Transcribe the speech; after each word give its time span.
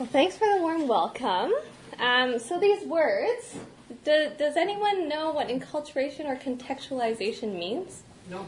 Well, 0.00 0.08
thanks 0.08 0.34
for 0.34 0.48
the 0.48 0.62
warm 0.62 0.88
welcome. 0.88 1.52
Um, 1.98 2.38
so 2.38 2.58
these 2.58 2.86
words, 2.86 3.54
do, 4.02 4.30
does 4.38 4.56
anyone 4.56 5.10
know 5.10 5.30
what 5.30 5.48
inculturation 5.50 6.24
or 6.24 6.36
contextualization 6.36 7.58
means? 7.58 8.02
No. 8.30 8.46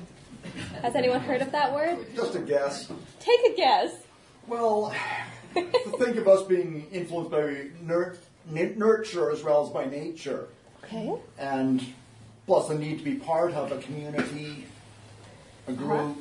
Has 0.80 0.94
anyone 0.94 1.20
heard 1.20 1.42
of 1.42 1.52
that 1.52 1.74
word? 1.74 2.06
Just 2.16 2.36
a 2.36 2.38
guess. 2.38 2.90
Take 3.20 3.40
a 3.52 3.54
guess. 3.54 3.94
Well, 4.46 4.94
think 5.52 6.16
of 6.16 6.26
us 6.26 6.42
being 6.44 6.86
influenced 6.90 7.30
by 7.30 7.66
nur- 7.82 8.16
n- 8.50 8.78
nurture 8.78 9.30
as 9.30 9.42
well 9.42 9.62
as 9.62 9.68
by 9.68 9.84
nature, 9.84 10.48
Okay. 10.84 11.12
and 11.38 11.84
plus 12.46 12.68
the 12.68 12.76
need 12.76 12.96
to 12.96 13.04
be 13.04 13.16
part 13.16 13.52
of 13.52 13.72
a 13.72 13.76
community, 13.76 14.64
a 15.68 15.74
group. 15.74 16.16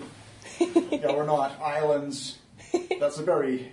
yeah, 0.59 1.13
we're 1.15 1.25
not 1.25 1.57
islands. 1.61 2.37
That's 2.99 3.17
a 3.17 3.23
very 3.23 3.71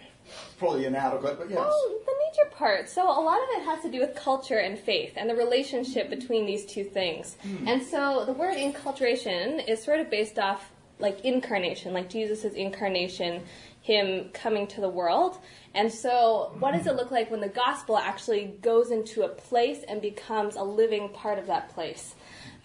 probably 0.58 0.86
inadequate, 0.86 1.38
but 1.38 1.50
yes. 1.50 1.58
Well, 1.58 2.00
the 2.06 2.12
major 2.12 2.50
part. 2.50 2.88
So 2.88 3.02
a 3.04 3.22
lot 3.22 3.38
of 3.38 3.48
it 3.56 3.64
has 3.64 3.82
to 3.82 3.90
do 3.90 4.00
with 4.00 4.14
culture 4.14 4.58
and 4.58 4.78
faith 4.78 5.14
and 5.16 5.28
the 5.28 5.34
relationship 5.34 6.10
between 6.10 6.46
these 6.46 6.64
two 6.66 6.84
things. 6.84 7.36
And 7.66 7.82
so 7.82 8.24
the 8.24 8.32
word 8.32 8.56
inculturation 8.56 9.60
is 9.66 9.82
sort 9.82 10.00
of 10.00 10.10
based 10.10 10.38
off 10.38 10.70
like 10.98 11.24
incarnation, 11.24 11.92
like 11.92 12.08
Jesus' 12.08 12.54
incarnation, 12.54 13.42
him 13.82 14.30
coming 14.34 14.66
to 14.66 14.80
the 14.80 14.88
world. 14.88 15.38
And 15.74 15.92
so 15.92 16.54
what 16.58 16.72
does 16.72 16.86
it 16.86 16.96
look 16.96 17.10
like 17.10 17.30
when 17.30 17.40
the 17.40 17.48
gospel 17.48 17.96
actually 17.96 18.56
goes 18.60 18.90
into 18.90 19.22
a 19.22 19.28
place 19.28 19.84
and 19.88 20.02
becomes 20.02 20.56
a 20.56 20.62
living 20.62 21.10
part 21.10 21.38
of 21.38 21.46
that 21.46 21.68
place? 21.70 22.14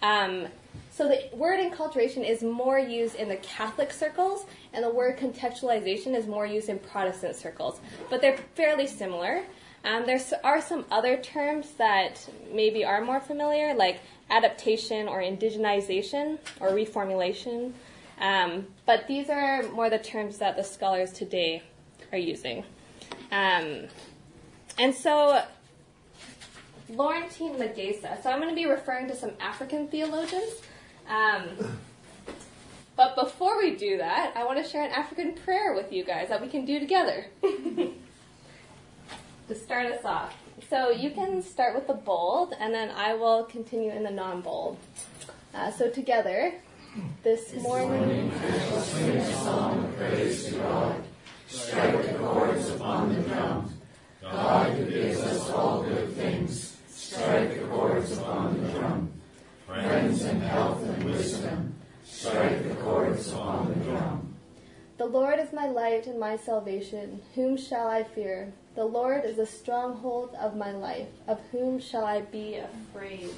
Um, 0.02 0.48
so 0.96 1.08
the 1.08 1.28
word 1.36 1.58
inculturation 1.58 2.22
is 2.22 2.44
more 2.44 2.78
used 2.78 3.16
in 3.16 3.28
the 3.28 3.34
Catholic 3.36 3.92
circles, 3.92 4.46
and 4.72 4.84
the 4.84 4.90
word 4.90 5.18
contextualization 5.18 6.16
is 6.16 6.28
more 6.28 6.46
used 6.46 6.68
in 6.68 6.78
Protestant 6.78 7.34
circles. 7.34 7.80
But 8.10 8.20
they're 8.20 8.36
fairly 8.54 8.86
similar. 8.86 9.42
Um, 9.84 10.06
there 10.06 10.20
are 10.44 10.60
some 10.60 10.84
other 10.92 11.16
terms 11.16 11.72
that 11.78 12.24
maybe 12.52 12.84
are 12.84 13.04
more 13.04 13.18
familiar, 13.18 13.74
like 13.74 13.98
adaptation 14.30 15.08
or 15.08 15.20
indigenization 15.20 16.38
or 16.60 16.70
reformulation. 16.70 17.72
Um, 18.20 18.68
but 18.86 19.08
these 19.08 19.28
are 19.30 19.64
more 19.70 19.90
the 19.90 19.98
terms 19.98 20.38
that 20.38 20.56
the 20.56 20.62
scholars 20.62 21.10
today 21.10 21.64
are 22.12 22.18
using. 22.18 22.62
Um, 23.32 23.88
and 24.78 24.94
so 24.94 25.42
Laurentine 26.88 27.56
Magesa. 27.56 28.22
So 28.22 28.30
I'm 28.30 28.38
going 28.38 28.50
to 28.50 28.54
be 28.54 28.66
referring 28.66 29.08
to 29.08 29.16
some 29.16 29.32
African 29.40 29.88
theologians. 29.88 30.52
Um, 31.08 31.78
but 32.96 33.16
before 33.16 33.58
we 33.58 33.74
do 33.74 33.98
that, 33.98 34.32
I 34.36 34.44
want 34.44 34.62
to 34.62 34.68
share 34.68 34.84
an 34.84 34.92
African 34.92 35.34
prayer 35.34 35.74
with 35.74 35.92
you 35.92 36.04
guys 36.04 36.28
that 36.28 36.40
we 36.40 36.48
can 36.48 36.64
do 36.64 36.78
together 36.78 37.26
to 37.42 37.94
start 39.54 39.86
us 39.86 40.04
off. 40.04 40.36
So 40.70 40.90
you 40.90 41.10
can 41.10 41.42
start 41.42 41.74
with 41.74 41.86
the 41.86 41.94
bold, 41.94 42.54
and 42.58 42.72
then 42.72 42.90
I 42.90 43.14
will 43.14 43.44
continue 43.44 43.90
in 43.90 44.04
the 44.04 44.10
non-bold. 44.10 44.78
Uh, 45.52 45.70
so 45.70 45.90
together, 45.90 46.54
this 47.22 47.54
morning. 47.54 48.30
we 48.30 48.58
shall 48.58 48.80
sing 48.80 49.16
a 49.16 49.34
song 49.34 49.84
of 49.84 49.96
praise 49.96 50.46
to 50.46 50.54
God. 50.56 51.02
Strike 51.48 52.06
the 52.06 52.14
choirs 52.18 52.70
upon 52.70 53.14
the 53.14 53.28
mounds 53.28 53.72
God. 54.22 54.72
who 54.72 54.84
gives 54.86 55.20
us 55.20 55.50
all 55.50 55.82
good 55.82 56.16
the 56.16 56.22
Lord 65.14 65.38
is 65.38 65.52
my 65.52 65.68
light 65.68 66.08
and 66.08 66.18
my 66.18 66.36
salvation. 66.36 67.22
Whom 67.36 67.56
shall 67.56 67.86
I 67.86 68.02
fear? 68.02 68.52
The 68.74 68.84
Lord 68.84 69.24
is 69.24 69.36
the 69.36 69.46
stronghold 69.46 70.34
of 70.34 70.56
my 70.56 70.72
life. 70.72 71.06
Of 71.28 71.38
whom 71.52 71.78
shall 71.78 72.04
I 72.04 72.22
be 72.22 72.56
afraid? 72.56 73.30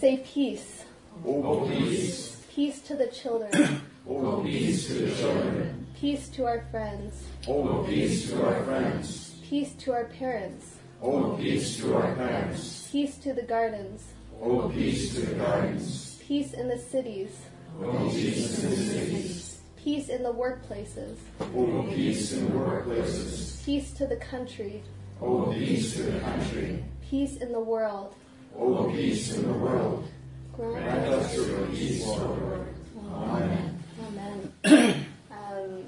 Say 0.00 0.16
peace. 0.26 0.82
Oh, 1.24 1.64
Peace 1.68 2.42
Peace 2.52 2.80
to 2.88 2.96
the 2.96 3.06
children. 3.06 3.52
peace 4.42 4.88
to 4.88 4.94
the 4.94 5.14
children. 5.14 5.86
Peace 6.00 6.28
to 6.30 6.44
our 6.44 6.66
friends. 6.72 7.22
oh, 7.46 7.84
peace 7.88 8.28
to 8.30 8.44
our 8.44 8.64
friends. 8.64 9.36
Peace 9.48 9.74
to 9.74 9.92
our 9.92 10.06
parents. 10.06 10.74
Oh, 11.00 11.36
peace 11.36 11.76
to 11.76 11.94
our 11.94 12.16
parents. 12.16 12.88
Peace 12.90 13.16
to 13.18 13.32
the 13.32 13.42
gardens. 13.42 14.08
Oh, 14.42 14.68
peace 14.70 15.14
to 15.14 15.20
the 15.20 15.34
gardens. 15.36 16.20
Peace 16.26 16.52
in 16.52 16.66
the 16.66 16.78
cities. 16.78 17.45
Peace 17.80 18.62
in 18.62 18.70
the 18.70 18.76
cities. 18.76 19.60
Peace 19.76 20.08
in 20.08 20.22
the 20.22 20.32
workplaces. 20.32 21.16
Oh, 21.40 21.86
peace 21.88 22.32
in 22.32 22.46
the 22.46 22.58
workplaces. 22.58 23.64
Peace 23.64 23.92
to 23.92 24.06
the 24.06 24.16
country. 24.16 24.82
Oh, 25.20 25.52
peace 25.52 25.94
to 25.96 26.02
the 26.02 26.20
country. 26.20 26.84
Peace 27.08 27.36
in 27.36 27.52
the 27.52 27.60
world. 27.60 28.14
Oh, 28.58 28.90
peace 28.90 29.34
in 29.34 29.46
the 29.46 29.52
world. 29.58 30.08
Grant 30.54 30.84
Grant 30.84 31.06
us 31.06 31.36
your 31.36 31.66
peace, 31.66 32.06
Lord. 32.06 32.66
Amen. 33.12 33.82
Amen. 34.64 35.06
um, 35.30 35.84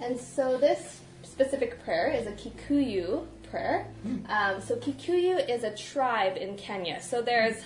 and 0.00 0.18
so 0.20 0.58
this 0.58 1.00
specific 1.22 1.82
prayer 1.84 2.08
is 2.10 2.26
a 2.26 2.32
Kikuyu 2.32 3.26
prayer. 3.50 3.86
Um, 4.28 4.60
so 4.60 4.76
Kikuyu 4.76 5.48
is 5.48 5.64
a 5.64 5.74
tribe 5.74 6.36
in 6.36 6.56
Kenya. 6.56 7.00
So 7.00 7.22
there's 7.22 7.56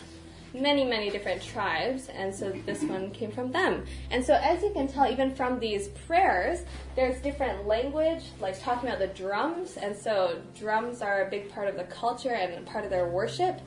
many, 0.55 0.85
many 0.85 1.11
different 1.11 1.43
tribes, 1.43 2.09
and 2.09 2.35
so 2.35 2.51
this 2.65 2.83
one 2.83 3.11
came 3.11 3.31
from 3.31 3.51
them. 3.51 3.85
And 4.11 4.25
so 4.25 4.35
as 4.35 4.63
you 4.63 4.71
can 4.71 4.87
tell, 4.89 5.11
even 5.11 5.35
from 5.35 5.59
these 5.59 5.89
prayers, 6.07 6.65
there's 6.95 7.21
different 7.21 7.67
language, 7.67 8.23
like 8.41 8.61
talking 8.63 8.89
about 8.89 9.01
the 9.01 9.09
drums, 9.09 9.77
and 9.77 9.97
so 9.97 10.41
drums 10.59 11.03
are 11.03 11.27
a 11.27 11.31
big 11.31 11.51
part 11.51 11.69
of 11.69 11.77
the 11.77 11.85
culture 11.85 12.35
and 12.35 12.65
part 12.67 12.85
of 12.85 12.91
their 12.91 13.09
worship. 13.09 13.61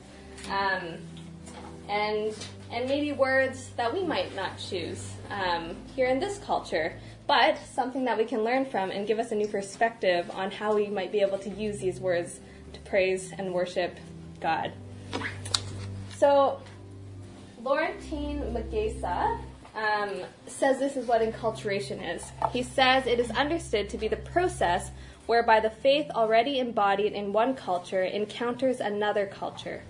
Um, 0.50 0.98
and 1.88 2.34
and 2.70 2.86
maybe 2.86 3.12
words 3.12 3.70
that 3.76 3.92
we 3.92 4.04
might 4.04 4.34
not 4.36 4.58
choose 4.58 5.12
um, 5.30 5.74
here 5.96 6.06
in 6.06 6.20
this 6.20 6.38
culture, 6.38 6.98
but 7.26 7.58
something 7.72 8.04
that 8.04 8.18
we 8.18 8.24
can 8.24 8.44
learn 8.44 8.66
from 8.66 8.90
and 8.90 9.06
give 9.06 9.18
us 9.18 9.32
a 9.32 9.34
new 9.34 9.48
perspective 9.48 10.30
on 10.34 10.50
how 10.50 10.74
we 10.74 10.88
might 10.88 11.10
be 11.10 11.20
able 11.20 11.38
to 11.38 11.50
use 11.50 11.78
these 11.78 11.98
words 11.98 12.40
to 12.74 12.80
praise 12.80 13.32
and 13.38 13.54
worship 13.54 13.96
God. 14.40 14.72
So, 16.16 16.60
Laurentine 17.62 18.52
Magesa 18.52 19.40
um, 19.74 20.22
says 20.46 20.78
this 20.78 20.96
is 20.96 21.06
what 21.06 21.22
inculturation 21.22 22.00
is. 22.02 22.30
He 22.52 22.62
says 22.62 23.06
it 23.06 23.18
is 23.18 23.30
understood 23.30 23.88
to 23.90 23.98
be 23.98 24.08
the 24.08 24.16
process 24.16 24.90
whereby 25.26 25.60
the 25.60 25.70
faith 25.70 26.10
already 26.10 26.58
embodied 26.58 27.12
in 27.12 27.32
one 27.32 27.54
culture 27.54 28.02
encounters 28.02 28.80
another 28.80 29.26
culture. 29.26 29.82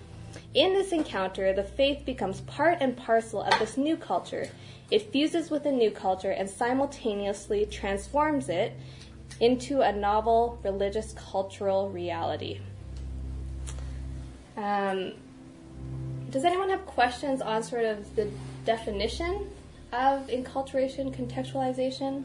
In 0.53 0.73
this 0.73 0.91
encounter, 0.91 1.53
the 1.53 1.63
faith 1.63 2.05
becomes 2.05 2.41
part 2.41 2.77
and 2.81 2.95
parcel 2.95 3.41
of 3.41 3.57
this 3.59 3.77
new 3.77 3.95
culture. 3.97 4.49
It 4.91 5.11
fuses 5.11 5.49
with 5.49 5.63
the 5.63 5.71
new 5.71 5.91
culture 5.91 6.31
and 6.31 6.49
simultaneously 6.49 7.65
transforms 7.65 8.49
it 8.49 8.73
into 9.39 9.81
a 9.81 9.91
novel 9.91 10.59
religious 10.63 11.13
cultural 11.13 11.89
reality. 11.89 12.59
Um, 14.57 15.13
does 16.29 16.45
anyone 16.45 16.69
have 16.69 16.85
questions 16.85 17.41
on 17.41 17.63
sort 17.63 17.85
of 17.85 18.15
the 18.15 18.29
definition 18.65 19.49
of 19.91 20.27
inculturation, 20.27 21.15
contextualization? 21.15 22.23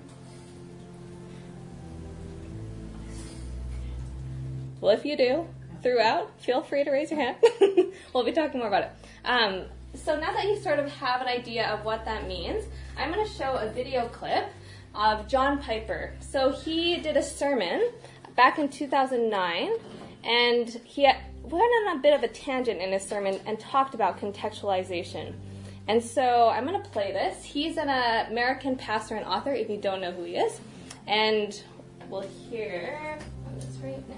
Well, 4.80 4.94
if 4.94 5.04
you 5.04 5.16
do, 5.16 5.46
throughout, 5.82 6.38
feel 6.40 6.62
free 6.62 6.84
to 6.84 6.90
raise 6.90 7.10
your 7.10 7.20
hand. 7.20 7.36
we'll 8.14 8.24
be 8.24 8.32
talking 8.32 8.60
more 8.60 8.68
about 8.68 8.82
it. 8.82 8.90
Um, 9.24 9.64
so 9.94 10.18
now 10.18 10.32
that 10.32 10.44
you 10.44 10.58
sort 10.60 10.78
of 10.78 10.90
have 10.92 11.22
an 11.22 11.28
idea 11.28 11.68
of 11.68 11.84
what 11.84 12.04
that 12.04 12.28
means, 12.28 12.64
I'm 12.98 13.12
going 13.12 13.24
to 13.24 13.32
show 13.32 13.54
a 13.54 13.70
video 13.70 14.08
clip 14.08 14.46
of 14.94 15.26
John 15.28 15.58
Piper. 15.58 16.12
So 16.20 16.52
he 16.52 16.98
did 16.98 17.16
a 17.16 17.22
sermon 17.22 17.88
back 18.36 18.58
in 18.58 18.68
2009, 18.68 19.70
and 20.24 20.68
he 20.84 21.08
went 21.44 21.62
on 21.62 21.98
a 21.98 22.00
bit 22.00 22.14
of 22.14 22.22
a 22.22 22.28
tangent 22.28 22.80
in 22.80 22.92
his 22.92 23.02
sermon 23.02 23.38
and 23.46 23.60
talked 23.60 23.94
about 23.94 24.18
contextualization. 24.18 25.34
And 25.86 26.02
so 26.02 26.48
I'm 26.48 26.66
going 26.66 26.82
to 26.82 26.88
play 26.90 27.12
this. 27.12 27.44
He's 27.44 27.76
an 27.76 27.90
American 28.30 28.76
pastor 28.76 29.16
and 29.16 29.26
author, 29.26 29.52
if 29.52 29.68
you 29.68 29.76
don't 29.76 30.00
know 30.00 30.12
who 30.12 30.24
he 30.24 30.36
is. 30.36 30.60
And 31.06 31.62
we'll 32.08 32.22
hear 32.22 33.18
this 33.58 33.76
right 33.82 34.08
now. 34.08 34.14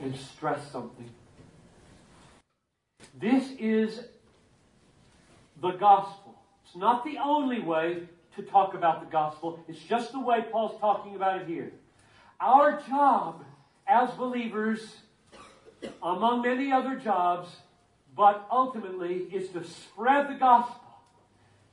And 0.00 0.16
stress 0.16 0.70
something. 0.70 1.10
This 3.20 3.50
is 3.58 4.00
the 5.60 5.72
gospel. 5.72 6.38
It's 6.64 6.76
not 6.76 7.04
the 7.04 7.18
only 7.18 7.60
way 7.60 8.02
to 8.36 8.42
talk 8.42 8.74
about 8.74 9.00
the 9.00 9.10
gospel. 9.10 9.58
It's 9.66 9.80
just 9.80 10.12
the 10.12 10.20
way 10.20 10.44
Paul's 10.52 10.78
talking 10.80 11.16
about 11.16 11.42
it 11.42 11.48
here. 11.48 11.72
Our 12.40 12.80
job 12.82 13.44
as 13.88 14.10
believers, 14.10 14.94
among 16.00 16.42
many 16.42 16.70
other 16.70 16.94
jobs, 16.96 17.48
but 18.16 18.46
ultimately 18.52 19.26
is 19.32 19.48
to 19.50 19.64
spread 19.64 20.28
the 20.28 20.34
gospel 20.34 20.80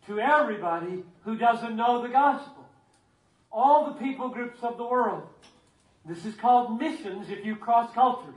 to 0.07 0.19
everybody 0.19 1.03
who 1.25 1.36
doesn't 1.36 1.75
know 1.75 2.01
the 2.01 2.09
gospel. 2.09 2.68
All 3.51 3.86
the 3.86 4.00
people 4.00 4.30
groups 4.30 4.63
of 4.63 4.77
the 4.77 4.86
world. 4.86 5.27
This 6.06 6.25
is 6.25 6.36
called 6.36 6.80
missions 6.80 7.30
if 7.30 7.45
you 7.45 7.56
cross 7.56 7.94
cultures. 7.94 8.33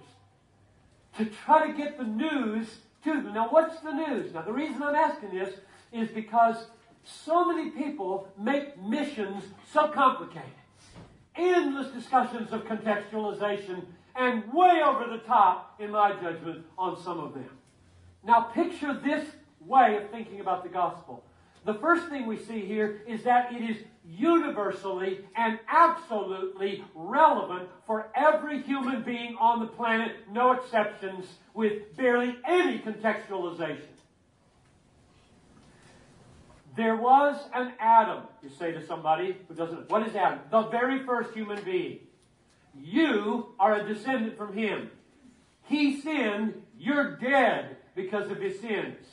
To 1.16 1.24
try 1.24 1.66
to 1.66 1.72
get 1.72 1.98
the 1.98 2.04
news 2.04 2.68
Now, 3.06 3.48
what's 3.50 3.80
the 3.80 3.92
news? 3.92 4.34
Now, 4.34 4.42
the 4.42 4.52
reason 4.52 4.82
I'm 4.82 4.94
asking 4.94 5.30
this 5.30 5.54
is 5.92 6.08
because 6.08 6.56
so 7.04 7.44
many 7.44 7.70
people 7.70 8.28
make 8.38 8.80
missions 8.82 9.44
so 9.72 9.88
complicated. 9.88 10.50
Endless 11.36 11.92
discussions 11.92 12.52
of 12.52 12.64
contextualization 12.64 13.84
and 14.16 14.42
way 14.52 14.80
over 14.84 15.08
the 15.08 15.18
top, 15.18 15.76
in 15.78 15.92
my 15.92 16.12
judgment, 16.20 16.64
on 16.76 17.00
some 17.00 17.20
of 17.20 17.34
them. 17.34 17.48
Now, 18.24 18.40
picture 18.40 18.92
this 18.92 19.26
way 19.60 19.96
of 19.96 20.10
thinking 20.10 20.40
about 20.40 20.64
the 20.64 20.68
gospel. 20.68 21.22
The 21.64 21.74
first 21.74 22.08
thing 22.08 22.26
we 22.26 22.36
see 22.36 22.60
here 22.60 23.02
is 23.06 23.22
that 23.22 23.52
it 23.52 23.62
is 23.62 23.76
universally 24.08 25.20
and 25.36 25.58
absolutely 25.68 26.84
relevant 26.94 27.68
for 27.86 28.10
every 28.14 28.62
human 28.62 29.02
being 29.02 29.36
on 29.38 29.60
the 29.60 29.66
planet, 29.66 30.12
no 30.32 30.52
exceptions, 30.52 31.26
with 31.54 31.96
barely 31.96 32.36
any 32.46 32.78
contextualization. 32.78 33.82
There 36.76 36.96
was 36.96 37.36
an 37.52 37.72
Adam, 37.80 38.22
you 38.42 38.50
say 38.50 38.70
to 38.72 38.86
somebody 38.86 39.36
who 39.48 39.54
doesn't, 39.54 39.90
what 39.90 40.06
is 40.06 40.14
Adam? 40.14 40.40
The 40.50 40.62
very 40.68 41.04
first 41.04 41.34
human 41.34 41.62
being. 41.64 41.98
You 42.80 43.54
are 43.58 43.74
a 43.74 43.86
descendant 43.86 44.38
from 44.38 44.56
him. 44.56 44.90
He 45.64 46.00
sinned, 46.00 46.62
you're 46.78 47.16
dead 47.16 47.76
because 47.96 48.30
of 48.30 48.38
his 48.38 48.60
sins. 48.60 49.04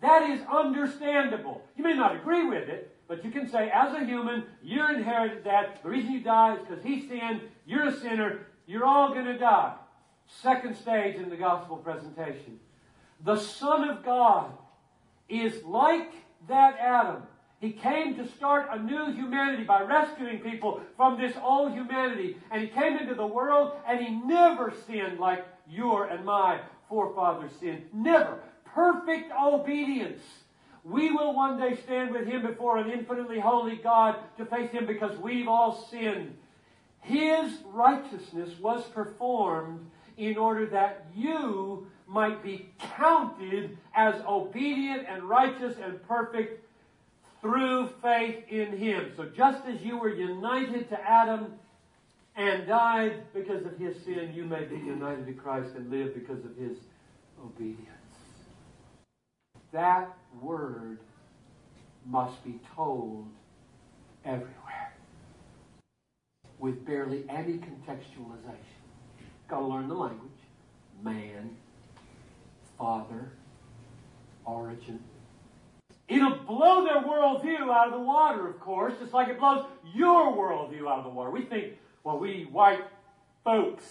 That 0.00 0.28
is 0.28 0.40
understandable. 0.52 1.62
You 1.76 1.84
may 1.84 1.94
not 1.94 2.16
agree 2.16 2.44
with 2.44 2.68
it, 2.68 2.95
but 3.08 3.24
you 3.24 3.30
can 3.30 3.48
say, 3.48 3.70
as 3.70 3.94
a 3.94 4.04
human, 4.04 4.44
you 4.62 4.86
inherited 4.88 5.44
that. 5.44 5.82
The 5.82 5.88
reason 5.88 6.12
you 6.12 6.20
die 6.20 6.56
is 6.56 6.60
because 6.60 6.84
he 6.84 7.06
sinned. 7.06 7.42
You're 7.64 7.88
a 7.88 7.96
sinner. 8.00 8.46
You're 8.66 8.84
all 8.84 9.12
going 9.12 9.26
to 9.26 9.38
die. 9.38 9.74
Second 10.42 10.76
stage 10.76 11.16
in 11.16 11.30
the 11.30 11.36
gospel 11.36 11.76
presentation. 11.76 12.58
The 13.24 13.36
Son 13.36 13.88
of 13.88 14.04
God 14.04 14.50
is 15.28 15.62
like 15.64 16.12
that 16.48 16.76
Adam. 16.78 17.22
He 17.60 17.72
came 17.72 18.16
to 18.16 18.28
start 18.28 18.68
a 18.70 18.82
new 18.82 19.12
humanity 19.12 19.64
by 19.64 19.82
rescuing 19.82 20.40
people 20.40 20.80
from 20.96 21.18
this 21.18 21.34
old 21.42 21.72
humanity. 21.72 22.36
And 22.50 22.60
he 22.60 22.68
came 22.68 22.96
into 22.98 23.14
the 23.14 23.26
world 23.26 23.72
and 23.88 24.04
he 24.04 24.10
never 24.10 24.74
sinned 24.86 25.18
like 25.18 25.46
your 25.68 26.06
and 26.06 26.24
my 26.24 26.60
forefathers 26.88 27.52
sinned. 27.58 27.84
Never. 27.94 28.40
Perfect 28.64 29.32
obedience. 29.32 30.20
We 30.88 31.10
will 31.10 31.34
one 31.34 31.58
day 31.58 31.76
stand 31.82 32.12
with 32.12 32.28
him 32.28 32.42
before 32.42 32.78
an 32.78 32.90
infinitely 32.90 33.40
holy 33.40 33.76
God 33.76 34.16
to 34.38 34.44
face 34.44 34.70
him 34.70 34.86
because 34.86 35.18
we've 35.18 35.48
all 35.48 35.88
sinned. 35.90 36.36
His 37.00 37.52
righteousness 37.72 38.50
was 38.60 38.84
performed 38.84 39.90
in 40.16 40.36
order 40.36 40.66
that 40.66 41.06
you 41.14 41.88
might 42.06 42.42
be 42.42 42.70
counted 42.96 43.76
as 43.94 44.14
obedient 44.28 45.06
and 45.08 45.24
righteous 45.24 45.76
and 45.82 46.00
perfect 46.06 46.64
through 47.40 47.88
faith 48.00 48.44
in 48.48 48.76
Him. 48.76 49.12
So 49.16 49.26
just 49.26 49.66
as 49.66 49.82
you 49.82 49.98
were 49.98 50.14
united 50.14 50.88
to 50.90 51.00
Adam 51.00 51.52
and 52.36 52.66
died 52.66 53.32
because 53.34 53.64
of 53.64 53.76
his 53.78 53.96
sin, 54.04 54.32
you 54.34 54.44
may 54.44 54.64
be 54.64 54.76
united 54.76 55.26
to 55.26 55.32
Christ 55.32 55.74
and 55.74 55.90
live 55.90 56.14
because 56.14 56.44
of 56.44 56.54
his 56.56 56.76
obedience. 57.42 57.95
That 59.76 60.16
word 60.40 61.00
must 62.06 62.42
be 62.42 62.58
told 62.74 63.28
everywhere 64.24 64.94
with 66.58 66.86
barely 66.86 67.26
any 67.28 67.58
contextualization. 67.58 68.80
Got 69.48 69.58
to 69.60 69.66
learn 69.66 69.88
the 69.88 69.94
language. 69.94 70.30
Man, 71.02 71.50
Father, 72.78 73.32
origin. 74.46 74.98
It'll 76.08 76.38
blow 76.38 76.82
their 76.82 77.02
worldview 77.02 77.70
out 77.70 77.88
of 77.88 77.92
the 77.92 78.00
water, 78.00 78.48
of 78.48 78.58
course, 78.58 78.94
just 78.98 79.12
like 79.12 79.28
it 79.28 79.38
blows 79.38 79.66
your 79.94 80.34
worldview 80.34 80.90
out 80.90 81.00
of 81.00 81.04
the 81.04 81.10
water. 81.10 81.30
We 81.30 81.42
think, 81.42 81.74
well, 82.02 82.18
we 82.18 82.44
white 82.50 82.80
folks, 83.44 83.84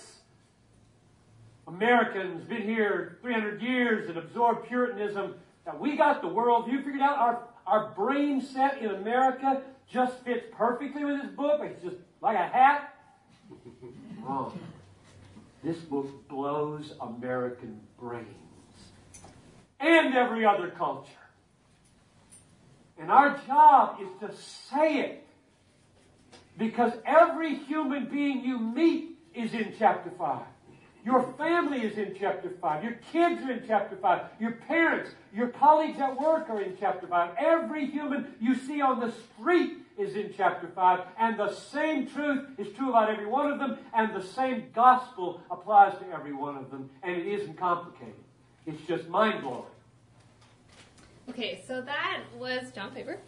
Americans, 1.68 2.44
been 2.46 2.64
here 2.64 3.20
300 3.22 3.62
years 3.62 4.10
and 4.10 4.18
absorbed 4.18 4.68
Puritanism, 4.68 5.36
that 5.66 5.80
we 5.80 5.98
got 5.98 6.22
the 6.22 6.28
worldview 6.28 6.84
figured 6.84 7.02
out. 7.02 7.18
Our, 7.18 7.44
our 7.68 7.90
brain 7.96 8.42
set 8.42 8.82
in 8.82 8.92
America 8.92 9.62
just 9.92 10.24
fits 10.24 10.46
perfectly 10.52 11.04
with 11.04 11.22
this 11.22 11.32
book. 11.32 11.62
It's 11.64 11.84
just 11.84 11.98
like 12.22 12.38
a 12.38 12.48
hat. 12.48 12.96
Wrong. 14.22 14.58
This 15.64 15.78
book 15.78 16.28
blows 16.28 16.94
American 17.02 17.82
brains 18.00 18.28
and 19.80 20.16
every 20.16 20.46
other 20.46 20.70
culture. 20.70 21.12
And 23.00 23.12
our 23.12 23.38
job 23.46 24.00
is 24.02 24.08
to 24.22 24.36
say 24.70 25.00
it. 25.00 25.28
Because 26.58 26.94
every 27.06 27.56
human 27.56 28.06
being 28.06 28.46
you 28.46 28.58
meet 28.58 29.18
is 29.34 29.54
in 29.54 29.74
chapter 29.78 30.10
5. 30.18 30.42
Your 31.06 31.22
family 31.38 31.82
is 31.82 32.00
in 32.00 32.16
chapter 32.20 32.50
5. 32.60 32.84
Your 32.84 32.94
kids 33.12 33.44
are 33.44 33.52
in 33.52 33.64
chapter 33.68 33.96
5. 33.96 34.22
Your 34.40 34.54
parents, 34.54 35.12
your 35.32 35.50
colleagues 35.50 36.00
at 36.00 36.20
work 36.20 36.50
are 36.50 36.60
in 36.60 36.76
chapter 36.80 37.06
5. 37.06 37.36
Every 37.38 37.86
human 37.86 38.34
you 38.42 38.56
see 38.56 38.82
on 38.82 39.00
the 39.00 39.12
street 39.12 39.78
is 40.00 40.16
in 40.16 40.34
chapter 40.36 40.68
5. 40.68 41.02
And 41.20 41.38
the 41.38 41.54
same 41.54 42.08
truth 42.08 42.48
is 42.58 42.76
true 42.76 42.90
about 42.90 43.12
every 43.12 43.28
one 43.28 43.52
of 43.52 43.60
them. 43.60 43.78
And 43.94 44.16
the 44.16 44.24
same 44.24 44.64
gospel 44.74 45.42
applies 45.52 45.96
to 46.00 46.10
every 46.12 46.34
one 46.34 46.58
of 46.58 46.72
them. 46.72 46.90
And 47.04 47.16
it 47.16 47.28
isn't 47.28 47.56
complicated. 47.56 48.16
It's 48.66 48.82
just 48.88 49.08
mind 49.08 49.44
blowing. 49.44 49.64
Okay, 51.30 51.64
so 51.68 51.82
that 51.82 52.22
was 52.36 52.72
John 52.72 52.92
Piper. 52.92 53.20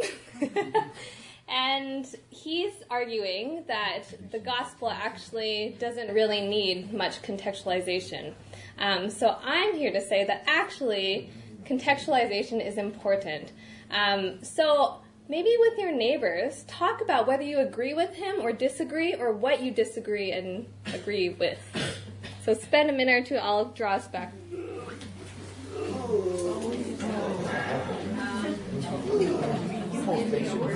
and 1.50 2.06
he's 2.30 2.74
arguing 2.90 3.64
that 3.68 4.04
the 4.32 4.40
gospel 4.40 4.90
actually 4.90 5.76
doesn't 5.80 6.14
really 6.14 6.42
need 6.42 6.94
much 6.94 7.22
contextualization. 7.22 8.34
Um, 8.78 9.10
so 9.10 9.38
I'm 9.44 9.76
here 9.76 9.92
to 9.92 10.02
say 10.02 10.26
that 10.26 10.44
actually 10.46 11.30
contextualization 11.64 12.66
is 12.66 12.78
important. 12.78 13.52
Um, 13.92 14.44
so 14.44 14.98
maybe 15.30 15.56
with 15.60 15.78
your 15.78 15.92
neighbors, 15.92 16.64
talk 16.68 17.02
about 17.02 17.28
whether 17.28 17.44
you 17.44 17.60
agree 17.60 17.94
with 17.94 18.14
him 18.14 18.42
or 18.42 18.52
disagree, 18.52 19.16
or 19.16 19.32
what 19.32 19.62
you 19.62 19.72
disagree 19.72 20.32
and 20.32 20.68
agree 20.94 21.30
with. 21.30 21.60
So 22.44 22.54
spend 22.54 22.90
a 22.90 22.94
minute 22.94 23.24
or 23.24 23.26
two. 23.26 23.36
I'll 23.36 23.66
draw 23.66 23.94
us 23.94 24.08
back. 24.08 24.34
I'll 30.10 30.16
join 30.16 30.48
over 30.48 30.72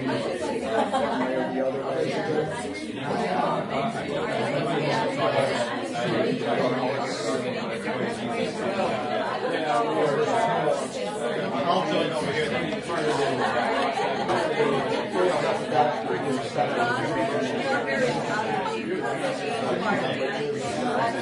here. 0.00 0.25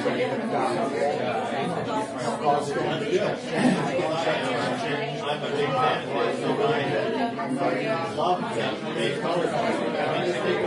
I'm 0.05 0.11
a 0.11 0.13
big 5.49 5.65
fan 5.65 6.05
of 6.05 6.13
so 6.37 6.53
I 6.61 8.13
love 8.13 8.37
big 8.95 9.17
color. 9.21 9.47
I 9.47 9.49
just 10.25 10.39
think 10.41 10.59
of 10.59 10.65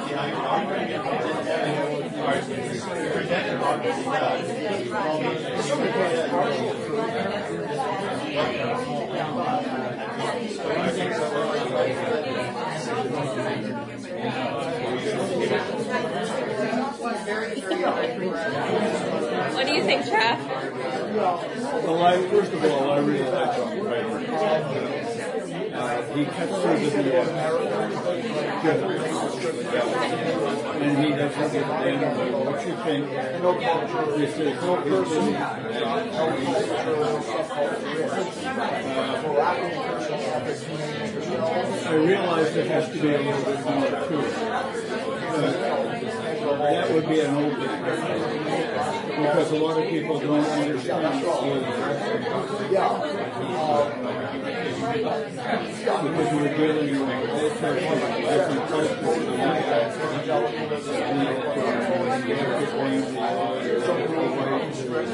Yeah, 0.00 0.24
I'm 0.24 0.66
going 0.66 0.80
to 0.80 0.86
get 0.86 1.04
presented 1.04 1.44
What 17.24 17.56
do 19.66 19.72
you 19.72 19.82
think, 19.82 20.02
Trav? 20.04 20.38
Well, 21.84 22.02
I, 22.02 22.20
first 22.28 22.52
of 22.52 22.62
all, 22.64 22.90
I 22.90 22.98
really 22.98 23.30
like 23.30 23.56
John 23.56 23.78
Uh, 25.74 26.02
he 26.14 26.24
cuts 26.26 26.52
through 26.52 26.78
the 26.78 26.90
BS. 27.02 27.28
And 30.82 30.98
he 31.02 31.10
doesn't 31.12 31.52
get 31.52 31.66
then 31.82 31.98
what 32.44 32.66
you 32.66 32.74
think. 32.84 33.08
He 33.08 34.26
says, 34.30 34.54
no 34.62 34.76
person. 34.76 35.34
I 41.86 41.94
realize 41.94 42.54
there 42.54 42.68
has 42.68 42.88
to 42.90 42.98
be 43.00 43.14
a 43.14 43.18
little 43.18 43.44
bit 43.44 43.64
more 43.64 43.80
to 43.80 44.20
it. 44.20 44.32
But 45.34 45.83
that 46.70 46.92
would 46.92 47.08
be 47.08 47.20
an 47.20 47.34
old 47.34 47.52
thing. 47.56 47.82
Because 49.22 49.52
a 49.52 49.56
lot 49.56 49.82
of 49.82 49.88
people 49.88 50.18
don't 50.18 50.44
understand 50.44 51.24
Yeah. 52.72 53.94
because 55.04 56.32
we're 56.34 56.56
dealing 56.56 56.90
with 56.90 57.30
all 57.30 57.50
sorts 57.50 57.80
different 57.80 58.20
have 58.24 58.48
the 58.48 58.60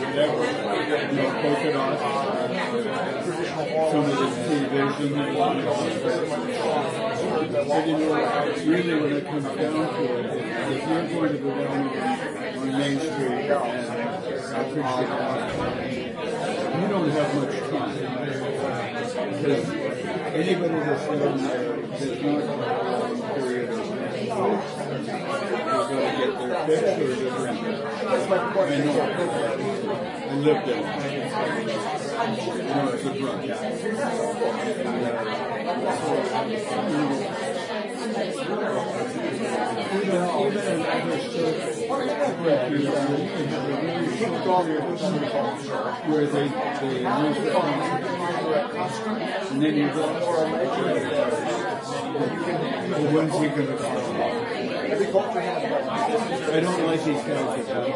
whatever, 0.01 0.45
you 1.11 1.17
know, 1.17 1.31
polka 1.43 1.73
dots, 1.73 2.40
some 2.71 2.79
of 2.79 4.15
you 7.89 7.99
really 8.65 8.95
when 9.01 9.13
it 9.13 9.25
comes 9.25 9.45
down 9.45 9.57
to 9.57 9.67
it, 10.15 10.27
if 10.71 10.83
you're 10.89 11.07
going 11.09 11.33
to 11.33 11.39
go 11.39 11.51
down 11.51 11.83
on 12.59 12.69
Main 12.79 12.97
Street 13.01 13.11
and 13.11 13.51
you 16.81 16.87
don't 16.89 17.11
have 17.11 17.31
much 17.35 17.57
time. 17.71 17.95
Because 19.43 19.67
anybody 20.31 20.79
that's 20.81 21.07
down 21.07 21.39
there 21.39 21.77
does 21.77 22.19
not 22.21 23.35
period 23.35 23.69
of 23.71 23.79
is 23.81 24.29
going 25.89 26.05
to 26.07 26.19
get 26.19 26.31
their 26.39 26.55
fix 26.63 27.21
or. 27.21 27.49
I 28.61 28.79
know. 28.85 29.01
I 30.21 30.35
lived 30.35 30.67
there. 30.67 31.20
And 49.51 49.63
then 49.63 49.77
you 49.77 49.89
go, 49.89 50.01
well, 50.01 50.47
when's 53.13 53.35
he 53.35 53.49
going 53.49 53.67
to 53.67 53.77
come? 53.77 54.60
I 54.93 56.61
don't 56.61 56.87
like 56.87 57.05
these 57.05 57.23
guys 57.23 57.67
that 57.67 57.87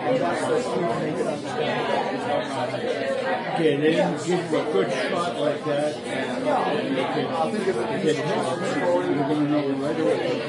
Okay, 3.55 3.77
they 3.77 3.91
didn't 3.93 4.19
give 4.25 4.51
you 4.51 4.59
a 4.59 4.73
good 4.73 4.91
shot 4.93 5.41
like 5.41 5.65
that, 5.65 5.97
and 5.97 6.97
you 6.97 7.05
can 7.05 8.03
get 8.03 8.17
help. 8.17 8.61
You're 8.61 9.15
going 9.15 9.45
to 9.45 9.49
know 9.49 9.69
right 9.75 10.01
away. 10.01 10.43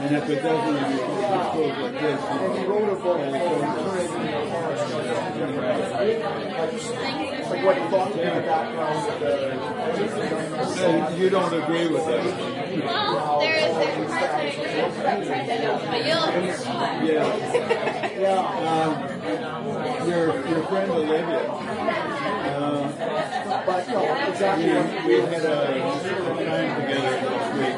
And 0.00 0.16
if 0.16 0.28
it 0.28 0.42
doesn't, 0.42 0.76
it 0.76 0.88
just 1.20 1.52
goes 1.54 1.76
like 1.78 1.92
this, 2.00 2.20
and 4.56 4.88
he 4.90 4.96
wrote 4.96 5.16
a 5.16 5.88
book, 5.90 6.36
Like 7.50 7.62
what 7.64 7.76
you 7.76 7.84
thought 7.88 8.10
in 8.12 8.16
the 8.16 8.42
background. 8.42 8.98
and 10.78 11.18
you 11.18 11.26
don't 11.30 11.52
agree 11.62 11.88
with 11.88 12.04
that. 12.06 12.24
Well, 12.84 13.40
there 13.40 13.56
is 13.56 13.72
certain 13.76 14.06
parts 14.06 14.34
I 14.34 14.42
agree 14.42 14.82
with, 14.82 14.94
certain 14.96 15.26
parts 15.26 15.30
I 15.30 15.56
don't. 15.56 15.82
But 15.86 16.00
you'll. 16.06 16.26
Yeah. 17.06 17.28
Yeah. 18.16 18.40
Um, 18.66 18.90
your, 20.08 20.24
your 20.48 20.62
friend 20.66 20.90
Olivia, 20.90 21.40
uh, 21.40 22.82
But 23.66 23.88
no, 23.88 24.00
exactly. 24.28 24.64
we 25.06 25.14
had 25.20 25.44
a 25.44 25.56
time 25.76 26.70
together 26.80 27.14
last 27.26 27.50
week. 27.56 27.76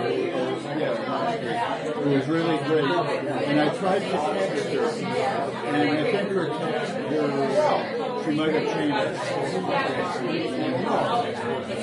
Yeah, 0.79 0.93
last 1.09 1.85
week. 1.85 1.88
It 1.99 2.07
was 2.07 2.27
really 2.29 2.59
great. 2.59 2.85
And 2.85 3.61
I 3.61 3.69
tried 3.77 3.99
to 4.01 4.11
text 4.11 4.65
her, 4.69 4.89
and 5.67 5.77
I 5.77 5.81
think 6.11 6.29
her 6.31 6.47
text, 6.49 6.93
her, 6.93 8.25
she 8.25 8.31
might 8.37 8.55
have 8.55 8.67
changed 8.73 8.97
it. 8.97 9.17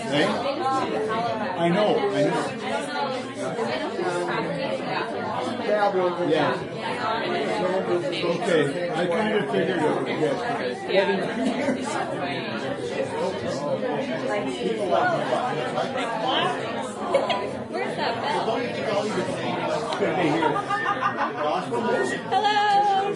Hey? 0.06 0.26
I 0.26 1.70
know, 1.70 1.98
I 2.00 2.24
know. 2.24 2.44
Yeah. 6.28 6.54
Okay, 8.26 8.64
I 8.90 9.06
kind 9.08 9.34
of 9.36 9.44
figured 9.52 9.80
it 9.80 9.84
was 9.84 10.08
yesterday. 10.08 10.74
Where's 17.70 17.96
that 17.98 18.14
bell? 18.22 19.45
Could 19.98 20.16
be 20.18 20.24
here. 20.24 20.50
Hello. 22.30 23.14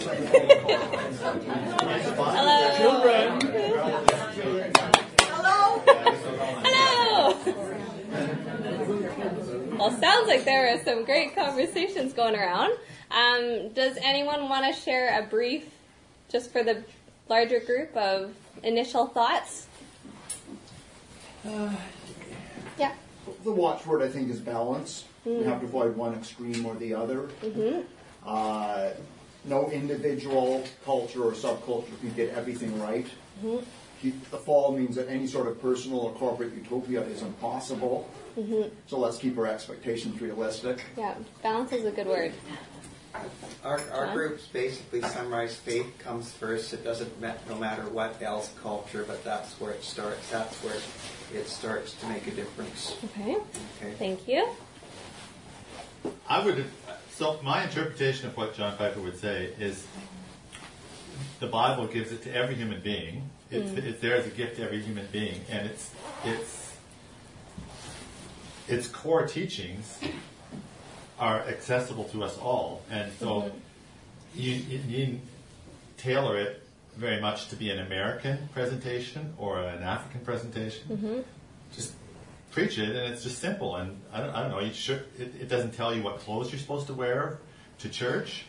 Hello. 2.32 2.58
Children. 2.78 3.26
Hello. 6.64 7.36
Well, 9.78 9.92
sounds 9.98 10.26
like 10.28 10.44
there 10.44 10.74
are 10.74 10.84
some 10.84 11.04
great 11.06 11.34
conversations 11.34 12.12
going 12.12 12.34
around. 12.34 12.72
Um, 13.10 13.70
does 13.70 13.96
anyone 14.02 14.48
want 14.50 14.66
to 14.74 14.78
share 14.78 15.18
a 15.18 15.22
brief, 15.26 15.64
just 16.30 16.52
for 16.52 16.62
the 16.62 16.84
larger 17.30 17.60
group, 17.60 17.96
of 17.96 18.34
initial 18.62 19.06
thoughts? 19.06 19.66
yeah. 22.78 22.92
The 23.42 23.52
watchword, 23.52 24.02
I 24.02 24.08
think, 24.08 24.28
is 24.30 24.38
balance. 24.40 25.04
You 25.24 25.32
mm-hmm. 25.32 25.48
have 25.48 25.60
to 25.60 25.66
avoid 25.66 25.96
one 25.96 26.14
extreme 26.14 26.64
or 26.64 26.74
the 26.76 26.94
other. 26.94 27.28
Mm-hmm. 27.42 27.80
Uh, 28.24 28.90
no 29.44 29.70
individual 29.70 30.64
culture 30.84 31.24
or 31.24 31.32
subculture 31.32 31.98
can 32.00 32.12
get 32.12 32.30
everything 32.34 32.80
right. 32.80 33.06
Mm-hmm. 33.42 33.64
Keep- 34.02 34.30
The 34.30 34.38
fall 34.38 34.76
means 34.76 34.96
that 34.96 35.08
any 35.08 35.26
sort 35.26 35.46
of 35.46 35.60
personal 35.60 36.00
or 36.00 36.12
corporate 36.12 36.54
utopia 36.54 37.02
is 37.02 37.22
impossible. 37.22 38.08
So 38.86 38.98
let's 38.98 39.18
keep 39.18 39.36
our 39.36 39.46
expectations 39.46 40.20
realistic. 40.20 40.82
Yeah. 40.96 41.14
Balance 41.42 41.72
is 41.72 41.84
a 41.84 41.90
good 41.90 42.06
word. 42.06 42.32
Our, 43.64 43.80
our 43.90 44.14
groups 44.14 44.46
basically 44.46 45.02
summarize 45.02 45.54
faith 45.54 45.86
comes 45.98 46.32
first. 46.32 46.72
It 46.72 46.84
doesn't 46.84 47.20
ma- 47.20 47.34
no 47.48 47.56
matter 47.56 47.82
what 47.82 48.22
else 48.22 48.50
culture, 48.62 49.04
but 49.06 49.22
that's 49.24 49.52
where 49.60 49.72
it 49.72 49.82
starts. 49.82 50.30
That's 50.30 50.56
where 50.58 50.76
it 51.34 51.48
starts 51.48 51.94
to 51.94 52.06
make 52.06 52.26
a 52.28 52.30
difference. 52.30 52.96
Okay. 53.04 53.36
Okay. 53.82 53.94
Thank 53.98 54.28
you. 54.28 54.48
I 56.28 56.44
would, 56.44 56.64
so 57.10 57.40
my 57.42 57.64
interpretation 57.64 58.28
of 58.28 58.36
what 58.36 58.54
John 58.54 58.76
Piper 58.76 59.00
would 59.00 59.18
say 59.18 59.52
is 59.58 59.86
the 61.40 61.46
Bible 61.46 61.86
gives 61.86 62.12
it 62.12 62.22
to 62.22 62.34
every 62.34 62.54
human 62.54 62.80
being. 62.80 63.28
It's, 63.50 63.70
mm. 63.70 63.78
it's 63.78 64.00
there 64.00 64.16
as 64.16 64.26
a 64.26 64.30
gift 64.30 64.56
to 64.56 64.62
every 64.62 64.80
human 64.80 65.06
being, 65.10 65.40
and 65.50 65.66
it's 65.66 65.90
its 66.24 66.76
its 68.68 68.86
core 68.86 69.26
teachings 69.26 69.98
are 71.18 71.40
accessible 71.40 72.04
to 72.04 72.22
us 72.22 72.38
all, 72.38 72.82
and 72.90 73.12
so 73.18 73.26
mm-hmm. 73.26 73.58
you, 74.34 74.52
you 74.52 74.78
needn't 74.86 75.20
tailor 75.96 76.38
it 76.38 76.62
very 76.96 77.20
much 77.20 77.48
to 77.48 77.56
be 77.56 77.70
an 77.70 77.80
American 77.80 78.48
presentation 78.52 79.34
or 79.36 79.58
an 79.58 79.82
African 79.82 80.20
presentation. 80.20 80.84
Mm-hmm. 80.88 81.20
Just 81.74 81.94
preach 82.50 82.78
it, 82.78 82.88
and 82.88 83.12
it's 83.12 83.22
just 83.22 83.38
simple. 83.38 83.76
And 83.76 84.00
I 84.12 84.20
don't, 84.20 84.30
I 84.30 84.42
don't 84.42 84.50
know. 84.50 84.60
You 84.60 84.72
should, 84.72 85.04
it, 85.18 85.34
it 85.40 85.48
doesn't 85.48 85.72
tell 85.72 85.94
you 85.94 86.02
what 86.02 86.18
clothes 86.20 86.52
you're 86.52 86.60
supposed 86.60 86.86
to 86.88 86.94
wear 86.94 87.38
to 87.78 87.88
church. 87.88 88.44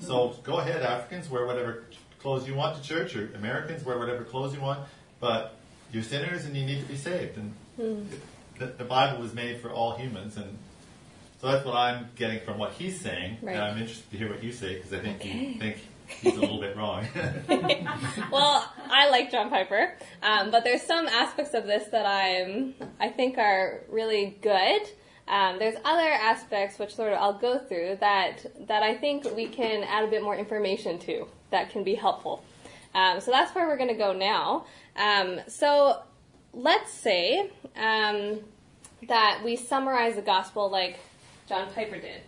So 0.00 0.36
go 0.42 0.58
ahead, 0.58 0.82
Africans, 0.82 1.30
wear 1.30 1.46
whatever 1.46 1.84
clothes 2.20 2.46
you 2.46 2.54
want 2.54 2.76
to 2.76 2.82
church, 2.82 3.16
or 3.16 3.32
Americans 3.34 3.84
wear 3.84 3.98
whatever 3.98 4.24
clothes 4.24 4.54
you 4.54 4.60
want. 4.60 4.80
But 5.20 5.56
you're 5.92 6.02
sinners, 6.02 6.44
and 6.44 6.56
you 6.56 6.66
need 6.66 6.80
to 6.80 6.86
be 6.86 6.96
saved. 6.96 7.38
And 7.38 7.54
hmm. 7.76 8.02
the, 8.58 8.66
the 8.66 8.84
Bible 8.84 9.22
was 9.22 9.32
made 9.32 9.60
for 9.60 9.70
all 9.70 9.96
humans, 9.96 10.36
and 10.36 10.58
so 11.40 11.48
that's 11.48 11.64
what 11.64 11.76
I'm 11.76 12.08
getting 12.16 12.40
from 12.40 12.58
what 12.58 12.72
he's 12.72 13.00
saying. 13.00 13.38
Right. 13.42 13.54
And 13.54 13.62
I'm 13.62 13.78
interested 13.78 14.10
to 14.10 14.16
hear 14.16 14.28
what 14.28 14.42
you 14.42 14.52
say 14.52 14.74
because 14.74 14.92
I 14.92 14.98
think 14.98 15.20
Okay. 15.20 15.28
you 15.30 15.58
think 15.58 15.78
he's 16.06 16.36
a 16.36 16.40
little 16.40 16.60
bit 16.60 16.76
wrong. 16.76 17.06
Well, 18.30 18.70
I 18.90 19.08
like 19.08 19.30
John 19.30 19.50
Piper, 19.50 19.94
um, 20.22 20.50
but 20.50 20.64
there's 20.64 20.82
some 20.82 21.06
aspects 21.06 21.54
of 21.54 21.64
this 21.64 21.88
that 21.88 22.04
I'm, 22.04 22.74
I 22.98 23.08
think 23.08 23.38
are 23.38 23.82
really 23.88 24.36
good. 24.42 24.82
Um, 25.28 25.58
there's 25.58 25.76
other 25.84 26.08
aspects 26.08 26.78
which 26.78 26.94
sort 26.94 27.12
of 27.12 27.18
I'll 27.18 27.38
go 27.38 27.58
through 27.58 27.98
that 28.00 28.46
that 28.68 28.82
I 28.82 28.94
think 28.96 29.24
we 29.34 29.46
can 29.46 29.84
add 29.84 30.04
a 30.04 30.06
bit 30.06 30.22
more 30.22 30.36
information 30.36 30.98
to 31.00 31.26
that 31.50 31.70
can 31.70 31.82
be 31.82 31.94
helpful. 31.94 32.44
Um, 32.94 33.20
so 33.20 33.30
that's 33.30 33.54
where 33.54 33.66
we're 33.66 33.76
going 33.76 33.90
to 33.90 33.94
go 33.94 34.12
now. 34.12 34.66
Um, 34.96 35.40
so 35.48 36.02
let's 36.52 36.92
say 36.92 37.50
um, 37.76 38.40
that 39.08 39.40
we 39.44 39.56
summarize 39.56 40.16
the 40.16 40.22
gospel 40.22 40.70
like 40.70 40.98
John 41.48 41.70
Piper 41.72 41.98
did. 41.98 42.22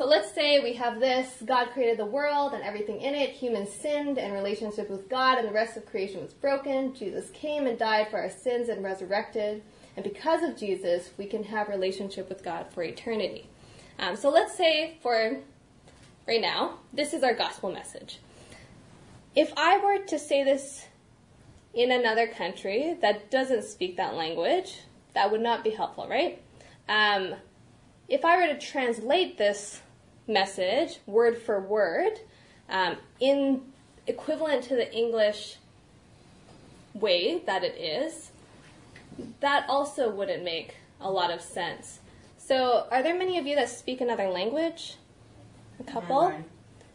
So 0.00 0.06
let's 0.06 0.32
say 0.32 0.60
we 0.60 0.72
have 0.76 0.98
this 0.98 1.28
God 1.44 1.72
created 1.72 1.98
the 1.98 2.06
world 2.06 2.54
and 2.54 2.62
everything 2.62 3.02
in 3.02 3.14
it, 3.14 3.32
humans 3.32 3.68
sinned 3.70 4.16
and 4.16 4.32
relationship 4.32 4.88
with 4.88 5.10
God, 5.10 5.36
and 5.36 5.46
the 5.46 5.52
rest 5.52 5.76
of 5.76 5.84
creation 5.84 6.22
was 6.22 6.32
broken. 6.32 6.94
Jesus 6.94 7.28
came 7.34 7.66
and 7.66 7.78
died 7.78 8.08
for 8.08 8.18
our 8.18 8.30
sins 8.30 8.70
and 8.70 8.82
resurrected. 8.82 9.62
And 9.98 10.02
because 10.02 10.42
of 10.42 10.56
Jesus, 10.56 11.10
we 11.18 11.26
can 11.26 11.44
have 11.44 11.68
relationship 11.68 12.30
with 12.30 12.42
God 12.42 12.72
for 12.72 12.82
eternity. 12.82 13.50
Um, 13.98 14.16
so 14.16 14.30
let's 14.30 14.56
say 14.56 14.96
for 15.02 15.36
right 16.26 16.40
now, 16.40 16.78
this 16.94 17.12
is 17.12 17.22
our 17.22 17.34
gospel 17.34 17.70
message. 17.70 18.20
If 19.36 19.52
I 19.54 19.76
were 19.84 20.02
to 20.06 20.18
say 20.18 20.42
this 20.44 20.86
in 21.74 21.92
another 21.92 22.26
country 22.26 22.96
that 23.02 23.30
doesn't 23.30 23.64
speak 23.64 23.98
that 23.98 24.14
language, 24.14 24.78
that 25.12 25.30
would 25.30 25.42
not 25.42 25.62
be 25.62 25.72
helpful, 25.72 26.08
right? 26.08 26.40
Um, 26.88 27.34
if 28.08 28.24
I 28.24 28.38
were 28.38 28.46
to 28.46 28.58
translate 28.58 29.36
this 29.36 29.82
message 30.30 30.98
word 31.06 31.36
for 31.36 31.60
word 31.60 32.12
um, 32.68 32.96
in 33.18 33.62
equivalent 34.06 34.64
to 34.64 34.76
the 34.76 34.92
English 34.94 35.56
way 36.94 37.38
that 37.46 37.64
it 37.64 37.76
is, 37.76 38.30
that 39.40 39.66
also 39.68 40.10
wouldn't 40.10 40.44
make 40.44 40.76
a 41.00 41.10
lot 41.10 41.30
of 41.30 41.40
sense. 41.40 42.00
So, 42.38 42.86
are 42.90 43.02
there 43.02 43.16
many 43.16 43.38
of 43.38 43.46
you 43.46 43.54
that 43.56 43.68
speak 43.68 44.00
another 44.00 44.28
language? 44.28 44.96
A 45.78 45.84
couple? 45.84 46.32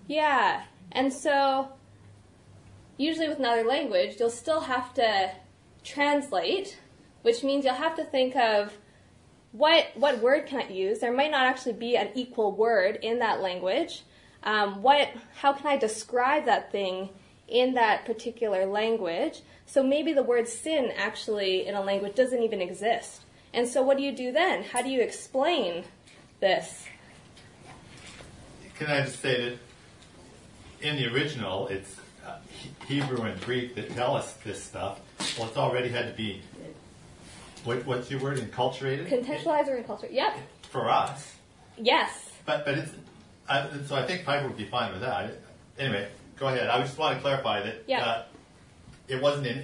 Yeah. 0.07 0.63
And 0.91 1.11
so, 1.13 1.69
usually 2.97 3.29
with 3.29 3.39
another 3.39 3.63
language, 3.63 4.17
you'll 4.19 4.29
still 4.29 4.61
have 4.61 4.93
to 4.95 5.31
translate, 5.83 6.77
which 7.21 7.43
means 7.43 7.65
you'll 7.65 7.75
have 7.75 7.95
to 7.95 8.03
think 8.03 8.35
of 8.35 8.73
what 9.57 9.87
what 9.95 10.19
word 10.19 10.47
can 10.47 10.61
I 10.61 10.67
use? 10.67 10.99
There 10.99 11.13
might 11.13 11.31
not 11.31 11.45
actually 11.45 11.73
be 11.73 11.95
an 11.95 12.09
equal 12.13 12.51
word 12.51 12.99
in 13.01 13.19
that 13.19 13.41
language. 13.41 14.03
Um, 14.43 14.81
what 14.81 15.09
how 15.35 15.53
can 15.53 15.67
I 15.67 15.77
describe 15.77 16.45
that 16.45 16.71
thing 16.71 17.09
in 17.47 17.73
that 17.75 18.05
particular 18.05 18.65
language? 18.65 19.41
So 19.65 19.81
maybe 19.81 20.13
the 20.13 20.23
word 20.23 20.47
sin 20.47 20.91
actually 20.97 21.67
in 21.67 21.75
a 21.75 21.81
language 21.81 22.15
doesn't 22.15 22.43
even 22.43 22.61
exist. 22.61 23.21
And 23.53 23.67
so 23.67 23.81
what 23.81 23.97
do 23.97 24.03
you 24.03 24.11
do 24.11 24.31
then? 24.31 24.63
How 24.63 24.81
do 24.81 24.89
you 24.89 25.01
explain 25.01 25.85
this? 26.41 26.85
Can 28.77 28.87
I 28.87 29.05
just 29.05 29.21
say 29.21 29.49
that 29.49 29.57
in 30.81 30.97
the 30.97 31.07
original, 31.13 31.67
it's 31.69 31.95
uh, 32.27 32.35
Hebrew 32.87 33.21
and 33.21 33.39
Greek 33.41 33.75
that 33.75 33.89
tell 33.91 34.15
us 34.17 34.33
this 34.43 34.61
stuff. 34.61 34.99
Well, 35.37 35.47
it's 35.47 35.57
already 35.57 35.89
had 35.89 36.07
to 36.07 36.13
be 36.13 36.41
what, 37.65 37.85
what's 37.85 38.09
your 38.11 38.19
word? 38.21 38.37
Inculturated? 38.37 39.07
Contextualize 39.09 39.67
or 39.67 39.75
inculturate? 39.77 40.11
Yep. 40.13 40.37
For 40.69 40.89
us. 40.89 41.33
Yes. 41.77 42.29
But 42.45 42.65
but 42.65 42.77
it's 42.77 42.91
I, 43.47 43.67
so 43.85 43.95
I 43.95 44.05
think 44.05 44.25
Piper 44.25 44.47
would 44.47 44.57
be 44.57 44.65
fine 44.65 44.91
with 44.91 45.01
that. 45.01 45.33
Anyway, 45.77 46.07
go 46.37 46.47
ahead. 46.47 46.67
I 46.67 46.79
just 46.81 46.97
want 46.97 47.15
to 47.15 47.21
clarify 47.21 47.61
that 47.63 47.83
Yeah. 47.87 48.03
uh, 48.03 48.23
it 49.07 49.21
wasn't 49.21 49.47
in 49.47 49.63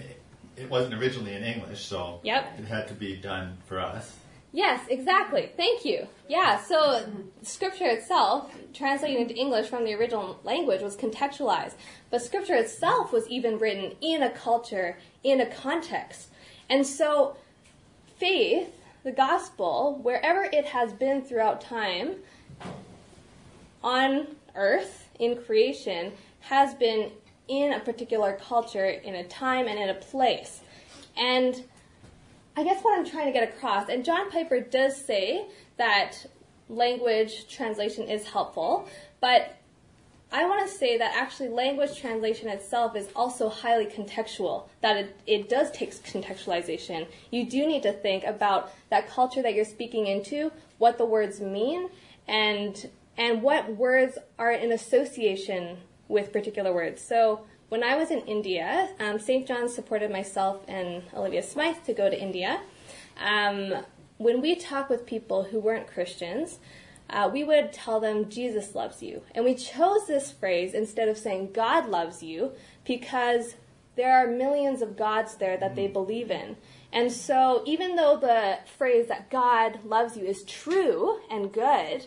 it 0.58 0.70
wasn't 0.70 0.94
originally 0.96 1.34
in 1.34 1.44
English, 1.44 1.86
so 1.86 2.20
Yep. 2.24 2.60
it 2.60 2.66
had 2.66 2.88
to 2.90 2.94
be 2.94 3.16
done 3.16 3.58
for 3.66 3.80
us. 3.80 4.16
Yes, 4.54 4.82
exactly. 4.90 5.50
Thank 5.56 5.86
you. 5.86 6.08
Yeah, 6.28 6.60
so 6.62 7.06
scripture 7.42 7.86
itself, 7.88 8.54
translated 8.74 9.22
into 9.22 9.34
English 9.34 9.68
from 9.68 9.86
the 9.86 9.94
original 9.94 10.42
language, 10.44 10.82
was 10.82 10.98
contextualized. 10.98 11.76
But 12.10 12.22
scripture 12.22 12.56
itself 12.56 13.14
was 13.14 13.30
even 13.30 13.58
written 13.60 13.96
in 14.02 14.22
a 14.24 14.30
culture, 14.30 14.98
in 15.24 15.40
a 15.40 15.46
context. 15.46 16.28
And 16.70 16.86
so 16.86 17.38
faith, 18.22 18.70
the 19.04 19.12
gospel, 19.12 20.00
wherever 20.04 20.44
it 20.44 20.64
has 20.64 20.94
been 20.94 21.24
throughout 21.24 21.60
time, 21.60 22.18
on 23.84 24.28
earth, 24.56 25.10
in 25.18 25.36
creation, 25.36 26.12
has 26.42 26.76
been 26.76 27.12
in 27.48 27.74
a 27.74 27.80
particular 27.80 28.38
culture, 28.40 28.86
in 28.86 29.16
a 29.16 29.24
time, 29.24 29.68
and 29.68 29.80
in 29.80 29.90
a 29.90 29.96
place. 29.96 30.62
And 31.18 31.64
I 32.56 32.64
guess 32.64 32.84
what 32.84 32.98
I'm 32.98 33.06
trying 33.06 33.26
to 33.26 33.32
get 33.32 33.50
across, 33.50 33.90
and 33.90 34.06
John 34.06 34.30
Piper 34.30 34.60
does 34.60 35.04
say 35.04 35.48
that 35.78 36.24
language 36.70 37.48
translation 37.48 38.08
is 38.08 38.24
helpful, 38.28 38.88
but 39.20 39.58
I 40.34 40.46
want 40.46 40.66
to 40.66 40.74
say 40.74 40.98
that 40.98 41.14
actually 41.14 41.50
language 41.50 42.00
translation 42.00 42.48
itself 42.48 42.96
is 42.96 43.10
also 43.16 43.50
highly 43.50 43.86
contextual, 43.86 44.70
that 44.80 44.96
it, 44.96 45.20
it 45.28 45.50
does 45.50 45.70
take 45.72 45.92
contextualization. 45.92 47.08
You 47.32 47.46
do 47.46 47.68
need 47.68 47.84
to 47.84 47.92
think 47.92 48.24
about 48.24 48.72
that 48.90 49.10
culture 49.10 49.42
that 49.42 49.54
you're 49.54 49.66
speaking 49.66 50.08
into, 50.08 50.52
what 50.78 50.98
the 50.98 51.06
words 51.06 51.42
mean, 51.42 51.90
and, 52.30 52.90
and 53.18 53.42
what 53.42 53.76
words 53.76 54.18
are 54.40 54.54
in 54.54 54.72
association 54.72 55.78
with 56.08 56.32
particular 56.32 56.74
words. 56.74 57.02
So 57.02 57.42
when 57.68 57.84
I 57.84 57.96
was 57.96 58.10
in 58.10 58.20
India, 58.20 58.90
um, 59.02 59.20
St. 59.20 59.46
John 59.46 59.68
supported 59.68 60.12
myself 60.12 60.64
and 60.68 61.04
Olivia 61.14 61.44
Smythe 61.44 61.84
to 61.86 61.94
go 61.94 62.10
to 62.10 62.22
India. 62.22 62.62
Um, 63.22 63.74
when 64.18 64.40
we 64.40 64.56
talk 64.56 64.90
with 64.90 65.06
people 65.06 65.44
who 65.44 65.60
weren't 65.60 65.88
Christians, 65.88 66.60
uh, 67.12 67.30
we 67.32 67.44
would 67.44 67.74
tell 67.74 68.00
them 68.00 68.30
Jesus 68.30 68.74
loves 68.74 69.04
you. 69.04 69.22
And 69.36 69.46
we 69.46 69.56
chose 69.56 70.08
this 70.08 70.32
phrase 70.32 70.74
instead 70.74 71.10
of 71.10 71.18
saying 71.18 71.52
God 71.54 71.90
loves 71.90 72.24
you 72.24 72.54
because 72.86 73.56
there 73.96 74.14
are 74.14 74.28
millions 74.28 74.82
of 74.82 74.98
gods 74.98 75.36
there 75.36 75.58
that 75.58 75.76
they 75.76 75.88
believe 75.88 76.32
in. 76.32 76.56
And 76.94 77.12
so, 77.12 77.64
even 77.66 77.96
though 77.96 78.18
the 78.18 78.60
phrase 78.78 79.08
that 79.08 79.30
God 79.30 79.84
loves 79.86 80.18
you 80.18 80.26
is 80.26 80.44
true 80.44 81.20
and 81.30 81.52
good, 81.52 82.06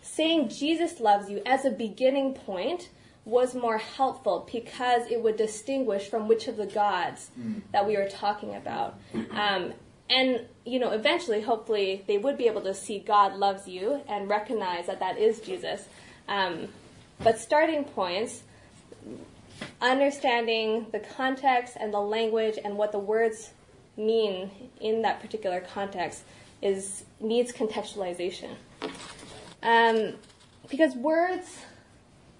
saying 0.00 0.48
Jesus 0.48 1.00
loves 1.00 1.30
you 1.30 1.42
as 1.46 1.64
a 1.64 1.70
beginning 1.70 2.34
point 2.34 2.90
was 3.24 3.54
more 3.54 3.78
helpful 3.78 4.48
because 4.52 5.08
it 5.10 5.22
would 5.22 5.36
distinguish 5.36 6.08
from 6.08 6.26
which 6.26 6.48
of 6.48 6.56
the 6.56 6.66
gods 6.66 7.30
that 7.70 7.86
we 7.86 7.96
were 7.96 8.08
talking 8.08 8.54
about. 8.56 8.98
Um, 9.30 9.72
and, 10.12 10.40
you 10.66 10.78
know, 10.78 10.90
eventually, 10.90 11.40
hopefully, 11.40 12.04
they 12.06 12.18
would 12.18 12.36
be 12.36 12.46
able 12.46 12.60
to 12.62 12.74
see 12.74 12.98
God 12.98 13.34
loves 13.34 13.66
you 13.66 14.02
and 14.06 14.28
recognize 14.28 14.86
that 14.86 15.00
that 15.00 15.16
is 15.16 15.40
Jesus. 15.40 15.88
Um, 16.28 16.68
but 17.18 17.38
starting 17.38 17.84
points, 17.84 18.42
understanding 19.80 20.86
the 20.92 21.00
context 21.00 21.76
and 21.80 21.94
the 21.94 22.00
language 22.00 22.58
and 22.62 22.76
what 22.76 22.92
the 22.92 22.98
words 22.98 23.52
mean 23.96 24.50
in 24.80 25.00
that 25.02 25.20
particular 25.20 25.60
context 25.60 26.24
is 26.60 27.04
needs 27.18 27.50
contextualization. 27.50 28.50
Um, 29.62 30.14
because 30.68 30.94
words, 30.94 31.58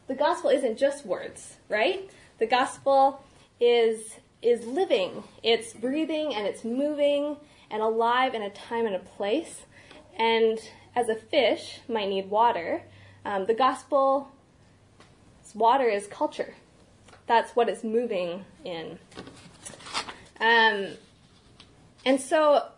the 0.09 0.15
gospel 0.15 0.51
isn't 0.51 0.77
just 0.79 1.07
words, 1.07 1.57
right? 1.71 2.11
The 2.39 2.47
gospel 2.47 3.25
is 3.61 4.17
is 4.43 4.67
living. 4.67 5.23
It's 5.43 5.73
breathing 5.73 6.35
and 6.35 6.47
it's 6.47 6.65
moving 6.65 7.37
and 7.73 7.83
alive 7.83 8.35
in 8.35 8.43
a 8.43 8.51
time 8.51 8.87
and 8.87 8.95
a 8.95 9.01
place. 9.01 9.63
And 10.17 10.59
as 10.95 11.09
a 11.09 11.17
fish 11.17 11.81
might 11.89 12.09
need 12.09 12.31
water, 12.31 12.83
um, 13.25 13.47
the 13.47 13.55
gospel 13.55 14.31
water 15.55 15.89
is 15.89 16.07
culture. 16.07 16.55
That's 17.27 17.55
what 17.57 17.69
it's 17.69 17.85
moving 17.85 18.45
in. 18.65 18.99
Um, 20.41 20.89
and 22.05 22.21
so, 22.21 22.69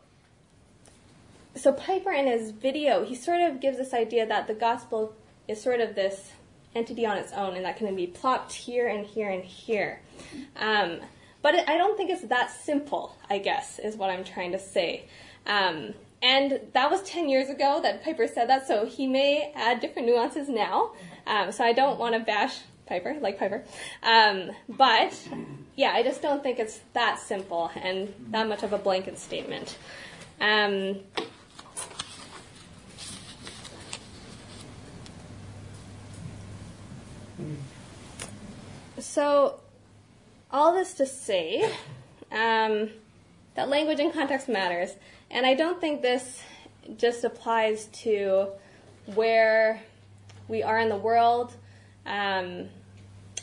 so 1.54 1.72
Piper 1.72 2.12
in 2.12 2.26
his 2.26 2.50
video, 2.50 3.04
he 3.04 3.14
sort 3.14 3.40
of 3.40 3.60
gives 3.60 3.78
this 3.78 3.94
idea 3.94 4.26
that 4.26 4.46
the 4.46 4.54
gospel 4.54 5.14
is 5.48 5.60
sort 5.62 5.80
of 5.80 5.94
this 5.94 6.32
entity 6.74 7.06
on 7.06 7.16
its 7.16 7.32
own, 7.32 7.54
and 7.54 7.64
that 7.64 7.76
can 7.76 7.94
be 7.94 8.06
plopped 8.06 8.52
here 8.52 8.88
and 8.88 9.06
here 9.06 9.30
and 9.30 9.44
here. 9.44 10.00
Um, 10.56 11.00
but 11.44 11.54
it, 11.54 11.68
I 11.68 11.76
don't 11.76 11.94
think 11.94 12.08
it's 12.08 12.22
that 12.28 12.50
simple. 12.50 13.14
I 13.28 13.36
guess 13.36 13.78
is 13.78 13.96
what 13.96 14.08
I'm 14.08 14.24
trying 14.24 14.52
to 14.52 14.58
say. 14.58 15.04
Um, 15.46 15.92
and 16.22 16.58
that 16.72 16.90
was 16.90 17.02
10 17.02 17.28
years 17.28 17.50
ago 17.50 17.80
that 17.82 18.02
Piper 18.02 18.26
said 18.26 18.48
that, 18.48 18.66
so 18.66 18.86
he 18.86 19.06
may 19.06 19.52
add 19.54 19.80
different 19.80 20.08
nuances 20.08 20.48
now. 20.48 20.92
Um, 21.26 21.52
so 21.52 21.62
I 21.62 21.74
don't 21.74 21.98
want 21.98 22.14
to 22.14 22.20
bash 22.20 22.60
Piper, 22.86 23.18
like 23.20 23.38
Piper. 23.38 23.62
Um, 24.02 24.52
but 24.70 25.12
yeah, 25.76 25.90
I 25.90 26.02
just 26.02 26.22
don't 26.22 26.42
think 26.42 26.58
it's 26.58 26.80
that 26.94 27.18
simple 27.18 27.70
and 27.76 28.14
that 28.30 28.48
much 28.48 28.62
of 28.62 28.72
a 28.72 28.78
blanket 28.78 29.18
statement. 29.18 29.76
Um, 30.40 31.00
so, 38.98 39.60
all 40.54 40.72
this 40.72 40.94
to 40.94 41.06
say 41.06 41.64
um, 42.32 42.88
that 43.56 43.68
language 43.68 44.00
and 44.00 44.12
context 44.12 44.48
matters. 44.48 44.94
And 45.30 45.44
I 45.44 45.54
don't 45.54 45.80
think 45.80 46.00
this 46.00 46.40
just 46.96 47.24
applies 47.24 47.86
to 47.86 48.48
where 49.14 49.82
we 50.48 50.62
are 50.62 50.78
in 50.78 50.88
the 50.88 50.96
world. 50.96 51.54
Um, 52.06 52.68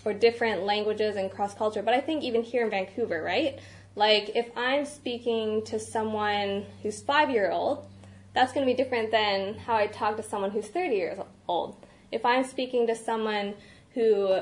or 0.05 0.13
different 0.13 0.63
languages 0.63 1.15
and 1.15 1.31
cross 1.31 1.53
culture. 1.53 1.81
But 1.81 1.93
I 1.93 2.01
think 2.01 2.23
even 2.23 2.43
here 2.43 2.63
in 2.63 2.69
Vancouver, 2.69 3.21
right? 3.21 3.59
Like 3.95 4.31
if 4.35 4.49
I'm 4.55 4.85
speaking 4.85 5.63
to 5.65 5.79
someone 5.79 6.65
who's 6.81 7.01
five 7.01 7.29
year 7.29 7.51
old, 7.51 7.85
that's 8.33 8.53
going 8.53 8.65
to 8.65 8.71
be 8.71 8.75
different 8.75 9.11
than 9.11 9.55
how 9.55 9.75
I 9.75 9.87
talk 9.87 10.17
to 10.17 10.23
someone 10.23 10.51
who's 10.51 10.67
30 10.67 10.95
years 10.95 11.19
old. 11.47 11.75
If 12.11 12.25
I'm 12.25 12.43
speaking 12.43 12.87
to 12.87 12.95
someone 12.95 13.53
who 13.93 14.39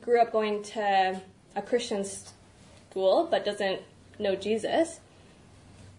grew 0.00 0.20
up 0.20 0.32
going 0.32 0.62
to 0.62 1.20
a 1.56 1.62
Christian 1.62 2.04
school 2.04 3.28
but 3.30 3.44
doesn't 3.44 3.80
know 4.18 4.36
Jesus, 4.36 5.00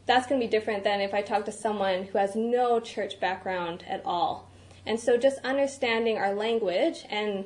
that's 0.05 0.27
going 0.27 0.39
to 0.39 0.45
be 0.45 0.51
different 0.51 0.83
than 0.83 1.01
if 1.01 1.13
I 1.13 1.21
talk 1.21 1.45
to 1.45 1.51
someone 1.51 2.03
who 2.03 2.17
has 2.17 2.35
no 2.35 2.79
church 2.79 3.19
background 3.19 3.83
at 3.87 4.01
all. 4.05 4.49
And 4.85 4.99
so 4.99 5.17
just 5.17 5.39
understanding 5.43 6.17
our 6.17 6.33
language 6.33 7.05
and 7.09 7.45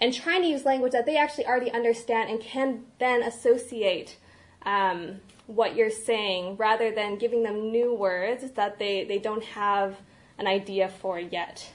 and 0.00 0.14
trying 0.14 0.42
to 0.42 0.48
use 0.48 0.64
language 0.64 0.92
that 0.92 1.06
they 1.06 1.16
actually 1.16 1.46
already 1.46 1.72
understand 1.72 2.30
and 2.30 2.40
can 2.40 2.84
then 3.00 3.20
associate 3.22 4.16
um, 4.62 5.20
what 5.48 5.74
you're 5.74 5.90
saying 5.90 6.56
rather 6.56 6.92
than 6.92 7.16
giving 7.16 7.42
them 7.42 7.72
new 7.72 7.92
words 7.92 8.48
that 8.52 8.78
they, 8.78 9.04
they 9.04 9.18
don't 9.18 9.42
have 9.42 9.96
an 10.38 10.46
idea 10.46 10.88
for 10.88 11.18
yet. 11.18 11.68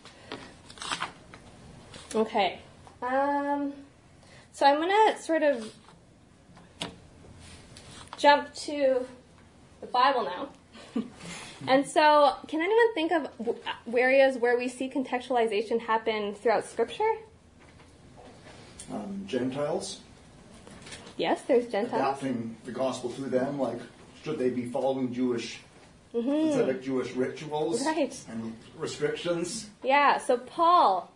Okay. 2.15 2.59
Um, 3.01 3.73
so 4.53 4.65
I'm 4.65 4.77
going 4.77 4.89
to 4.89 5.21
sort 5.21 5.43
of 5.43 5.73
jump 8.17 8.53
to 8.53 9.05
the 9.81 9.87
Bible 9.87 10.23
now. 10.23 10.49
and 11.67 11.85
so, 11.87 12.35
can 12.47 12.61
anyone 12.61 12.93
think 12.93 13.11
of 13.11 13.27
areas 13.93 14.37
where 14.37 14.57
we 14.57 14.69
see 14.69 14.89
contextualization 14.89 15.81
happen 15.81 16.35
throughout 16.35 16.65
Scripture? 16.65 17.11
Um, 18.91 19.23
Gentiles. 19.27 19.99
Yes, 21.17 21.41
there's 21.47 21.67
Gentiles. 21.67 22.17
Adapting 22.19 22.55
the 22.63 22.71
gospel 22.71 23.09
to 23.11 23.21
them, 23.23 23.59
like 23.59 23.79
should 24.23 24.39
they 24.39 24.49
be 24.49 24.65
following 24.65 25.13
Jewish 25.13 25.59
mm-hmm. 26.13 26.51
specific 26.51 26.83
Jewish 26.83 27.11
rituals 27.13 27.85
right. 27.85 28.17
and 28.29 28.55
restrictions? 28.77 29.69
Yeah. 29.83 30.17
So 30.17 30.37
Paul, 30.37 31.11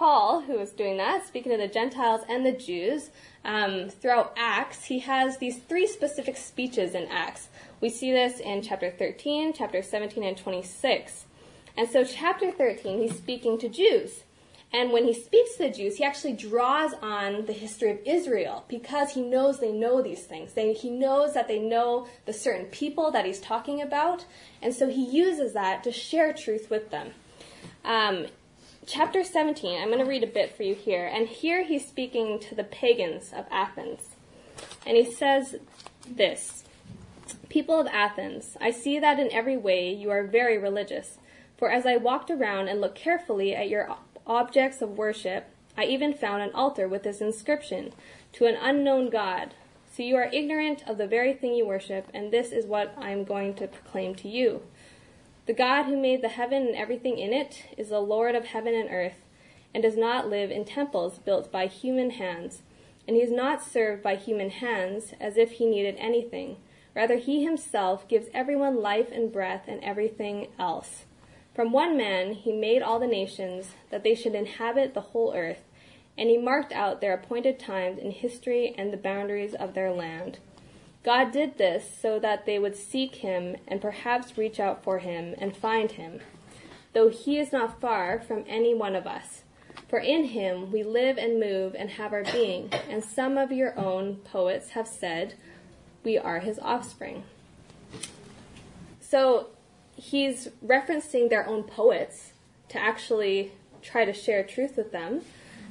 Paul, 0.00 0.40
who 0.40 0.58
is 0.58 0.70
doing 0.70 0.96
that, 0.96 1.26
speaking 1.26 1.52
to 1.52 1.58
the 1.58 1.68
Gentiles 1.68 2.22
and 2.26 2.46
the 2.46 2.52
Jews, 2.52 3.10
um, 3.44 3.90
throughout 3.90 4.32
Acts, 4.34 4.84
he 4.84 5.00
has 5.00 5.36
these 5.36 5.58
three 5.58 5.86
specific 5.86 6.38
speeches 6.38 6.94
in 6.94 7.06
Acts. 7.08 7.48
We 7.82 7.90
see 7.90 8.10
this 8.10 8.40
in 8.40 8.62
chapter 8.62 8.90
13, 8.90 9.52
chapter 9.52 9.82
17, 9.82 10.24
and 10.24 10.38
26. 10.38 11.26
And 11.76 11.86
so, 11.86 12.02
chapter 12.02 12.50
13, 12.50 13.02
he's 13.02 13.18
speaking 13.18 13.58
to 13.58 13.68
Jews. 13.68 14.22
And 14.72 14.90
when 14.90 15.04
he 15.04 15.12
speaks 15.12 15.56
to 15.56 15.64
the 15.64 15.70
Jews, 15.70 15.96
he 15.96 16.04
actually 16.04 16.32
draws 16.32 16.94
on 17.02 17.44
the 17.44 17.52
history 17.52 17.90
of 17.90 17.98
Israel 18.06 18.64
because 18.68 19.12
he 19.12 19.20
knows 19.20 19.60
they 19.60 19.70
know 19.70 20.00
these 20.00 20.24
things. 20.24 20.54
They, 20.54 20.72
he 20.72 20.88
knows 20.88 21.34
that 21.34 21.46
they 21.46 21.58
know 21.58 22.06
the 22.24 22.32
certain 22.32 22.64
people 22.68 23.10
that 23.10 23.26
he's 23.26 23.40
talking 23.40 23.82
about. 23.82 24.24
And 24.62 24.74
so 24.74 24.88
he 24.88 25.04
uses 25.04 25.52
that 25.52 25.84
to 25.84 25.92
share 25.92 26.32
truth 26.32 26.70
with 26.70 26.90
them. 26.90 27.10
Um, 27.84 28.28
chapter 28.86 29.22
17, 29.22 29.80
I'm 29.80 29.88
going 29.88 29.98
to 29.98 30.04
read 30.04 30.24
a 30.24 30.26
bit 30.26 30.56
for 30.56 30.62
you 30.62 30.74
here. 30.74 31.06
And 31.06 31.28
here 31.28 31.64
he's 31.64 31.86
speaking 31.86 32.38
to 32.40 32.54
the 32.54 32.64
pagans 32.64 33.32
of 33.32 33.46
Athens. 33.50 34.16
And 34.86 34.96
he 34.96 35.10
says 35.10 35.56
this 36.08 36.64
People 37.48 37.80
of 37.80 37.86
Athens, 37.88 38.56
I 38.60 38.70
see 38.70 38.98
that 38.98 39.18
in 39.18 39.32
every 39.32 39.56
way 39.56 39.92
you 39.92 40.10
are 40.10 40.24
very 40.24 40.58
religious. 40.58 41.18
For 41.56 41.70
as 41.70 41.84
I 41.84 41.96
walked 41.96 42.30
around 42.30 42.68
and 42.68 42.80
looked 42.80 42.98
carefully 42.98 43.54
at 43.54 43.68
your 43.68 43.96
objects 44.26 44.80
of 44.80 44.96
worship, 44.96 45.46
I 45.76 45.84
even 45.84 46.14
found 46.14 46.42
an 46.42 46.52
altar 46.54 46.88
with 46.88 47.02
this 47.02 47.20
inscription 47.20 47.92
To 48.32 48.46
an 48.46 48.56
unknown 48.60 49.10
God. 49.10 49.54
So 49.92 50.02
you 50.02 50.16
are 50.16 50.30
ignorant 50.32 50.84
of 50.86 50.98
the 50.98 51.06
very 51.06 51.34
thing 51.34 51.54
you 51.54 51.66
worship, 51.66 52.08
and 52.14 52.30
this 52.30 52.52
is 52.52 52.64
what 52.64 52.94
I 52.96 53.10
am 53.10 53.24
going 53.24 53.54
to 53.54 53.66
proclaim 53.66 54.14
to 54.16 54.28
you. 54.28 54.62
The 55.50 55.56
God 55.56 55.86
who 55.86 55.96
made 55.96 56.22
the 56.22 56.28
heaven 56.28 56.64
and 56.68 56.76
everything 56.76 57.18
in 57.18 57.32
it 57.32 57.64
is 57.76 57.88
the 57.88 57.98
Lord 57.98 58.36
of 58.36 58.44
heaven 58.44 58.72
and 58.72 58.88
earth, 58.88 59.24
and 59.74 59.82
does 59.82 59.96
not 59.96 60.28
live 60.28 60.52
in 60.52 60.64
temples 60.64 61.18
built 61.18 61.50
by 61.50 61.66
human 61.66 62.10
hands. 62.10 62.62
And 63.08 63.16
he 63.16 63.22
is 63.24 63.32
not 63.32 63.60
served 63.60 64.00
by 64.00 64.14
human 64.14 64.50
hands 64.50 65.12
as 65.18 65.36
if 65.36 65.50
he 65.50 65.66
needed 65.66 65.96
anything. 65.98 66.58
Rather, 66.94 67.16
he 67.16 67.42
himself 67.42 68.06
gives 68.06 68.28
everyone 68.32 68.80
life 68.80 69.08
and 69.10 69.32
breath 69.32 69.64
and 69.66 69.82
everything 69.82 70.46
else. 70.56 71.04
From 71.52 71.72
one 71.72 71.96
man 71.96 72.34
he 72.34 72.52
made 72.52 72.80
all 72.80 73.00
the 73.00 73.08
nations, 73.08 73.74
that 73.90 74.04
they 74.04 74.14
should 74.14 74.36
inhabit 74.36 74.94
the 74.94 75.00
whole 75.00 75.34
earth, 75.34 75.64
and 76.16 76.30
he 76.30 76.38
marked 76.38 76.70
out 76.70 77.00
their 77.00 77.14
appointed 77.14 77.58
times 77.58 77.98
in 77.98 78.12
history 78.12 78.72
and 78.78 78.92
the 78.92 78.96
boundaries 78.96 79.54
of 79.54 79.74
their 79.74 79.90
land. 79.90 80.38
God 81.02 81.32
did 81.32 81.56
this 81.56 81.84
so 82.00 82.18
that 82.18 82.44
they 82.44 82.58
would 82.58 82.76
seek 82.76 83.16
him 83.16 83.56
and 83.66 83.80
perhaps 83.80 84.36
reach 84.36 84.60
out 84.60 84.84
for 84.84 84.98
him 84.98 85.34
and 85.38 85.56
find 85.56 85.92
him, 85.92 86.20
though 86.92 87.08
he 87.08 87.38
is 87.38 87.52
not 87.52 87.80
far 87.80 88.20
from 88.20 88.44
any 88.46 88.74
one 88.74 88.94
of 88.94 89.06
us. 89.06 89.42
For 89.88 89.98
in 89.98 90.24
him 90.26 90.70
we 90.70 90.82
live 90.82 91.16
and 91.16 91.40
move 91.40 91.74
and 91.76 91.90
have 91.90 92.12
our 92.12 92.24
being, 92.24 92.70
and 92.88 93.02
some 93.02 93.38
of 93.38 93.50
your 93.50 93.78
own 93.78 94.16
poets 94.16 94.70
have 94.70 94.86
said, 94.86 95.34
We 96.04 96.18
are 96.18 96.40
his 96.40 96.58
offspring. 96.58 97.24
So 99.00 99.48
he's 99.96 100.48
referencing 100.64 101.30
their 101.30 101.46
own 101.46 101.64
poets 101.64 102.32
to 102.68 102.78
actually 102.78 103.52
try 103.82 104.04
to 104.04 104.12
share 104.12 104.44
truth 104.44 104.76
with 104.76 104.92
them. 104.92 105.22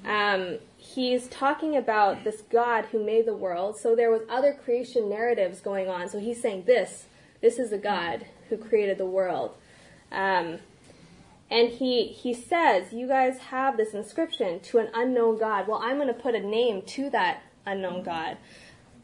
Um, 0.04 0.58
he's 1.00 1.30
talking 1.30 1.78
about 1.78 2.26
this 2.26 2.42
God 2.42 2.88
who 2.92 3.02
made 3.02 3.26
the 3.26 3.34
world. 3.34 3.78
So 3.78 3.96
there 3.96 4.12
was 4.12 4.24
other 4.30 4.52
creation 4.52 5.08
narratives 5.08 5.62
going 5.62 5.88
on. 5.88 6.10
So 6.10 6.20
he's 6.20 6.42
saying 6.42 6.66
this, 6.66 7.06
this 7.40 7.58
is 7.58 7.70
the 7.70 7.78
God 7.78 8.26
who 8.50 8.58
created 8.58 8.98
the 8.98 9.06
world. 9.06 9.56
Um, 10.12 10.60
and 11.50 11.70
he 11.70 12.08
he 12.08 12.34
says, 12.34 12.92
you 12.92 13.08
guys 13.08 13.38
have 13.38 13.78
this 13.78 13.94
inscription 13.94 14.60
to 14.60 14.80
an 14.80 14.90
unknown 14.94 15.40
God. 15.40 15.70
Well, 15.70 15.80
I'm 15.82 15.96
going 15.96 16.10
to 16.10 16.14
put 16.14 16.36
a 16.36 16.42
name 16.42 16.82
to 16.82 17.10
that 17.12 17.44
unknown 17.66 18.04
God. 18.04 18.36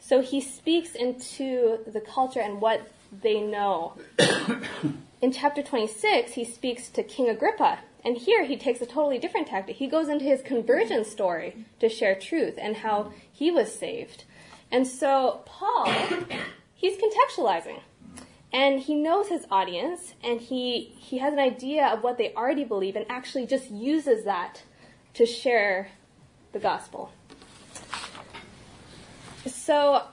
So 0.01 0.21
he 0.21 0.41
speaks 0.41 0.95
into 0.95 1.79
the 1.88 2.01
culture 2.01 2.41
and 2.41 2.60
what 2.60 2.91
they 3.10 3.39
know. 3.39 3.93
In 5.21 5.31
chapter 5.31 5.63
26, 5.63 6.34
he 6.34 6.43
speaks 6.43 6.89
to 6.89 7.03
King 7.03 7.29
Agrippa. 7.29 7.79
And 8.05 8.15
here 8.15 8.45
he 8.45 8.55
takes 8.55 8.81
a 8.81 8.85
totally 8.85 9.17
different 9.17 9.47
tactic. 9.47 9.77
He 9.77 9.87
goes 9.87 10.07
into 10.07 10.25
his 10.25 10.43
conversion 10.43 11.03
story 11.03 11.65
to 11.79 11.89
share 11.89 12.13
truth 12.13 12.59
and 12.61 12.77
how 12.77 13.11
he 13.31 13.49
was 13.49 13.73
saved. 13.73 14.25
And 14.71 14.87
so 14.87 15.41
Paul, 15.47 15.91
he's 16.75 17.01
contextualizing. 17.01 17.79
And 18.53 18.79
he 18.79 18.93
knows 18.93 19.27
his 19.27 19.45
audience 19.49 20.13
and 20.23 20.39
he, 20.39 20.93
he 20.99 21.17
has 21.17 21.33
an 21.33 21.39
idea 21.39 21.87
of 21.87 22.03
what 22.03 22.19
they 22.19 22.31
already 22.35 22.63
believe 22.63 22.95
and 22.95 23.05
actually 23.09 23.47
just 23.47 23.71
uses 23.71 24.23
that 24.23 24.61
to 25.15 25.25
share 25.25 25.89
the 26.53 26.59
gospel. 26.59 27.11
So 29.47 30.03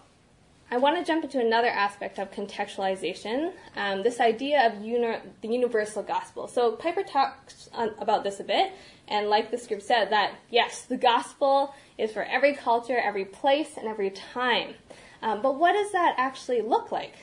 I 0.73 0.79
want 0.79 0.97
to 0.97 1.05
jump 1.05 1.23
into 1.23 1.39
another 1.39 1.69
aspect 1.69 2.19
of 2.19 2.31
contextualization, 2.31 3.53
um, 3.77 4.03
this 4.03 4.21
idea 4.21 4.67
of 4.67 4.83
uni- 4.83 5.19
the 5.43 5.49
universal 5.49 6.03
gospel. 6.03 6.49
So 6.49 6.73
Piper 6.73 7.03
talks 7.03 7.69
on, 7.75 7.91
about 7.99 8.25
this 8.25 8.41
a 8.41 8.45
bit, 8.45 8.73
and 9.07 9.29
like 9.29 9.51
the 9.51 9.59
script 9.59 9.83
said, 9.83 10.09
that 10.13 10.33
yes, 10.49 10.87
the 10.87 10.97
gospel 10.97 11.75
is 11.99 12.11
for 12.11 12.23
every 12.23 12.55
culture, 12.55 12.97
every 12.99 13.27
place, 13.27 13.77
and 13.77 13.87
every 13.87 14.09
time. 14.09 14.73
Um, 15.21 15.43
but 15.43 15.57
what 15.57 15.75
does 15.75 15.93
that 15.93 16.15
actually 16.17 16.63
look 16.63 16.91
like? 16.91 17.17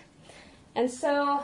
And 0.76 0.92
so 0.92 1.44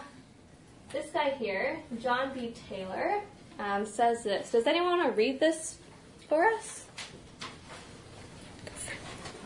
this 0.91 1.10
guy 1.10 1.32
here, 1.32 1.80
John 2.00 2.32
V. 2.36 2.54
Taylor, 2.70 3.20
um, 3.58 3.84
says 3.84 4.24
this. 4.24 4.52
Does 4.52 4.68
anyone 4.68 5.00
want 5.00 5.10
to 5.10 5.18
read 5.18 5.39
this 5.39 5.80
for 6.30 6.46
us? 6.46 6.86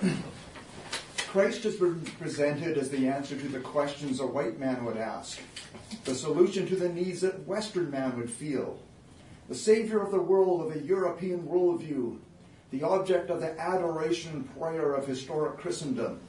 Christ 1.30 1.62
has 1.62 1.76
been 1.76 2.02
presented 2.20 2.76
as 2.76 2.90
the 2.90 3.08
answer 3.08 3.38
to 3.38 3.48
the 3.50 3.60
questions 3.60 4.20
a 4.20 4.26
white 4.26 4.58
man 4.58 4.84
would 4.84 4.98
ask, 4.98 5.40
the 6.04 6.16
solution 6.16 6.66
to 6.66 6.76
the 6.76 6.90
needs 6.90 7.22
that 7.22 7.46
Western 7.46 7.92
man 7.92 8.18
would 8.18 8.32
feel, 8.32 8.80
the 9.48 9.54
savior 9.54 10.02
of 10.02 10.10
the 10.10 10.20
world 10.20 10.60
of 10.60 10.76
a 10.76 10.82
European 10.82 11.44
worldview, 11.44 12.18
the 12.72 12.82
object 12.82 13.30
of 13.30 13.42
the 13.42 13.60
adoration 13.60 14.32
and 14.32 14.60
prayer 14.60 14.96
of 14.96 15.06
historic 15.06 15.60
Christendom. 15.60 16.20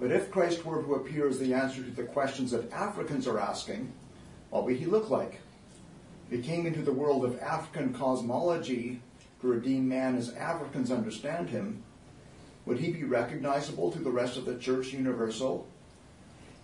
But 0.00 0.10
if 0.10 0.30
Christ 0.30 0.64
were 0.64 0.82
to 0.82 0.94
appear 0.94 1.28
as 1.28 1.38
the 1.38 1.52
answer 1.52 1.82
to 1.82 1.90
the 1.90 2.04
questions 2.04 2.50
that 2.52 2.72
Africans 2.72 3.26
are 3.26 3.38
asking, 3.38 3.92
what 4.48 4.64
would 4.64 4.76
he 4.76 4.86
look 4.86 5.10
like? 5.10 5.42
He 6.30 6.38
came 6.38 6.64
into 6.64 6.80
the 6.80 6.92
world 6.94 7.26
of 7.26 7.38
African 7.40 7.92
cosmology 7.92 9.02
to 9.42 9.48
redeem 9.48 9.86
man 9.86 10.16
as 10.16 10.32
Africans 10.32 10.90
understand 10.90 11.50
him, 11.50 11.82
would 12.66 12.78
he 12.78 12.90
be 12.90 13.04
recognizable 13.04 13.90
to 13.92 13.98
the 13.98 14.10
rest 14.10 14.36
of 14.36 14.44
the 14.44 14.56
Church 14.56 14.92
Universal? 14.92 15.66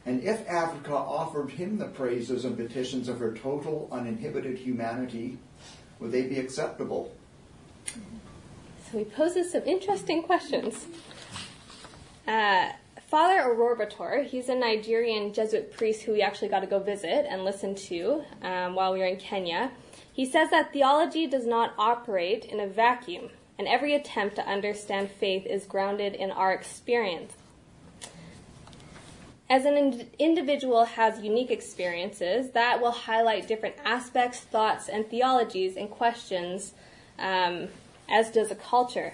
And 0.07 0.23
if 0.23 0.49
Africa 0.49 0.95
offered 0.95 1.51
him 1.51 1.79
the 1.79 1.87
praises 1.87 2.45
and 2.45 2.57
petitions 2.57 3.09
of 3.09 3.19
her 3.19 3.35
total, 3.35 3.89
uninhibited 3.93 4.59
humanity, 4.59 5.39
would 5.99 6.11
they 6.11 6.23
be 6.23 6.39
acceptable? 6.39 7.15
So 8.91 8.99
he 8.99 9.05
poses 9.05 9.53
some 9.53 9.63
interesting 9.65 10.23
questions. 10.23 10.87
Uh, 12.27 12.71
Father 13.09 13.43
Orobator, 13.43 14.25
he's 14.25 14.49
a 14.49 14.55
Nigerian 14.55 15.33
Jesuit 15.33 15.77
priest 15.77 16.03
who 16.03 16.13
we 16.13 16.23
actually 16.23 16.49
got 16.49 16.61
to 16.61 16.67
go 16.67 16.79
visit 16.79 17.27
and 17.29 17.45
listen 17.45 17.75
to 17.75 18.23
um, 18.43 18.75
while 18.75 18.93
we 18.93 19.01
were 19.01 19.07
in 19.07 19.17
Kenya. 19.17 19.73
He 20.13 20.25
says 20.25 20.51
that 20.51 20.73
theology 20.73 21.27
does 21.27 21.47
not 21.47 21.75
operate 21.77 22.45
in 22.45 22.61
a 22.61 22.67
vacuum, 22.67 23.31
and 23.61 23.69
every 23.69 23.95
attempt 23.95 24.37
to 24.37 24.49
understand 24.49 25.11
faith 25.11 25.45
is 25.45 25.67
grounded 25.67 26.15
in 26.15 26.31
our 26.31 26.51
experience. 26.51 27.35
As 29.51 29.67
an 29.67 29.77
ind- 29.77 30.07
individual 30.19 30.87
has 30.87 31.21
unique 31.21 31.51
experiences, 31.51 32.53
that 32.53 32.81
will 32.81 32.91
highlight 32.91 33.47
different 33.47 33.75
aspects, 33.85 34.41
thoughts, 34.41 34.89
and 34.89 35.07
theologies 35.11 35.77
and 35.77 35.91
questions, 35.91 36.73
um, 37.19 37.69
as 38.09 38.31
does 38.31 38.51
a 38.51 38.55
culture. 38.55 39.13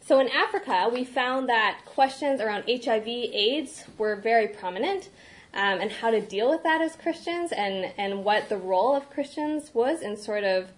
So 0.00 0.18
in 0.18 0.28
Africa, 0.30 0.90
we 0.92 1.04
found 1.04 1.48
that 1.48 1.82
questions 1.84 2.40
around 2.40 2.64
HIV, 2.66 3.06
AIDS 3.06 3.84
were 3.98 4.16
very 4.16 4.48
prominent, 4.48 5.10
um, 5.54 5.80
and 5.80 5.92
how 5.92 6.10
to 6.10 6.20
deal 6.20 6.50
with 6.50 6.64
that 6.64 6.80
as 6.80 6.96
Christians, 6.96 7.52
and 7.52 7.92
and 7.96 8.24
what 8.24 8.48
the 8.48 8.56
role 8.56 8.96
of 8.96 9.08
Christians 9.10 9.70
was 9.72 10.02
in 10.02 10.16
sort 10.16 10.42
of 10.42 10.72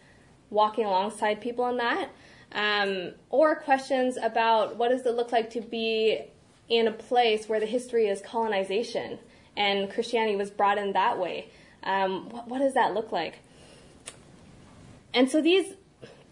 walking 0.50 0.84
alongside 0.84 1.40
people 1.40 1.66
in 1.68 1.78
that, 1.78 2.10
um, 2.54 3.12
or 3.30 3.56
questions 3.56 4.16
about 4.16 4.76
what 4.76 4.90
does 4.90 5.06
it 5.06 5.14
look 5.14 5.32
like 5.32 5.50
to 5.50 5.60
be 5.60 6.20
in 6.68 6.86
a 6.86 6.92
place 6.92 7.48
where 7.48 7.60
the 7.60 7.66
history 7.66 8.08
is 8.08 8.20
colonization 8.20 9.18
and 9.56 9.90
Christianity 9.90 10.36
was 10.36 10.50
brought 10.50 10.78
in 10.78 10.92
that 10.92 11.18
way. 11.18 11.48
Um, 11.82 12.28
what, 12.30 12.48
what 12.48 12.58
does 12.58 12.74
that 12.74 12.94
look 12.94 13.12
like? 13.12 13.38
And 15.14 15.30
so 15.30 15.42
these 15.42 15.74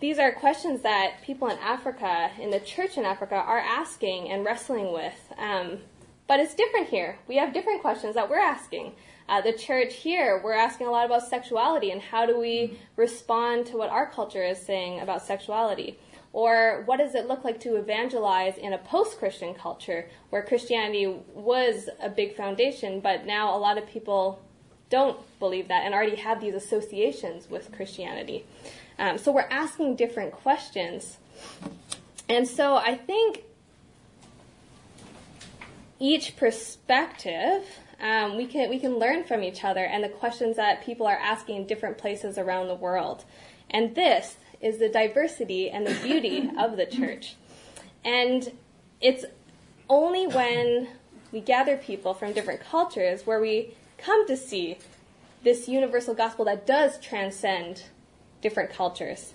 these 0.00 0.18
are 0.18 0.32
questions 0.32 0.80
that 0.80 1.16
people 1.22 1.48
in 1.48 1.58
Africa, 1.58 2.30
in 2.40 2.50
the 2.50 2.60
church 2.60 2.96
in 2.96 3.04
Africa, 3.04 3.34
are 3.34 3.58
asking 3.58 4.30
and 4.30 4.46
wrestling 4.46 4.94
with. 4.94 5.32
Um, 5.36 5.80
but 6.26 6.40
it's 6.40 6.54
different 6.54 6.88
here. 6.88 7.18
We 7.28 7.36
have 7.36 7.52
different 7.52 7.82
questions 7.82 8.14
that 8.14 8.30
we're 8.30 8.38
asking. 8.38 8.92
Uh, 9.28 9.42
the 9.42 9.52
church 9.52 9.94
here, 9.94 10.40
we're 10.42 10.54
asking 10.54 10.86
a 10.86 10.90
lot 10.90 11.04
about 11.04 11.28
sexuality 11.28 11.90
and 11.90 12.00
how 12.00 12.24
do 12.24 12.38
we 12.38 12.78
respond 12.96 13.66
to 13.66 13.76
what 13.76 13.90
our 13.90 14.10
culture 14.10 14.42
is 14.42 14.58
saying 14.58 15.00
about 15.00 15.22
sexuality. 15.22 15.98
Or 16.32 16.82
what 16.86 16.98
does 16.98 17.14
it 17.14 17.26
look 17.26 17.44
like 17.44 17.58
to 17.60 17.76
evangelize 17.76 18.56
in 18.56 18.72
a 18.72 18.78
post 18.78 19.18
Christian 19.18 19.52
culture 19.54 20.08
where 20.30 20.42
Christianity 20.42 21.06
was 21.34 21.88
a 22.00 22.08
big 22.08 22.36
foundation, 22.36 23.00
but 23.00 23.26
now 23.26 23.54
a 23.54 23.58
lot 23.58 23.78
of 23.78 23.86
people 23.88 24.40
don't 24.90 25.18
believe 25.40 25.68
that 25.68 25.84
and 25.84 25.94
already 25.94 26.16
have 26.16 26.40
these 26.40 26.54
associations 26.54 27.50
with 27.50 27.72
Christianity? 27.72 28.44
Um, 28.98 29.18
so 29.18 29.32
we're 29.32 29.48
asking 29.50 29.96
different 29.96 30.32
questions. 30.32 31.18
And 32.28 32.46
so 32.46 32.76
I 32.76 32.96
think 32.96 33.42
each 35.98 36.36
perspective 36.36 37.64
um, 38.00 38.36
we 38.36 38.46
can 38.46 38.70
we 38.70 38.78
can 38.78 38.98
learn 38.98 39.24
from 39.24 39.42
each 39.42 39.62
other 39.62 39.84
and 39.84 40.02
the 40.02 40.08
questions 40.08 40.56
that 40.56 40.82
people 40.82 41.06
are 41.06 41.18
asking 41.18 41.56
in 41.56 41.66
different 41.66 41.98
places 41.98 42.38
around 42.38 42.68
the 42.68 42.74
world. 42.74 43.24
And 43.68 43.94
this 43.94 44.36
is 44.60 44.78
the 44.78 44.88
diversity 44.88 45.70
and 45.70 45.86
the 45.86 45.94
beauty 46.02 46.50
of 46.58 46.76
the 46.76 46.86
church. 46.86 47.36
And 48.04 48.52
it's 49.00 49.24
only 49.88 50.26
when 50.26 50.88
we 51.32 51.40
gather 51.40 51.76
people 51.76 52.14
from 52.14 52.32
different 52.32 52.60
cultures 52.60 53.26
where 53.26 53.40
we 53.40 53.74
come 53.98 54.26
to 54.26 54.36
see 54.36 54.78
this 55.42 55.68
universal 55.68 56.14
gospel 56.14 56.44
that 56.44 56.66
does 56.66 56.98
transcend 57.00 57.84
different 58.40 58.70
cultures. 58.70 59.34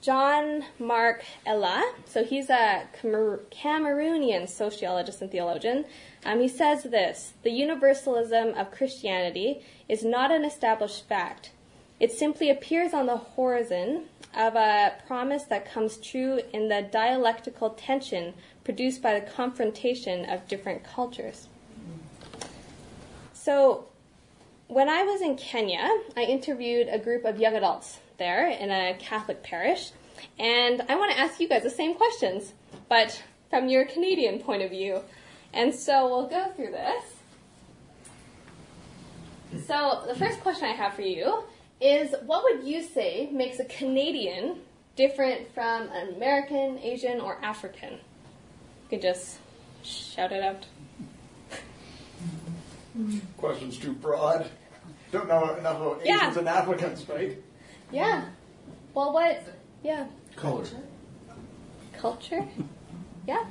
John 0.00 0.64
Mark 0.78 1.24
Ella, 1.44 1.92
so 2.04 2.22
he's 2.22 2.48
a 2.48 2.84
Cameroonian 3.02 4.48
sociologist 4.48 5.20
and 5.20 5.32
theologian. 5.32 5.84
Um, 6.24 6.40
he 6.40 6.46
says 6.46 6.84
this 6.84 7.32
The 7.42 7.50
universalism 7.50 8.54
of 8.54 8.70
Christianity 8.70 9.62
is 9.88 10.04
not 10.04 10.30
an 10.30 10.44
established 10.44 11.08
fact. 11.08 11.50
It 11.98 12.12
simply 12.12 12.50
appears 12.50 12.92
on 12.92 13.06
the 13.06 13.16
horizon 13.16 14.04
of 14.36 14.54
a 14.54 14.92
promise 15.06 15.44
that 15.44 15.70
comes 15.70 15.96
true 15.96 16.40
in 16.52 16.68
the 16.68 16.86
dialectical 16.90 17.70
tension 17.70 18.34
produced 18.64 19.00
by 19.00 19.18
the 19.18 19.26
confrontation 19.26 20.28
of 20.28 20.46
different 20.46 20.84
cultures. 20.84 21.48
So, 23.32 23.86
when 24.68 24.88
I 24.88 25.04
was 25.04 25.22
in 25.22 25.36
Kenya, 25.36 25.88
I 26.16 26.24
interviewed 26.24 26.88
a 26.90 26.98
group 26.98 27.24
of 27.24 27.38
young 27.38 27.54
adults 27.54 28.00
there 28.18 28.48
in 28.48 28.70
a 28.70 28.94
Catholic 28.98 29.42
parish, 29.42 29.92
and 30.38 30.82
I 30.88 30.96
want 30.96 31.12
to 31.12 31.18
ask 31.18 31.40
you 31.40 31.48
guys 31.48 31.62
the 31.62 31.70
same 31.70 31.94
questions, 31.94 32.52
but 32.88 33.22
from 33.48 33.68
your 33.68 33.86
Canadian 33.86 34.40
point 34.40 34.62
of 34.62 34.70
view. 34.70 35.00
And 35.54 35.72
so 35.72 36.08
we'll 36.08 36.26
go 36.26 36.50
through 36.56 36.72
this. 36.72 37.04
So, 39.66 40.02
the 40.06 40.14
first 40.14 40.40
question 40.40 40.68
I 40.68 40.72
have 40.72 40.92
for 40.94 41.02
you 41.02 41.44
is 41.80 42.14
what 42.24 42.44
would 42.44 42.66
you 42.66 42.82
say 42.82 43.28
makes 43.32 43.58
a 43.58 43.64
Canadian 43.64 44.60
different 44.96 45.52
from 45.54 45.88
an 45.92 46.14
American, 46.14 46.78
Asian, 46.78 47.20
or 47.20 47.38
African? 47.42 47.92
You 47.92 48.88
could 48.90 49.02
just 49.02 49.38
shout 49.82 50.32
it 50.32 50.42
out. 50.42 50.64
Question's 53.36 53.78
too 53.78 53.92
broad. 53.92 54.48
Don't 55.12 55.28
know 55.28 55.54
enough 55.54 55.76
about 55.76 56.00
Yeah. 56.04 56.16
Asians 56.22 56.36
and 56.38 56.48
Africans, 56.48 57.08
right? 57.08 57.36
Yeah. 57.92 58.24
Well, 58.94 59.12
what? 59.12 59.42
Yeah. 59.82 60.06
Color. 60.34 60.64
Culture? 61.98 62.46
Yeah. 63.26 63.44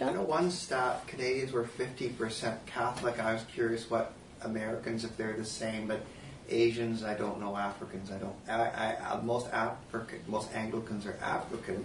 I 0.00 0.12
know 0.12 0.22
one 0.22 0.50
stat, 0.50 1.06
Canadians 1.06 1.52
were 1.52 1.64
50% 1.64 2.66
Catholic. 2.66 3.20
I 3.20 3.32
was 3.32 3.44
curious 3.52 3.90
what 3.90 4.12
Americans, 4.42 5.04
if 5.04 5.16
they're 5.16 5.36
the 5.36 5.44
same, 5.44 5.86
but 5.86 6.00
Asians, 6.48 7.02
I 7.04 7.14
don't 7.14 7.40
know. 7.40 7.56
Africans, 7.56 8.10
I 8.10 8.18
don't. 8.18 8.34
I, 8.48 8.52
I, 8.52 9.12
uh, 9.12 9.22
most 9.22 9.48
African, 9.52 10.20
most 10.28 10.52
Anglicans 10.54 11.06
are 11.06 11.18
African. 11.22 11.84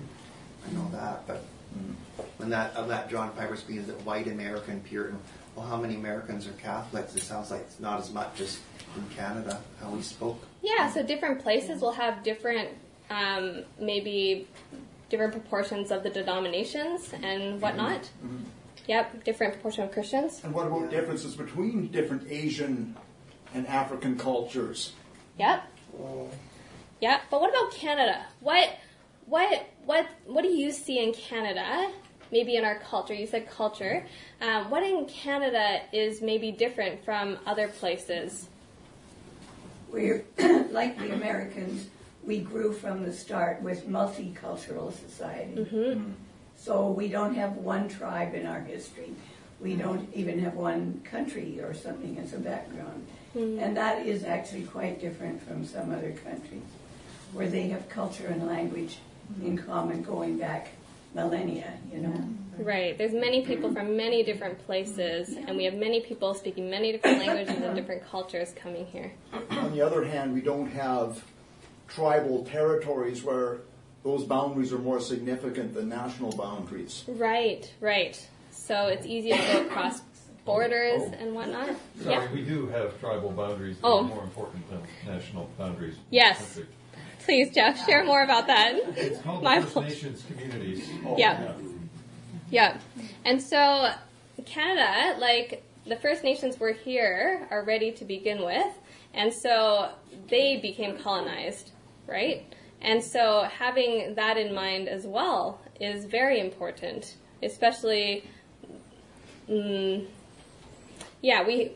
I 0.67 0.71
know 0.73 0.89
that, 0.91 1.25
but 1.27 1.43
mm-hmm. 1.77 1.93
when 2.37 2.49
that 2.49 2.75
of 2.75 2.87
that 2.89 3.09
John 3.09 3.31
Piper 3.31 3.55
speaks, 3.55 3.85
that 3.87 4.01
white 4.05 4.27
American 4.27 4.81
Puritan. 4.81 5.19
Well, 5.55 5.65
how 5.65 5.77
many 5.77 5.95
Americans 5.95 6.47
are 6.47 6.51
Catholics? 6.53 7.15
It 7.15 7.23
sounds 7.23 7.51
like 7.51 7.61
it's 7.61 7.79
not 7.79 7.99
as 7.99 8.13
much 8.13 8.39
as 8.39 8.59
in 8.95 9.15
Canada 9.15 9.61
how 9.81 9.89
we 9.89 10.01
spoke. 10.01 10.41
Yeah, 10.61 10.89
so 10.91 11.03
different 11.03 11.41
places 11.41 11.81
will 11.81 11.91
have 11.91 12.23
different, 12.23 12.69
um, 13.09 13.63
maybe 13.79 14.47
different 15.09 15.33
proportions 15.33 15.91
of 15.91 16.03
the 16.03 16.09
denominations 16.09 17.11
and 17.13 17.23
mm-hmm. 17.23 17.59
whatnot. 17.59 18.03
Mm-hmm. 18.03 18.43
Yep, 18.87 19.23
different 19.23 19.53
proportion 19.53 19.83
of 19.83 19.91
Christians. 19.91 20.41
And 20.43 20.53
what 20.53 20.67
about 20.67 20.91
Yeah. 20.91 20.99
differences 20.99 21.35
between 21.35 21.87
different 21.87 22.31
Asian 22.31 22.95
and 23.53 23.67
African 23.67 24.17
cultures? 24.17 24.93
Yep. 25.37 25.63
Yeah, 27.01 27.21
but 27.31 27.41
what 27.41 27.49
about 27.49 27.73
Canada? 27.73 28.25
What, 28.41 28.69
what, 29.25 29.69
what, 29.85 30.07
what 30.25 30.41
do 30.41 30.49
you 30.49 30.71
see 30.71 30.99
in 30.99 31.13
Canada? 31.13 31.91
Maybe 32.31 32.57
in 32.57 32.65
our 32.65 32.79
culture. 32.79 33.13
You 33.13 33.25
said 33.25 33.49
culture. 33.49 34.05
Um, 34.41 34.69
what 34.69 34.83
in 34.83 35.05
Canada 35.05 35.81
is 35.91 36.21
maybe 36.21 36.51
different 36.51 37.03
from 37.03 37.39
other 37.45 37.69
places? 37.69 38.47
We're 39.91 40.23
like 40.69 40.99
the 40.99 41.13
Americans. 41.13 41.87
We 42.23 42.39
grew 42.39 42.73
from 42.73 43.03
the 43.03 43.13
start 43.13 43.61
with 43.63 43.87
multicultural 43.87 44.93
society. 44.93 45.55
Mm-hmm. 45.55 45.75
Mm-hmm. 45.75 46.11
So 46.55 46.91
we 46.91 47.07
don't 47.07 47.33
have 47.35 47.55
one 47.55 47.87
tribe 47.87 48.35
in 48.35 48.45
our 48.45 48.59
history. 48.59 49.11
We 49.59 49.71
mm-hmm. 49.71 49.81
don't 49.81 50.13
even 50.13 50.39
have 50.39 50.53
one 50.53 51.01
country 51.03 51.59
or 51.61 51.73
something 51.73 52.19
as 52.19 52.33
a 52.33 52.39
background. 52.39 53.07
Hmm. 53.33 53.59
And 53.59 53.77
that 53.77 54.05
is 54.05 54.23
actually 54.23 54.63
quite 54.63 54.99
different 54.99 55.41
from 55.41 55.65
some 55.65 55.91
other 55.93 56.11
countries 56.23 56.63
where 57.33 57.47
they 57.47 57.67
have 57.69 57.87
culture 57.89 58.27
and 58.27 58.47
language 58.47 58.97
hmm. 59.35 59.45
in 59.45 59.57
common 59.57 60.01
going 60.01 60.37
back 60.37 60.69
millennia, 61.13 61.73
you 61.91 61.99
know. 61.99 62.29
Right. 62.57 62.97
There's 62.97 63.13
many 63.13 63.45
people 63.45 63.73
from 63.73 63.95
many 63.95 64.21
different 64.21 64.59
places, 64.65 65.29
and 65.29 65.55
we 65.55 65.63
have 65.63 65.75
many 65.75 66.01
people 66.01 66.33
speaking 66.33 66.69
many 66.69 66.91
different 66.91 67.19
languages 67.19 67.55
and 67.61 67.75
different 67.75 68.05
cultures 68.05 68.53
coming 68.55 68.85
here. 68.85 69.13
On 69.51 69.71
the 69.71 69.81
other 69.81 70.03
hand, 70.03 70.33
we 70.33 70.41
don't 70.41 70.69
have 70.69 71.23
tribal 71.87 72.43
territories 72.45 73.23
where 73.23 73.61
those 74.03 74.23
boundaries 74.23 74.73
are 74.73 74.79
more 74.79 74.99
significant 74.99 75.73
than 75.73 75.89
national 75.89 76.31
boundaries. 76.33 77.05
Right, 77.07 77.71
right. 77.79 78.27
So 78.51 78.87
it's 78.87 79.05
easy 79.05 79.31
to 79.31 79.37
go 79.37 79.65
across 79.65 80.01
borders 80.53 81.01
and 81.19 81.35
whatnot. 81.35 81.69
Sorry, 82.01 82.15
Yeah. 82.15 82.31
we 82.33 82.43
do 82.43 82.67
have 82.67 82.99
tribal 82.99 83.29
boundaries 83.31 83.77
that 83.77 83.87
Oh. 83.87 83.99
are 83.99 84.03
more 84.03 84.23
important 84.23 84.69
than 84.69 84.81
national 85.05 85.49
boundaries. 85.57 85.95
Yes. 86.09 86.59
Please, 87.25 87.53
Jeff, 87.53 87.85
share 87.85 88.03
more 88.03 88.23
about 88.23 88.47
that. 88.47 88.73
It's 88.97 89.21
called 89.21 89.43
My 89.43 89.61
First. 89.61 89.75
Nations 90.03 90.23
communities. 90.27 90.89
Yeah. 91.17 91.53
Yeah. 92.49 92.77
And 93.25 93.41
so 93.41 93.91
Canada, 94.45 95.19
like 95.19 95.63
the 95.85 95.95
First 95.97 96.23
Nations 96.23 96.59
were 96.59 96.71
here 96.73 97.47
already 97.51 97.91
to 97.91 98.05
begin 98.05 98.43
with, 98.43 98.73
and 99.13 99.31
so 99.33 99.89
they 100.29 100.57
became 100.57 100.97
colonized, 100.97 101.71
right? 102.07 102.43
and 102.81 103.03
so 103.03 103.41
having 103.43 104.15
that 104.15 104.37
in 104.37 104.53
mind 104.55 104.87
as 104.87 105.05
well 105.05 105.59
is 105.81 106.05
very 106.05 106.39
important, 106.39 107.15
especially. 107.43 108.23
Mm, 109.49 110.05
yeah, 111.21 111.45
we 111.45 111.71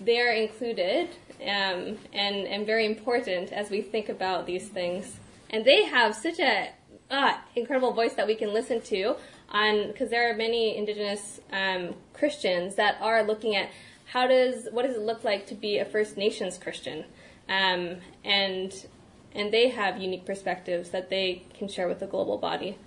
they're 0.00 0.32
included 0.32 1.08
um, 1.40 1.98
and 2.12 2.46
and 2.46 2.66
very 2.66 2.86
important 2.86 3.52
as 3.52 3.70
we 3.70 3.82
think 3.82 4.08
about 4.08 4.46
these 4.46 4.68
things. 4.68 5.16
And 5.50 5.64
they 5.64 5.84
have 5.84 6.14
such 6.14 6.38
a 6.40 6.70
uh, 7.10 7.34
incredible 7.54 7.92
voice 7.92 8.14
that 8.14 8.26
we 8.26 8.34
can 8.34 8.52
listen 8.52 8.80
to 8.82 9.16
on 9.50 9.88
because 9.88 10.10
there 10.10 10.30
are 10.30 10.36
many 10.36 10.76
Indigenous 10.76 11.40
um, 11.52 11.94
Christians 12.12 12.74
that 12.76 12.96
are 13.00 13.22
looking 13.22 13.54
at 13.54 13.70
how 14.06 14.26
does 14.26 14.68
what 14.70 14.86
does 14.86 14.96
it 14.96 15.02
look 15.02 15.24
like 15.24 15.46
to 15.46 15.54
be 15.54 15.78
a 15.78 15.84
First 15.84 16.16
Nations 16.16 16.58
Christian, 16.58 17.04
um, 17.48 17.96
and 18.24 18.86
and 19.34 19.52
they 19.52 19.68
have 19.68 19.98
unique 20.00 20.24
perspectives 20.24 20.90
that 20.90 21.10
they 21.10 21.44
can 21.54 21.68
share 21.68 21.88
with 21.88 22.00
the 22.00 22.06
global 22.06 22.38
body. 22.38 22.78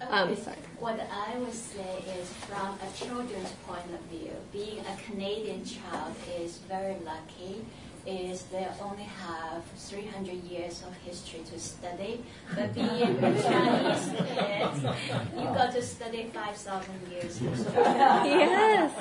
Um, 0.00 0.28
Okay. 0.30 0.40
sorry. 0.42 0.56
What 0.78 1.00
I 1.10 1.38
would 1.38 1.54
say 1.54 2.04
is 2.20 2.28
from 2.48 2.78
a 2.86 2.88
children's 3.04 3.52
point 3.66 3.86
of 3.94 4.00
view, 4.10 4.32
being 4.52 4.80
a 4.80 4.96
Canadian 5.10 5.64
child 5.64 6.14
is 6.38 6.58
very 6.68 6.96
lucky. 7.04 7.64
Is 8.06 8.42
they 8.52 8.64
only 8.80 9.02
have 9.02 9.64
300 9.78 10.34
years 10.44 10.84
of 10.86 10.94
history 10.98 11.40
to 11.50 11.58
study, 11.58 12.22
but 12.54 12.72
being 12.72 13.02
a 13.02 13.42
Chinese 13.42 14.10
kid, 14.14 15.36
you 15.36 15.44
got 15.46 15.72
to 15.72 15.82
study 15.82 16.30
5,000 16.32 16.94
years. 17.10 17.36
history. 17.38 17.72
Yes. 17.74 18.92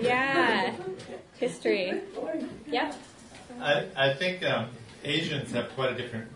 Yeah. 0.00 0.74
History. 1.38 2.00
Yeah. 2.66 2.94
I, 3.60 3.84
I 3.94 4.14
think 4.14 4.42
um, 4.42 4.70
Asians 5.04 5.52
have 5.52 5.68
quite 5.74 5.92
a 5.92 5.96
different 5.98 6.28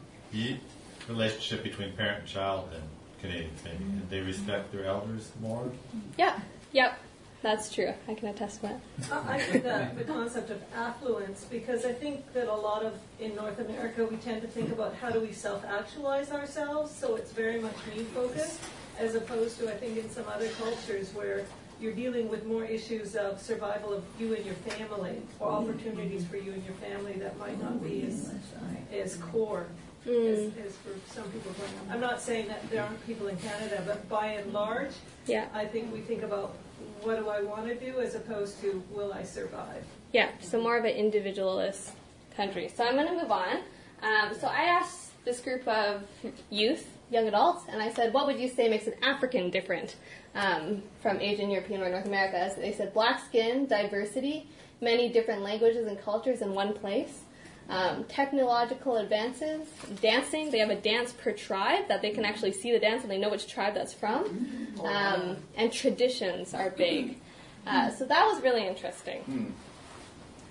relationship 1.09 1.63
between 1.63 1.93
parent 1.93 2.19
and 2.19 2.29
child 2.29 2.71
than 2.71 2.83
Canadians 3.25 3.61
maybe. 3.65 3.85
And 3.85 4.11
they 4.11 4.21
respect 4.21 4.73
their 4.73 4.85
elders 4.85 5.31
more. 5.41 5.71
Yeah. 6.17 6.39
Yep. 6.73 6.99
That's 7.43 7.71
true. 7.71 7.93
I 8.09 8.15
can 8.15 8.29
attest 8.29 8.63
to 8.63 8.69
that. 8.69 8.81
I 9.13 9.35
I 9.35 9.39
think 9.39 9.65
that 9.65 9.99
the 9.99 10.05
concept 10.05 10.49
of 10.51 10.63
affluence, 10.75 11.45
because 11.51 11.85
I 11.85 11.93
think 11.93 12.33
that 12.33 12.49
a 12.49 12.55
lot 12.55 12.83
of, 12.83 12.95
in 13.21 13.37
North 13.37 13.59
America, 13.59 14.07
we 14.07 14.17
tend 14.17 14.41
to 14.41 14.49
think 14.49 14.73
about 14.73 14.95
how 14.95 15.11
do 15.11 15.21
we 15.21 15.31
self-actualize 15.33 16.31
ourselves, 16.33 16.91
so 16.91 17.17
it's 17.17 17.33
very 17.33 17.61
much 17.61 17.77
me-focused, 17.95 18.61
as 18.99 19.15
opposed 19.15 19.59
to, 19.59 19.71
I 19.71 19.77
think, 19.77 19.99
in 19.99 20.09
some 20.09 20.25
other 20.27 20.49
cultures 20.63 21.13
where 21.13 21.45
you're 21.83 21.93
dealing 21.93 22.31
with 22.31 22.47
more 22.47 22.65
issues 22.65 23.15
of 23.15 23.39
survival 23.39 23.93
of 23.93 24.05
you 24.19 24.35
and 24.35 24.43
your 24.47 24.55
family, 24.55 25.21
or 25.39 25.51
opportunities 25.51 26.25
for 26.25 26.39
you 26.39 26.53
and 26.53 26.65
your 26.65 26.77
family 26.77 27.13
that 27.15 27.39
might 27.39 27.61
not 27.61 27.83
be 27.83 28.07
as, 28.07 28.33
as 28.91 29.17
core 29.17 29.67
as, 30.07 30.39
as 30.67 30.77
for 30.77 31.13
some 31.13 31.25
people. 31.31 31.53
I'm 31.91 32.01
not 32.01 32.21
saying 32.21 32.49
that 32.49 32.69
there 32.71 32.83
aren't 32.83 33.05
people 33.07 33.29
in 33.29 33.37
Canada, 33.39 33.83
but 33.87 34.09
by 34.09 34.27
and 34.27 34.53
large, 34.53 34.93
Yeah. 35.27 35.47
I 35.55 35.65
think 35.65 35.93
we 35.93 36.01
think 36.01 36.23
about 36.23 36.55
what 37.03 37.17
do 37.19 37.29
I 37.29 37.43
want 37.43 37.67
to 37.67 37.75
do 37.75 38.01
as 38.01 38.15
opposed 38.15 38.61
to 38.61 38.83
will 38.91 39.13
I 39.13 39.23
survive. 39.23 39.85
Yeah. 40.13 40.31
So 40.41 40.61
more 40.61 40.77
of 40.77 40.85
an 40.85 40.93
individualist 40.93 41.93
country. 42.37 42.69
So 42.75 42.85
I'm 42.85 42.95
going 42.95 43.09
to 43.09 43.15
move 43.15 43.31
on. 43.31 43.57
Um, 44.03 44.35
so 44.39 44.47
I 44.49 44.63
asked 44.65 45.13
this 45.25 45.41
group 45.41 45.67
of 45.67 46.03
youth, 46.51 46.87
young 47.11 47.27
adults, 47.29 47.65
and 47.71 47.81
I 47.83 47.91
said, 47.93 48.13
what 48.13 48.27
would 48.27 48.39
you 48.39 48.49
say 48.49 48.69
makes 48.69 48.87
an 48.87 48.95
African 49.03 49.51
different 49.51 49.97
um, 50.35 50.83
from 51.01 51.21
Asian, 51.21 51.51
European, 51.51 51.83
or 51.83 51.89
North 51.91 52.07
America? 52.07 52.53
So 52.55 52.61
they 52.61 52.73
said 52.73 52.93
black 52.93 53.25
skin, 53.25 53.67
diversity, 53.67 54.47
many 54.81 55.09
different 55.09 55.43
languages 55.43 55.87
and 55.87 55.99
cultures 56.03 56.43
in 56.43 56.53
one 56.55 56.75
place. 56.75 57.21
Um, 57.69 58.05
technological 58.05 58.97
advances, 58.97 59.67
dancing. 60.03 60.51
They 60.51 60.59
have 60.59 60.71
a 60.71 60.77
dance 60.77 61.13
per 61.13 61.33
tribe 61.33 61.89
that 61.89 62.03
they 62.03 62.11
can 62.11 62.25
actually 62.25 62.53
see 62.53 62.73
the 62.73 62.79
dance 62.79 63.03
and 63.03 63.11
they 63.11 63.17
know 63.19 63.31
which 63.31 63.47
tribe 63.47 63.75
that's 63.75 63.95
from. 63.95 64.69
Um, 64.83 65.37
and 65.57 65.73
traditions 65.73 66.53
are 66.53 66.71
big. 66.71 67.19
Uh, 67.67 67.91
so 67.91 68.05
that 68.05 68.27
was 68.27 68.43
really 68.43 68.67
interesting. 68.67 69.55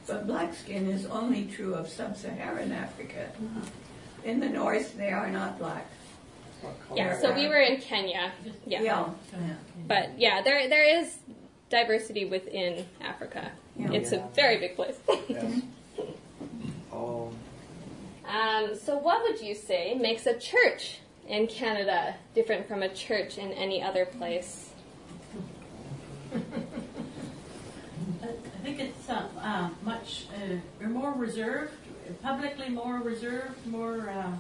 But 0.08 0.26
black 0.26 0.56
skin 0.56 0.90
is 0.90 1.06
only 1.06 1.46
true 1.46 1.76
of 1.76 1.88
sub-Saharan 1.88 2.72
Africa. 2.72 3.32
In 4.24 4.40
the 4.40 4.50
north, 4.50 4.98
they 4.98 5.12
are 5.12 5.30
not 5.30 5.60
black. 5.60 5.86
Yeah, 6.96 7.20
so 7.20 7.34
we 7.34 7.48
were 7.48 7.60
in 7.60 7.80
Kenya. 7.82 8.32
Yeah. 8.66 8.82
Yeah. 8.82 9.10
But 9.88 10.18
yeah, 10.18 10.42
there 10.42 10.70
there 10.70 11.00
is 11.02 11.18
diversity 11.70 12.26
within 12.26 12.86
Africa. 13.02 13.52
Yeah. 13.76 13.92
It's 13.92 14.12
a 14.14 14.28
very 14.34 14.58
big 14.58 14.76
place. 14.76 14.96
Yes. 15.28 15.62
Um, 18.74 18.80
so 18.80 18.98
what 18.98 19.22
would 19.24 19.40
you 19.42 19.54
say 19.56 19.94
makes 19.96 20.26
a 20.26 20.38
church 20.38 21.00
in 21.28 21.48
Canada 21.48 22.16
different 22.36 22.68
from 22.68 22.84
a 22.84 22.90
church 22.90 23.38
in 23.38 23.52
any 23.52 23.82
other 23.82 24.06
place? 24.06 24.72
I 26.34 26.38
think 28.64 28.80
it's 28.80 29.10
uh, 29.10 29.28
uh, 29.40 29.70
much, 29.84 30.26
uh, 30.82 30.88
more 30.88 31.12
reserved, 31.14 31.74
publicly 32.22 32.70
more 32.70 32.98
reserved, 33.00 33.66
more 33.68 34.10
uh, 34.10 34.32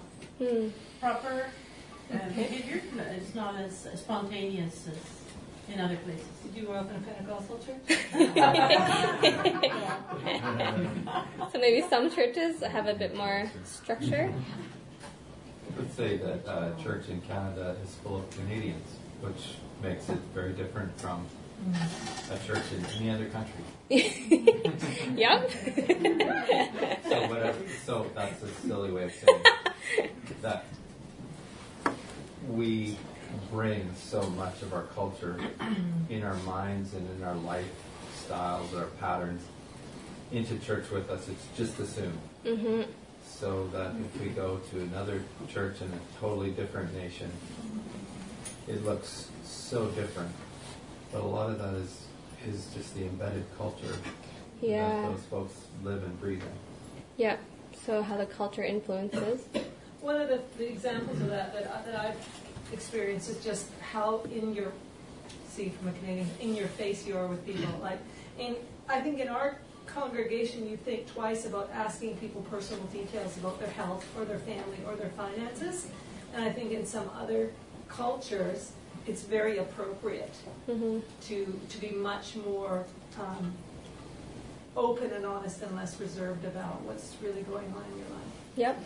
Hmm. 0.43 0.69
proper 0.99 1.45
uh, 2.11 2.17
behavior. 2.29 2.81
It's 3.15 3.35
not 3.35 3.55
as 3.55 3.87
spontaneous 3.95 4.87
as 4.87 4.97
in 5.69 5.79
other 5.79 5.97
places. 5.97 6.27
Did 6.43 6.55
you 6.55 6.63
grow 6.67 6.75
up 6.75 6.89
in 6.89 6.95
a 6.95 6.99
Pentecostal 6.99 7.59
church? 7.59 7.99
So 11.51 11.59
maybe 11.59 11.87
some 11.87 12.09
churches 12.09 12.61
have 12.61 12.87
a 12.87 12.95
bit 12.95 13.15
more 13.15 13.51
structure. 13.63 14.33
I 14.33 15.79
would 15.79 15.95
say 15.95 16.17
that 16.17 16.47
uh, 16.47 16.75
church 16.81 17.09
in 17.09 17.21
Canada 17.21 17.75
is 17.83 17.93
full 17.95 18.17
of 18.17 18.29
Canadians, 18.31 18.87
which 19.21 19.57
makes 19.81 20.09
it 20.09 20.17
very 20.33 20.53
different 20.53 20.99
from 20.99 21.27
a 22.31 22.47
church 22.47 22.63
in 22.75 22.85
any 22.97 23.11
other 23.11 23.29
country. 23.29 23.63
yep. 25.15 25.49
So 27.09 27.27
whatever. 27.27 27.59
So 27.85 28.07
that's 28.15 28.41
a 28.41 28.49
silly 28.65 28.91
way 28.91 29.03
of 29.03 29.13
saying 29.13 30.09
that 30.41 30.65
we 32.49 32.97
bring 33.51 33.89
so 33.95 34.21
much 34.31 34.61
of 34.61 34.73
our 34.73 34.83
culture 34.95 35.39
in 36.09 36.23
our 36.23 36.35
minds 36.37 36.93
and 36.93 37.07
in 37.17 37.23
our 37.23 37.35
lifestyles, 37.35 38.75
our 38.77 38.87
patterns 38.99 39.41
into 40.31 40.57
church 40.59 40.89
with 40.89 41.09
us. 41.09 41.27
It's 41.29 41.45
just 41.57 41.79
assumed. 41.79 42.19
hmm 42.45 42.81
So 43.27 43.67
that 43.73 43.93
if 43.99 44.21
we 44.21 44.29
go 44.29 44.59
to 44.71 44.81
another 44.81 45.21
church 45.51 45.81
in 45.81 45.87
a 45.87 46.19
totally 46.19 46.51
different 46.51 46.93
nation, 46.95 47.31
it 48.67 48.83
looks 48.85 49.29
so 49.43 49.87
different. 49.91 50.31
But 51.11 51.21
a 51.21 51.27
lot 51.27 51.49
of 51.49 51.59
that 51.59 51.73
is 51.75 51.99
is 52.47 52.67
just 52.75 52.93
the 52.95 53.03
embedded 53.05 53.45
culture 53.57 53.95
Yeah. 54.61 54.89
that 54.89 55.11
those 55.11 55.23
folks 55.27 55.53
live 55.83 56.03
and 56.03 56.19
breathe 56.19 56.41
in. 56.41 56.47
Yep. 57.17 57.39
So 57.85 58.01
how 58.01 58.17
the 58.17 58.25
culture 58.25 58.63
influences. 58.63 59.45
One 60.01 60.19
of 60.19 60.27
the, 60.27 60.41
the 60.57 60.69
examples 60.69 61.21
of 61.21 61.29
that 61.29 61.53
that, 61.53 61.71
I- 61.73 61.81
that 61.91 61.99
I've 61.99 62.42
experienced 62.71 63.29
is 63.29 63.43
just 63.43 63.67
how 63.91 64.21
in 64.33 64.53
your, 64.53 64.71
see 65.49 65.69
from 65.69 65.89
a 65.89 65.91
Canadian, 65.93 66.29
in 66.39 66.55
your 66.55 66.67
face 66.67 67.05
you 67.05 67.17
are 67.17 67.27
with 67.27 67.45
people. 67.45 67.79
Like, 67.81 67.99
and 68.39 68.55
I 68.89 69.01
think 69.01 69.19
in 69.19 69.27
our 69.27 69.57
congregation 69.85 70.67
you 70.67 70.77
think 70.77 71.07
twice 71.11 71.45
about 71.45 71.69
asking 71.73 72.17
people 72.17 72.41
personal 72.49 72.83
details 72.85 73.37
about 73.37 73.59
their 73.59 73.69
health 73.69 74.05
or 74.17 74.25
their 74.25 74.39
family 74.39 74.77
or 74.87 74.95
their 74.95 75.09
finances. 75.09 75.87
And 76.33 76.43
I 76.43 76.51
think 76.51 76.71
in 76.71 76.85
some 76.85 77.09
other 77.19 77.51
cultures, 77.87 78.71
it's 79.05 79.23
very 79.23 79.57
appropriate 79.57 80.33
hmm 80.65 80.99
to, 81.27 81.59
to 81.69 81.77
be 81.79 81.89
much 81.89 82.35
more 82.37 82.85
um, 83.19 83.53
open 84.75 85.11
and 85.11 85.25
honest 85.25 85.61
and 85.61 85.75
less 85.75 85.99
reserved 85.99 86.45
about 86.45 86.81
what's 86.81 87.15
really 87.21 87.41
going 87.43 87.65
on 87.75 87.83
in 87.91 87.97
your 87.99 88.09
life. 88.09 88.33
Yep. 88.55 88.83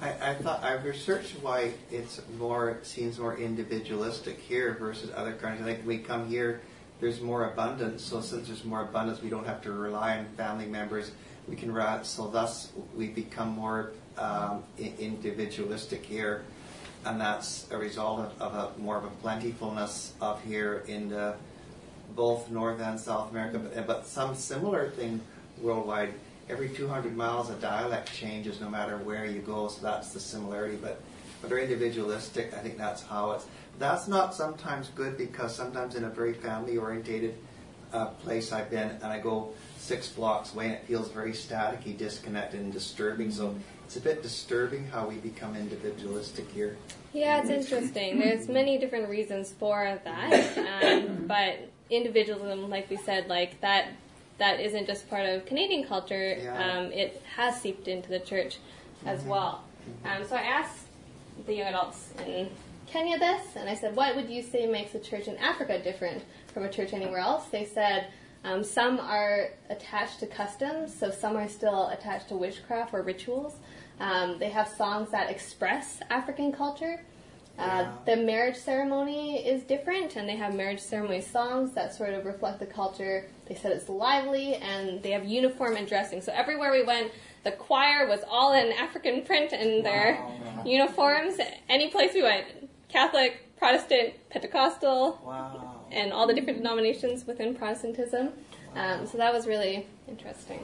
I, 0.00 0.30
I 0.30 0.34
thought 0.34 0.62
I've 0.62 0.84
researched 0.84 1.32
why 1.42 1.72
it's 1.90 2.20
more 2.38 2.70
it 2.70 2.86
seems 2.86 3.18
more 3.18 3.36
individualistic 3.36 4.38
here 4.38 4.76
versus 4.78 5.10
other 5.16 5.32
countries. 5.32 5.62
I 5.62 5.74
think 5.74 5.86
we 5.86 5.98
come 5.98 6.28
here, 6.28 6.60
there's 7.00 7.20
more 7.20 7.50
abundance. 7.50 8.02
So 8.02 8.20
since 8.20 8.48
there's 8.48 8.64
more 8.64 8.82
abundance, 8.82 9.22
we 9.22 9.30
don't 9.30 9.46
have 9.46 9.62
to 9.62 9.72
rely 9.72 10.18
on 10.18 10.26
family 10.36 10.66
members. 10.66 11.12
We 11.48 11.56
can 11.56 11.72
so 12.04 12.26
thus 12.26 12.72
we 12.94 13.08
become 13.08 13.50
more 13.50 13.92
um, 14.18 14.64
individualistic 14.78 16.04
here, 16.04 16.42
and 17.04 17.20
that's 17.20 17.66
a 17.70 17.78
result 17.78 18.20
of, 18.20 18.42
of 18.42 18.76
a 18.76 18.80
more 18.80 18.96
of 18.96 19.04
a 19.04 19.10
plentifulness 19.22 20.14
of 20.20 20.42
here 20.42 20.84
in 20.88 21.08
the 21.08 21.36
both 22.16 22.50
North 22.50 22.80
and 22.80 22.98
South 22.98 23.30
America, 23.30 23.58
but, 23.58 23.86
but 23.86 24.06
some 24.06 24.34
similar 24.34 24.90
thing 24.90 25.20
worldwide. 25.60 26.14
Every 26.48 26.68
200 26.68 27.16
miles, 27.16 27.50
a 27.50 27.54
dialect 27.54 28.12
changes 28.12 28.60
no 28.60 28.70
matter 28.70 28.98
where 28.98 29.26
you 29.26 29.40
go, 29.40 29.68
so 29.68 29.82
that's 29.82 30.12
the 30.12 30.20
similarity. 30.20 30.76
But, 30.80 31.00
they're 31.48 31.58
individualistic. 31.58 32.52
I 32.54 32.58
think 32.58 32.76
that's 32.76 33.02
how 33.02 33.30
it's. 33.32 33.46
That's 33.78 34.08
not 34.08 34.34
sometimes 34.34 34.88
good 34.96 35.16
because 35.16 35.54
sometimes 35.54 35.94
in 35.94 36.02
a 36.02 36.08
very 36.08 36.32
family 36.32 36.76
orientated 36.76 37.36
a 37.92 38.06
place 38.06 38.52
I've 38.52 38.70
been, 38.70 38.88
and 38.88 39.04
I 39.04 39.20
go 39.20 39.52
six 39.78 40.08
blocks 40.08 40.54
away, 40.54 40.66
and 40.66 40.74
it 40.74 40.84
feels 40.86 41.10
very 41.10 41.32
staticky, 41.32 41.96
disconnected, 41.96 42.60
and 42.60 42.72
disturbing. 42.72 43.30
So 43.30 43.54
it's 43.84 43.96
a 43.96 44.00
bit 44.00 44.22
disturbing 44.22 44.88
how 44.88 45.06
we 45.06 45.16
become 45.16 45.54
individualistic 45.54 46.50
here. 46.50 46.76
Yeah, 47.12 47.40
it's 47.40 47.50
interesting. 47.50 48.18
There's 48.18 48.48
many 48.48 48.78
different 48.78 49.08
reasons 49.08 49.52
for 49.52 50.00
that, 50.04 50.82
um, 50.82 51.26
but 51.26 51.70
individualism, 51.90 52.68
like 52.68 52.90
we 52.90 52.96
said, 52.96 53.28
like 53.28 53.60
that, 53.60 53.90
that 54.38 54.60
isn't 54.60 54.86
just 54.86 55.08
part 55.08 55.26
of 55.26 55.46
Canadian 55.46 55.86
culture. 55.86 56.36
Yeah. 56.40 56.78
Um, 56.78 56.92
it 56.92 57.22
has 57.36 57.60
seeped 57.60 57.88
into 57.88 58.08
the 58.08 58.20
church 58.20 58.58
as 59.04 59.22
well. 59.22 59.64
Um, 60.04 60.24
so 60.24 60.36
I 60.36 60.42
asked 60.42 60.86
the 61.46 61.54
young 61.54 61.68
adults 61.68 62.12
in 62.26 62.50
Kenya 62.86 63.18
this, 63.18 63.56
and 63.56 63.68
I 63.68 63.74
said, 63.74 63.96
"What 63.96 64.16
would 64.16 64.28
you 64.28 64.42
say 64.42 64.66
makes 64.66 64.94
a 64.94 65.00
church 65.00 65.28
in 65.28 65.36
Africa 65.38 65.82
different 65.82 66.22
from 66.52 66.64
a 66.64 66.68
church 66.70 66.92
anywhere 66.92 67.18
else?" 67.18 67.46
They 67.46 67.64
said. 67.64 68.08
Um, 68.44 68.62
some 68.62 69.00
are 69.00 69.48
attached 69.70 70.20
to 70.20 70.26
customs, 70.28 70.94
so 70.96 71.10
some 71.10 71.36
are 71.36 71.48
still 71.48 71.88
attached 71.88 72.28
to 72.28 72.36
witchcraft 72.36 72.94
or 72.94 73.02
rituals. 73.02 73.56
Um, 73.98 74.38
they 74.38 74.50
have 74.50 74.68
songs 74.68 75.10
that 75.10 75.30
express 75.30 76.00
African 76.10 76.52
culture. 76.52 77.00
Uh, 77.58 77.90
the 78.04 78.16
marriage 78.16 78.56
ceremony 78.56 79.38
is 79.46 79.62
different, 79.62 80.16
and 80.16 80.28
they 80.28 80.36
have 80.36 80.54
marriage 80.54 80.80
ceremony 80.80 81.22
songs 81.22 81.72
that 81.72 81.94
sort 81.94 82.12
of 82.12 82.26
reflect 82.26 82.58
the 82.60 82.66
culture. 82.66 83.26
They 83.48 83.54
said 83.54 83.72
it's 83.72 83.88
lively, 83.88 84.56
and 84.56 85.02
they 85.02 85.12
have 85.12 85.24
uniform 85.24 85.76
and 85.76 85.88
dressing. 85.88 86.20
So 86.20 86.32
everywhere 86.34 86.70
we 86.70 86.82
went, 86.84 87.12
the 87.44 87.52
choir 87.52 88.06
was 88.06 88.20
all 88.28 88.52
in 88.52 88.72
African 88.72 89.22
print 89.22 89.52
in 89.52 89.82
their 89.82 90.22
uniforms. 90.66 91.38
Any 91.68 91.88
place 91.88 92.12
we 92.12 92.22
went, 92.22 92.46
Catholic, 92.88 93.56
Protestant, 93.56 94.14
Pentecostal, 94.28 95.18
Wow. 95.24 95.80
and 95.90 96.12
all 96.12 96.26
the 96.26 96.34
different 96.34 96.58
denominations 96.58 97.26
within 97.26 97.54
Protestantism. 97.54 98.30
Um, 98.74 99.06
so 99.06 99.16
that 99.16 99.32
was 99.32 99.46
really 99.46 99.86
interesting. 100.08 100.62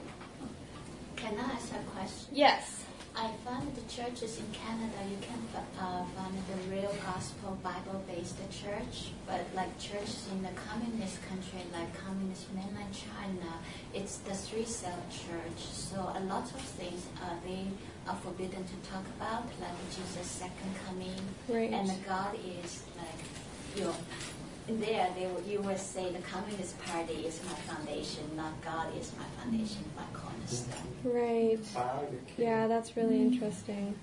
Can 1.16 1.38
I 1.38 1.52
ask 1.54 1.72
a 1.72 1.78
question? 1.94 2.28
Yes. 2.34 2.81
I 3.14 3.28
found 3.44 3.74
the 3.76 3.82
churches 3.92 4.38
in 4.38 4.46
Canada, 4.52 4.96
you 5.10 5.18
can 5.20 5.38
uh, 5.54 6.04
find 6.16 6.34
the 6.48 6.74
real 6.74 6.94
gospel 7.04 7.58
Bible-based 7.62 8.36
church, 8.50 9.12
but 9.26 9.40
like 9.54 9.78
churches 9.78 10.26
in 10.32 10.42
the 10.42 10.48
communist 10.56 11.18
country, 11.28 11.60
like 11.74 11.92
communist 11.94 12.46
mainland 12.54 12.94
China, 12.94 13.52
it's 13.92 14.16
the 14.18 14.32
Three-Self 14.34 14.98
church. 15.10 15.60
So 15.60 15.96
a 15.98 16.20
lot 16.24 16.44
of 16.44 16.60
things 16.80 17.06
uh, 17.22 17.34
they 17.44 17.66
are 18.08 18.16
forbidden 18.16 18.64
to 18.64 18.76
talk 18.90 19.04
about, 19.20 19.44
like 19.60 19.76
Jesus' 19.94 20.26
second 20.26 20.72
coming, 20.86 21.20
Right. 21.48 21.70
and 21.70 21.90
God 22.08 22.34
is 22.64 22.82
like 22.96 23.20
you 23.76 23.84
know. 23.84 23.94
There, 24.68 25.08
they 25.18 25.26
will, 25.26 25.42
you 25.42 25.60
will 25.60 25.76
say 25.76 26.12
the 26.12 26.20
Communist 26.20 26.78
Party 26.86 27.14
is 27.26 27.40
my 27.44 27.52
foundation, 27.74 28.22
not 28.36 28.52
God 28.64 28.96
is 28.96 29.10
my 29.18 29.24
foundation, 29.42 29.82
my 29.96 30.04
cornerstone. 30.14 30.31
Right. 31.04 31.58
Wow, 31.74 32.06
you're 32.10 32.20
kidding. 32.22 32.44
Yeah, 32.46 32.66
that's 32.68 32.96
really 32.96 33.20
interesting. 33.20 33.94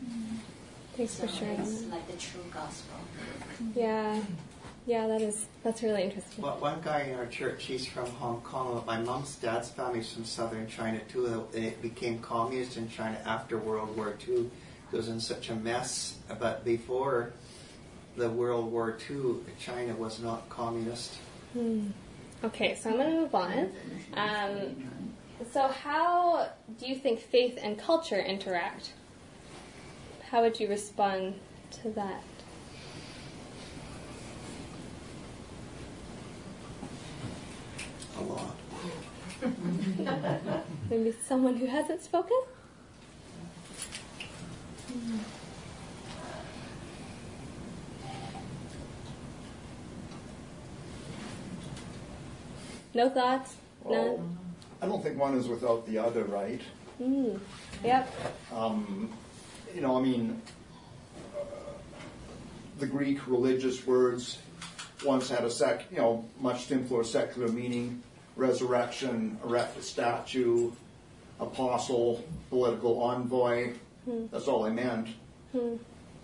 Thanks 0.97 1.13
So 1.13 1.27
for 1.27 1.33
sharing. 1.33 1.59
it's 1.61 1.83
like 1.85 2.05
the 2.07 2.17
true 2.17 2.41
gospel. 2.51 2.95
Yeah, 3.75 4.19
yeah, 4.85 5.07
that 5.07 5.21
is 5.21 5.45
that's 5.63 5.81
really 5.81 6.03
interesting. 6.03 6.43
Well, 6.43 6.57
one 6.59 6.81
guy 6.83 7.01
in 7.01 7.15
our 7.15 7.27
church, 7.27 7.63
he's 7.65 7.85
from 7.85 8.07
Hong 8.11 8.41
Kong. 8.41 8.83
My 8.85 8.99
mom's 8.99 9.35
dad's 9.35 9.69
family's 9.69 10.11
from 10.11 10.25
southern 10.25 10.67
China 10.67 10.99
too. 11.07 11.47
It 11.53 11.81
became 11.81 12.19
communist 12.19 12.75
in 12.77 12.89
China 12.89 13.17
after 13.25 13.57
World 13.57 13.95
War 13.95 14.15
II. 14.27 14.49
It 14.91 14.95
was 14.95 15.07
in 15.07 15.19
such 15.19 15.49
a 15.49 15.55
mess. 15.55 16.15
But 16.39 16.65
before 16.65 17.31
the 18.17 18.29
World 18.29 18.71
War 18.71 18.97
II, 19.09 19.35
China 19.59 19.95
was 19.95 20.19
not 20.19 20.49
communist. 20.49 21.13
Okay, 22.43 22.75
so 22.75 22.89
I'm 22.89 22.95
going 22.97 23.09
to 23.11 23.21
move 23.21 23.35
on. 23.35 23.69
Um, 24.15 24.75
so, 25.51 25.67
how 25.67 26.49
do 26.79 26.85
you 26.85 26.95
think 26.95 27.19
faith 27.19 27.57
and 27.61 27.77
culture 27.77 28.19
interact? 28.19 28.93
How 30.29 30.41
would 30.41 30.59
you 30.59 30.67
respond 30.67 31.35
to 31.81 31.89
that? 31.91 32.23
A 38.17 38.21
lot. 38.21 38.55
Maybe 40.89 41.13
someone 41.25 41.55
who 41.55 41.67
hasn't 41.67 42.03
spoken? 42.03 42.37
No 52.93 53.09
thoughts? 53.09 53.55
None? 53.89 54.48
I 54.81 54.85
don't 54.87 55.03
think 55.03 55.17
one 55.17 55.35
is 55.35 55.47
without 55.47 55.85
the 55.87 55.97
other, 55.97 56.23
right? 56.25 56.61
Mm. 57.01 57.39
Yep. 57.83 58.13
Um, 58.55 59.09
you 59.75 59.81
know, 59.81 59.97
I 59.97 60.01
mean, 60.01 60.41
uh, 61.35 61.43
the 62.79 62.87
Greek 62.87 63.27
religious 63.27 63.85
words 63.85 64.39
once 65.05 65.29
had 65.29 65.43
a 65.43 65.49
sec, 65.51 65.85
you 65.91 65.97
know, 65.97 66.25
much 66.39 66.65
simpler 66.65 67.03
secular 67.03 67.47
meaning: 67.49 68.01
resurrection, 68.35 69.37
erect 69.43 69.77
a 69.77 69.81
statue, 69.81 70.71
apostle, 71.39 72.23
political 72.49 73.01
envoy. 73.01 73.73
That's 74.31 74.47
all 74.47 74.63
they 74.63 74.71
meant. 74.71 75.07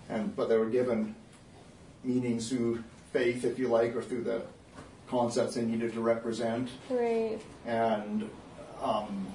And 0.10 0.36
but 0.36 0.50
they 0.50 0.58
were 0.58 0.70
given 0.70 1.16
meanings 2.04 2.50
through 2.50 2.84
faith, 3.14 3.44
if 3.46 3.58
you 3.60 3.68
like, 3.68 3.96
or 3.96 4.02
through 4.02 4.24
the 4.24 4.42
concepts 5.08 5.54
they 5.56 5.62
needed 5.64 5.94
to 5.94 6.02
represent 6.02 6.68
Right. 6.90 7.40
and 7.68 8.28
um, 8.86 9.28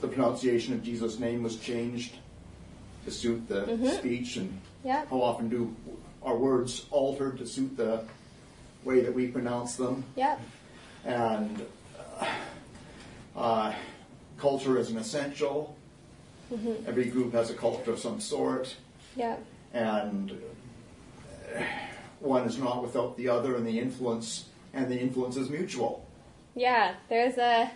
the 0.00 0.08
pronunciation 0.08 0.74
of 0.74 0.82
Jesus' 0.82 1.18
name 1.18 1.42
was 1.42 1.56
changed 1.56 2.14
to 3.04 3.10
suit 3.10 3.48
the 3.48 3.94
speech. 3.98 4.36
And 4.36 4.60
Yep. 4.84 5.10
how 5.10 5.22
often 5.22 5.48
do 5.48 5.74
our 6.24 6.36
words 6.36 6.86
alter 6.90 7.32
to 7.32 7.46
suit 7.46 7.76
the 7.76 8.02
way 8.84 9.00
that 9.00 9.14
we 9.14 9.28
pronounce 9.28 9.76
them? 9.76 10.04
Yep. 10.16 10.40
And 11.04 11.66
uh, 12.20 12.26
uh, 13.36 13.74
culture 14.38 14.78
is 14.78 14.90
an 14.90 14.98
essential. 14.98 15.76
Every 16.86 17.06
group 17.06 17.32
has 17.32 17.48
a 17.48 17.54
culture 17.54 17.92
of 17.92 17.98
some 17.98 18.20
sort, 18.20 18.76
Yep. 19.16 19.42
and 19.72 20.38
one 22.20 22.44
is 22.44 22.58
not 22.58 22.82
without 22.82 23.16
the 23.16 23.28
other, 23.28 23.56
and 23.56 23.66
the 23.66 23.78
influence 23.78 24.46
and 24.74 24.90
the 24.90 24.98
influence 25.00 25.36
is 25.38 25.48
mutual. 25.48 26.04
Yeah, 26.54 26.94
there's 27.08 27.38
a 27.38 27.70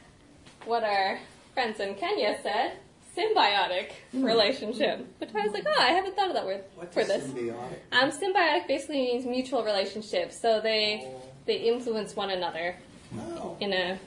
what 0.67 0.85
our 0.85 1.19
friends 1.55 1.81
in 1.81 1.95
Kenya 1.95 2.39
said 2.43 2.73
symbiotic 3.17 3.93
relationship, 4.13 5.07
which 5.19 5.31
I 5.35 5.43
was 5.45 5.53
like, 5.53 5.65
oh, 5.67 5.81
I 5.81 5.89
haven't 5.93 6.15
thought 6.17 6.29
of 6.29 6.35
that 6.35 6.45
word 6.45 6.65
What's 6.75 6.93
for 6.95 7.03
this. 7.05 7.25
symbiotic? 7.25 7.79
Um, 7.93 8.11
symbiotic 8.11 8.67
basically 8.69 8.97
means 9.03 9.25
mutual 9.25 9.65
relationship, 9.65 10.33
so 10.33 10.61
they 10.61 11.09
they 11.47 11.57
influence 11.57 12.15
one 12.17 12.31
another 12.31 12.77
Oh. 13.19 13.57
in 13.61 13.73
a. 13.73 13.99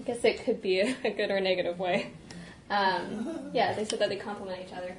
I 0.00 0.02
guess 0.04 0.22
it 0.24 0.44
could 0.44 0.60
be 0.60 0.80
a, 0.80 0.94
a 1.04 1.10
good 1.10 1.30
or 1.30 1.40
negative 1.40 1.78
way. 1.78 2.10
Um, 2.68 3.50
yeah, 3.54 3.72
they 3.72 3.84
said 3.84 4.00
that 4.00 4.08
they 4.10 4.16
complement 4.16 4.60
each 4.66 4.74
other. 4.76 4.94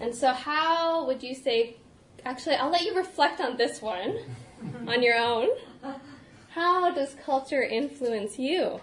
And 0.00 0.14
so, 0.14 0.32
how 0.32 1.06
would 1.06 1.22
you 1.22 1.34
say? 1.34 1.76
Actually, 2.24 2.56
I'll 2.56 2.70
let 2.70 2.82
you 2.82 2.96
reflect 2.96 3.40
on 3.40 3.56
this 3.56 3.80
one 3.82 4.18
on 4.88 5.02
your 5.02 5.16
own. 5.16 5.48
How 6.54 6.92
does 6.92 7.16
culture 7.26 7.64
influence 7.64 8.38
you? 8.38 8.80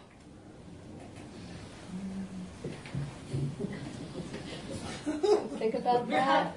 Think 5.58 5.76
about 5.76 6.10
that. 6.10 6.54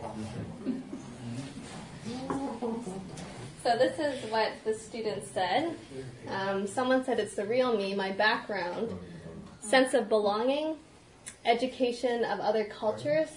So 3.62 3.78
this 3.78 4.00
is 4.00 4.28
what 4.28 4.54
the 4.64 4.74
students 4.74 5.30
said. 5.30 5.76
Um, 6.28 6.66
someone 6.66 7.04
said 7.04 7.20
it's 7.20 7.36
the 7.36 7.46
real 7.46 7.76
me, 7.76 7.94
my 7.94 8.10
background, 8.10 8.90
sense 9.60 9.94
of 9.94 10.08
belonging, 10.08 10.78
education 11.44 12.24
of 12.24 12.40
other 12.40 12.64
cultures, 12.64 13.28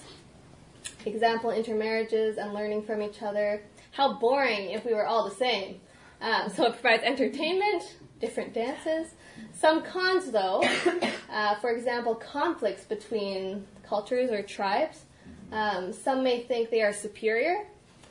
example 1.05 1.51
intermarriages 1.51 2.39
and 2.39 2.55
learning 2.55 2.81
from 2.81 3.03
each 3.03 3.21
other. 3.21 3.61
How 3.91 4.13
boring 4.13 4.71
if 4.71 4.83
we 4.83 4.95
were 4.95 5.05
all 5.05 5.29
the 5.29 5.35
same. 5.35 5.79
Um, 6.21 6.49
so 6.49 6.65
it 6.65 6.73
provides 6.73 7.03
entertainment, 7.03 7.97
different 8.19 8.53
dances. 8.53 9.13
Some 9.53 9.83
cons, 9.83 10.31
though, 10.31 10.63
uh, 11.31 11.55
for 11.55 11.71
example, 11.71 12.15
conflicts 12.15 12.83
between 12.83 13.65
cultures 13.83 14.31
or 14.31 14.41
tribes. 14.41 15.05
Um, 15.51 15.93
some 15.93 16.23
may 16.23 16.41
think 16.41 16.69
they 16.69 16.81
are 16.81 16.93
superior. 16.93 17.65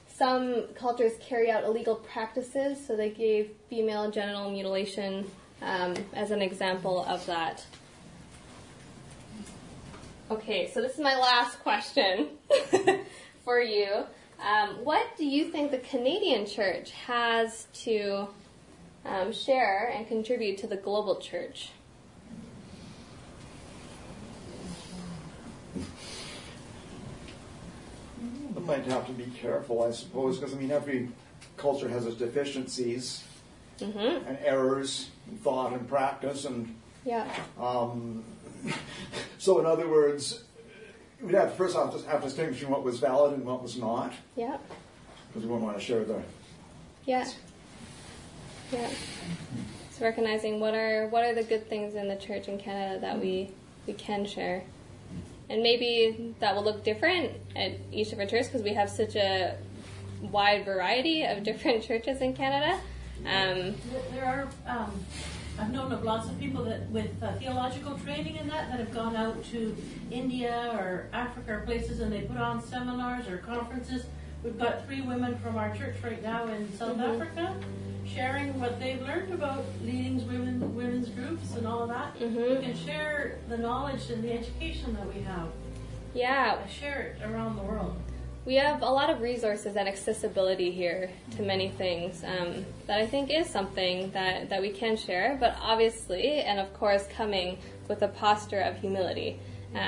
Some 0.08 0.68
cultures 0.74 1.12
carry 1.20 1.50
out 1.50 1.64
illegal 1.64 1.96
practices, 1.96 2.84
so 2.84 2.96
they 2.96 3.10
gave 3.10 3.50
female 3.68 4.10
genital 4.10 4.50
mutilation 4.50 5.30
um, 5.60 5.94
as 6.14 6.30
an 6.30 6.40
example 6.40 7.04
of 7.04 7.24
that. 7.26 7.64
Okay, 10.30 10.70
so 10.72 10.80
this 10.80 10.94
is 10.94 11.00
my 11.00 11.16
last 11.16 11.60
question 11.60 12.28
for 13.44 13.60
you. 13.60 14.04
Um, 14.40 14.84
what 14.84 15.16
do 15.16 15.24
you 15.24 15.50
think 15.50 15.70
the 15.70 15.78
Canadian 15.78 16.46
church 16.46 16.90
has 16.92 17.66
to 17.84 18.28
um, 19.04 19.32
share 19.32 19.90
and 19.94 20.06
contribute 20.06 20.58
to 20.58 20.66
the 20.66 20.76
global 20.76 21.16
church? 21.16 21.70
I 28.56 28.60
might 28.60 28.84
have 28.86 29.06
to 29.06 29.12
be 29.12 29.26
careful, 29.26 29.82
I 29.82 29.90
suppose, 29.90 30.38
because 30.38 30.54
I 30.54 30.58
mean, 30.58 30.70
every 30.70 31.08
culture 31.56 31.88
has 31.88 32.06
its 32.06 32.16
deficiencies 32.16 33.24
Mm-hmm. 33.78 34.26
and 34.26 34.38
errors 34.42 35.10
in 35.30 35.36
thought 35.36 35.74
and 35.74 35.86
practice, 35.86 36.46
and 36.46 36.74
Yeah. 37.04 37.28
um, 37.60 38.24
so 39.38 39.58
in 39.60 39.66
other 39.66 39.86
words, 39.86 40.44
we'd 41.26 41.34
have 41.34 41.54
first 41.54 41.76
off 41.76 41.92
just 41.92 42.06
have 42.06 42.20
to 42.22 42.28
distinguish 42.28 42.62
what 42.64 42.82
was 42.84 42.98
valid 43.00 43.34
and 43.34 43.44
what 43.44 43.62
was 43.62 43.76
not, 43.76 44.12
Yeah. 44.36 44.56
because 45.28 45.42
we 45.42 45.48
wouldn't 45.48 45.64
want 45.64 45.78
to 45.78 45.84
share 45.84 46.04
the 46.04 46.22
Yeah. 47.04 47.28
Yeah. 48.72 48.88
So 49.90 50.04
recognizing 50.04 50.60
what 50.60 50.74
are 50.74 51.08
what 51.08 51.24
are 51.24 51.34
the 51.34 51.42
good 51.42 51.68
things 51.68 51.94
in 51.94 52.08
the 52.08 52.16
church 52.16 52.48
in 52.48 52.58
Canada 52.58 53.00
that 53.00 53.20
we 53.20 53.50
we 53.86 53.92
can 53.94 54.24
share, 54.26 54.62
and 55.48 55.62
maybe 55.62 56.34
that 56.40 56.54
will 56.54 56.64
look 56.64 56.82
different 56.84 57.32
at 57.54 57.72
each 57.92 58.12
of 58.12 58.18
our 58.18 58.26
churches 58.26 58.48
because 58.48 58.62
we 58.62 58.74
have 58.74 58.90
such 58.90 59.14
a 59.16 59.56
wide 60.20 60.64
variety 60.64 61.22
of 61.24 61.42
different 61.50 61.82
churches 61.82 62.20
in 62.20 62.34
Canada. 62.34 62.80
Um, 63.20 63.74
There 64.12 64.24
are, 64.24 64.48
um, 64.66 64.92
I've 65.58 65.72
known 65.72 65.90
of 65.92 66.04
lots 66.04 66.28
of 66.28 66.38
people 66.38 66.64
that 66.64 66.88
with 66.90 67.10
uh, 67.22 67.32
theological 67.34 67.98
training 67.98 68.36
and 68.38 68.50
that 68.50 68.68
that 68.70 68.78
have 68.78 68.92
gone 68.92 69.16
out 69.16 69.42
to 69.52 69.74
India 70.10 70.70
or 70.74 71.06
Africa 71.12 71.54
or 71.54 71.60
places 71.60 72.00
and 72.00 72.12
they 72.12 72.22
put 72.22 72.36
on 72.36 72.62
seminars 72.62 73.26
or 73.28 73.38
conferences. 73.38 74.04
We've 74.44 74.58
got 74.58 74.86
three 74.86 75.00
women 75.00 75.38
from 75.38 75.56
our 75.56 75.74
church 75.74 75.96
right 76.04 76.22
now 76.22 76.46
in 76.48 76.70
South 76.76 76.96
Mhm. 76.98 77.14
Africa 77.14 77.56
sharing 78.06 78.60
what 78.60 78.78
they've 78.78 79.00
learned 79.02 79.32
about 79.34 79.64
leading 79.82 80.24
women 80.28 80.74
women's 80.76 81.08
groups 81.08 81.56
and 81.56 81.66
all 81.66 81.82
of 81.82 81.88
that. 81.88 82.16
Mhm. 82.18 82.50
We 82.60 82.64
can 82.64 82.76
share 82.76 83.38
the 83.48 83.56
knowledge 83.56 84.10
and 84.10 84.22
the 84.22 84.32
education 84.32 84.94
that 84.94 85.12
we 85.12 85.22
have. 85.22 85.48
yeah, 86.14 86.66
Share 86.66 87.14
it 87.18 87.22
around 87.30 87.56
the 87.56 87.62
world. 87.62 87.96
We 88.46 88.54
have 88.54 88.80
a 88.82 88.88
lot 88.88 89.10
of 89.10 89.20
resources 89.20 89.74
and 89.74 89.88
accessibility 89.88 90.70
here 90.70 91.10
to 91.36 91.42
many 91.42 91.68
things 91.70 92.22
um, 92.22 92.64
that 92.86 93.00
I 93.00 93.06
think 93.06 93.28
is 93.28 93.50
something 93.50 94.12
that, 94.12 94.48
that 94.50 94.62
we 94.62 94.70
can 94.70 94.96
share, 94.96 95.36
but 95.40 95.56
obviously, 95.60 96.42
and 96.42 96.60
of 96.60 96.72
course, 96.72 97.08
coming 97.08 97.58
with 97.88 98.02
a 98.02 98.08
posture 98.08 98.60
of 98.60 98.78
humility. 98.78 99.40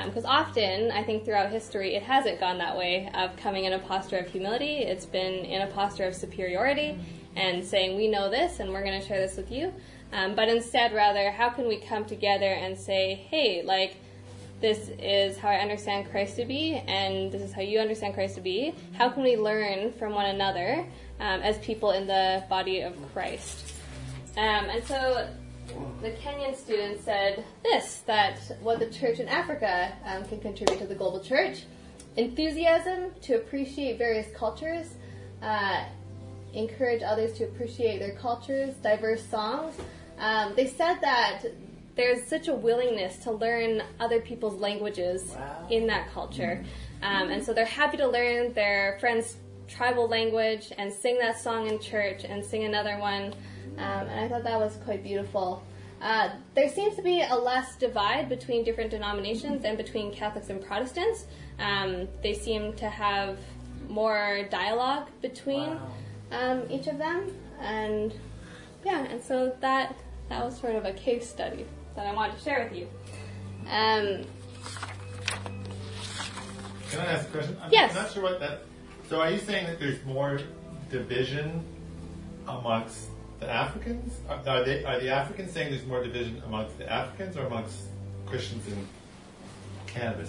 Because 0.05 0.25
often, 0.25 0.91
I 0.91 1.03
think 1.03 1.25
throughout 1.25 1.49
history, 1.49 1.95
it 1.95 2.03
hasn't 2.03 2.39
gone 2.39 2.59
that 2.59 2.77
way 2.77 3.09
of 3.15 3.35
coming 3.37 3.63
in 3.63 3.73
a 3.73 3.79
posture 3.79 4.17
of 4.17 4.27
humility. 4.27 4.79
It's 4.79 5.05
been 5.05 5.45
in 5.45 5.63
a 5.63 5.67
posture 5.67 6.03
of 6.03 6.13
superiority 6.13 6.99
and 7.35 7.65
saying, 7.65 7.97
We 7.97 8.07
know 8.07 8.29
this 8.29 8.59
and 8.59 8.71
we're 8.71 8.83
going 8.83 9.01
to 9.01 9.07
share 9.07 9.19
this 9.19 9.35
with 9.35 9.51
you. 9.51 9.73
Um, 10.13 10.35
but 10.35 10.47
instead, 10.47 10.93
rather, 10.93 11.31
how 11.31 11.49
can 11.49 11.67
we 11.67 11.77
come 11.77 12.05
together 12.05 12.45
and 12.45 12.77
say, 12.77 13.15
Hey, 13.15 13.63
like, 13.63 13.95
this 14.61 14.89
is 14.99 15.37
how 15.37 15.49
I 15.49 15.57
understand 15.57 16.09
Christ 16.11 16.35
to 16.35 16.45
be, 16.45 16.75
and 16.87 17.31
this 17.31 17.41
is 17.41 17.53
how 17.53 17.61
you 17.61 17.79
understand 17.79 18.13
Christ 18.13 18.35
to 18.35 18.41
be. 18.41 18.75
How 18.93 19.09
can 19.09 19.23
we 19.23 19.37
learn 19.37 19.93
from 19.93 20.13
one 20.13 20.25
another 20.25 20.85
um, 21.19 21.41
as 21.41 21.57
people 21.59 21.91
in 21.91 22.07
the 22.07 22.43
body 22.49 22.81
of 22.81 22.93
Christ? 23.13 23.73
Um, 24.37 24.69
and 24.69 24.83
so 24.83 25.29
the 26.01 26.11
Kenyan 26.11 26.55
student 26.55 27.03
said 27.03 27.43
this 27.63 28.01
that 28.05 28.39
what 28.61 28.79
the 28.79 28.89
church 28.89 29.19
in 29.19 29.27
Africa 29.27 29.93
um, 30.05 30.25
can 30.25 30.39
contribute 30.39 30.79
to 30.79 30.87
the 30.87 30.95
global 30.95 31.19
church 31.19 31.63
enthusiasm 32.17 33.11
to 33.21 33.35
appreciate 33.35 33.97
various 33.97 34.27
cultures, 34.35 34.87
uh, 35.41 35.85
encourage 36.53 37.01
others 37.01 37.33
to 37.37 37.45
appreciate 37.45 37.99
their 37.99 38.15
cultures, 38.15 38.73
diverse 38.75 39.25
songs. 39.25 39.75
Um, 40.17 40.53
they 40.55 40.67
said 40.67 40.97
that 41.01 41.43
there's 41.99 42.23
such 42.23 42.47
a 42.47 42.53
willingness 42.53 43.17
to 43.17 43.29
learn 43.29 43.83
other 43.99 44.21
people's 44.21 44.57
languages 44.61 45.35
in 45.69 45.85
that 45.85 46.09
culture. 46.13 46.63
Um, 47.01 47.29
and 47.29 47.43
so 47.43 47.53
they're 47.53 47.65
happy 47.65 47.97
to 47.97 48.07
learn 48.07 48.53
their 48.53 48.97
friend's 49.01 49.35
tribal 49.67 50.07
language 50.07 50.71
and 50.77 50.93
sing 50.93 51.17
that 51.19 51.41
song 51.41 51.67
in 51.67 51.77
church 51.77 52.23
and 52.23 52.43
sing 52.43 52.63
another 52.63 52.97
one. 52.99 53.33
Um, 53.77 54.07
and 54.07 54.19
I 54.21 54.29
thought 54.29 54.45
that 54.45 54.57
was 54.57 54.77
quite 54.85 55.03
beautiful. 55.03 55.61
Uh, 56.01 56.29
there 56.55 56.69
seems 56.69 56.95
to 56.95 57.01
be 57.01 57.21
a 57.21 57.35
less 57.35 57.75
divide 57.75 58.29
between 58.29 58.63
different 58.63 58.91
denominations 58.91 59.65
and 59.65 59.77
between 59.77 60.13
Catholics 60.13 60.49
and 60.49 60.63
Protestants. 60.63 61.25
Um, 61.59 62.07
they 62.23 62.33
seem 62.33 62.71
to 62.77 62.89
have 62.89 63.37
more 63.89 64.47
dialogue 64.49 65.09
between 65.21 65.77
um, 66.31 66.63
each 66.69 66.87
of 66.87 66.97
them, 66.97 67.35
and 67.59 68.13
yeah, 68.85 69.03
and 69.03 69.21
so 69.21 69.53
that 69.59 69.97
that 70.29 70.45
was 70.45 70.57
sort 70.57 70.75
of 70.75 70.85
a 70.85 70.93
case 70.93 71.27
study 71.27 71.65
that 71.99 72.07
I 72.07 72.13
wanted 72.13 72.37
to 72.37 72.43
share 72.43 72.63
with 72.63 72.77
you. 72.79 72.87
Um, 73.67 74.23
Can 76.89 77.01
I 77.01 77.05
ask 77.11 77.27
a 77.27 77.31
question? 77.31 77.57
I'm 77.61 77.71
Yes. 77.73 77.93
not 77.93 78.13
sure 78.13 78.23
what 78.23 78.39
that. 78.39 78.61
So 79.09 79.19
are 79.19 79.29
you 79.29 79.37
saying 79.37 79.67
that 79.67 79.79
there's 79.81 80.03
more 80.05 80.39
division 80.89 81.61
amongst 82.47 83.09
the 83.41 83.49
Africans? 83.49 84.13
Are, 84.29 84.37
are 84.47 84.63
they 84.63 84.85
are 84.85 84.99
the 85.01 85.09
Africans 85.09 85.51
saying 85.51 85.71
there's 85.71 85.85
more 85.85 86.01
division 86.01 86.41
amongst 86.45 86.77
the 86.77 86.89
Africans 86.89 87.35
or 87.35 87.45
amongst 87.47 87.77
Christians 88.25 88.65
in 88.67 88.87
Canada? 89.87 90.25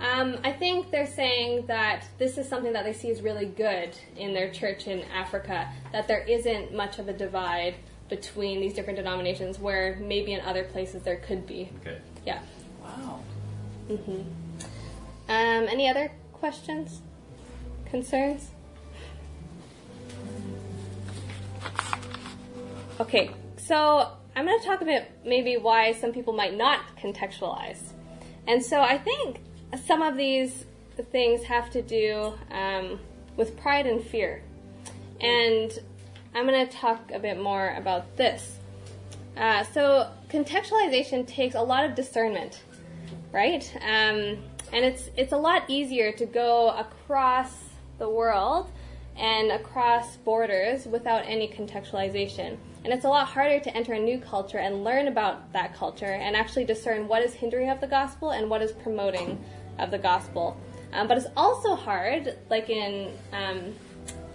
Um, 0.00 0.38
I 0.42 0.52
think 0.52 0.90
they're 0.90 1.06
saying 1.06 1.66
that 1.66 2.06
this 2.18 2.38
is 2.38 2.48
something 2.48 2.72
that 2.72 2.84
they 2.84 2.94
see 2.94 3.10
as 3.10 3.20
really 3.20 3.46
good 3.46 3.90
in 4.16 4.32
their 4.32 4.50
church 4.50 4.86
in 4.86 5.02
Africa, 5.12 5.68
that 5.92 6.08
there 6.08 6.22
isn't 6.22 6.74
much 6.74 6.98
of 6.98 7.08
a 7.08 7.12
divide 7.12 7.74
between 8.08 8.60
these 8.60 8.74
different 8.74 8.96
denominations 8.96 9.58
where 9.58 9.96
maybe 10.00 10.32
in 10.32 10.40
other 10.40 10.64
places 10.64 11.02
there 11.02 11.16
could 11.16 11.46
be. 11.46 11.70
Okay. 11.80 11.98
Yeah. 12.26 12.40
Wow. 12.82 13.20
Mm-hmm. 13.88 14.20
Um, 15.28 15.68
any 15.68 15.88
other 15.88 16.12
questions? 16.32 17.00
Concerns? 17.86 18.50
Okay, 23.00 23.30
so 23.56 24.12
I'm 24.36 24.44
going 24.46 24.60
to 24.60 24.66
talk 24.66 24.82
about 24.82 25.02
maybe 25.24 25.56
why 25.56 25.92
some 25.92 26.12
people 26.12 26.32
might 26.32 26.56
not 26.56 26.80
contextualize. 26.96 27.80
And 28.46 28.62
so 28.62 28.80
I 28.80 28.98
think 28.98 29.40
some 29.86 30.02
of 30.02 30.16
these 30.16 30.66
things 31.10 31.44
have 31.44 31.70
to 31.70 31.82
do 31.82 32.34
um, 32.50 33.00
with 33.36 33.56
pride 33.56 33.86
and 33.86 34.04
fear. 34.04 34.42
And 35.20 35.72
I'm 36.34 36.46
going 36.46 36.66
to 36.66 36.72
talk 36.72 37.10
a 37.12 37.18
bit 37.18 37.38
more 37.38 37.74
about 37.76 38.16
this. 38.16 38.58
Uh, 39.36 39.64
so 39.64 40.10
contextualization 40.28 41.26
takes 41.26 41.54
a 41.54 41.60
lot 41.60 41.84
of 41.84 41.94
discernment, 41.94 42.62
right? 43.32 43.70
Um, 43.76 44.38
and 44.72 44.84
it's 44.84 45.10
it's 45.16 45.32
a 45.32 45.36
lot 45.36 45.64
easier 45.68 46.12
to 46.12 46.24
go 46.24 46.70
across 46.70 47.52
the 47.98 48.08
world 48.08 48.70
and 49.16 49.52
across 49.52 50.16
borders 50.16 50.86
without 50.86 51.24
any 51.26 51.48
contextualization. 51.48 52.56
And 52.84 52.92
it's 52.92 53.04
a 53.04 53.08
lot 53.08 53.28
harder 53.28 53.60
to 53.60 53.76
enter 53.76 53.92
a 53.92 53.98
new 53.98 54.18
culture 54.18 54.58
and 54.58 54.84
learn 54.84 55.08
about 55.08 55.52
that 55.52 55.74
culture 55.74 56.06
and 56.06 56.34
actually 56.34 56.64
discern 56.64 57.06
what 57.06 57.22
is 57.22 57.34
hindering 57.34 57.70
of 57.70 57.80
the 57.80 57.86
gospel 57.86 58.30
and 58.30 58.48
what 58.48 58.62
is 58.62 58.72
promoting 58.72 59.42
of 59.78 59.90
the 59.90 59.98
gospel. 59.98 60.58
Um, 60.92 61.08
but 61.08 61.16
it's 61.16 61.28
also 61.36 61.74
hard, 61.74 62.38
like 62.50 62.70
in 62.70 63.12
um, 63.32 63.74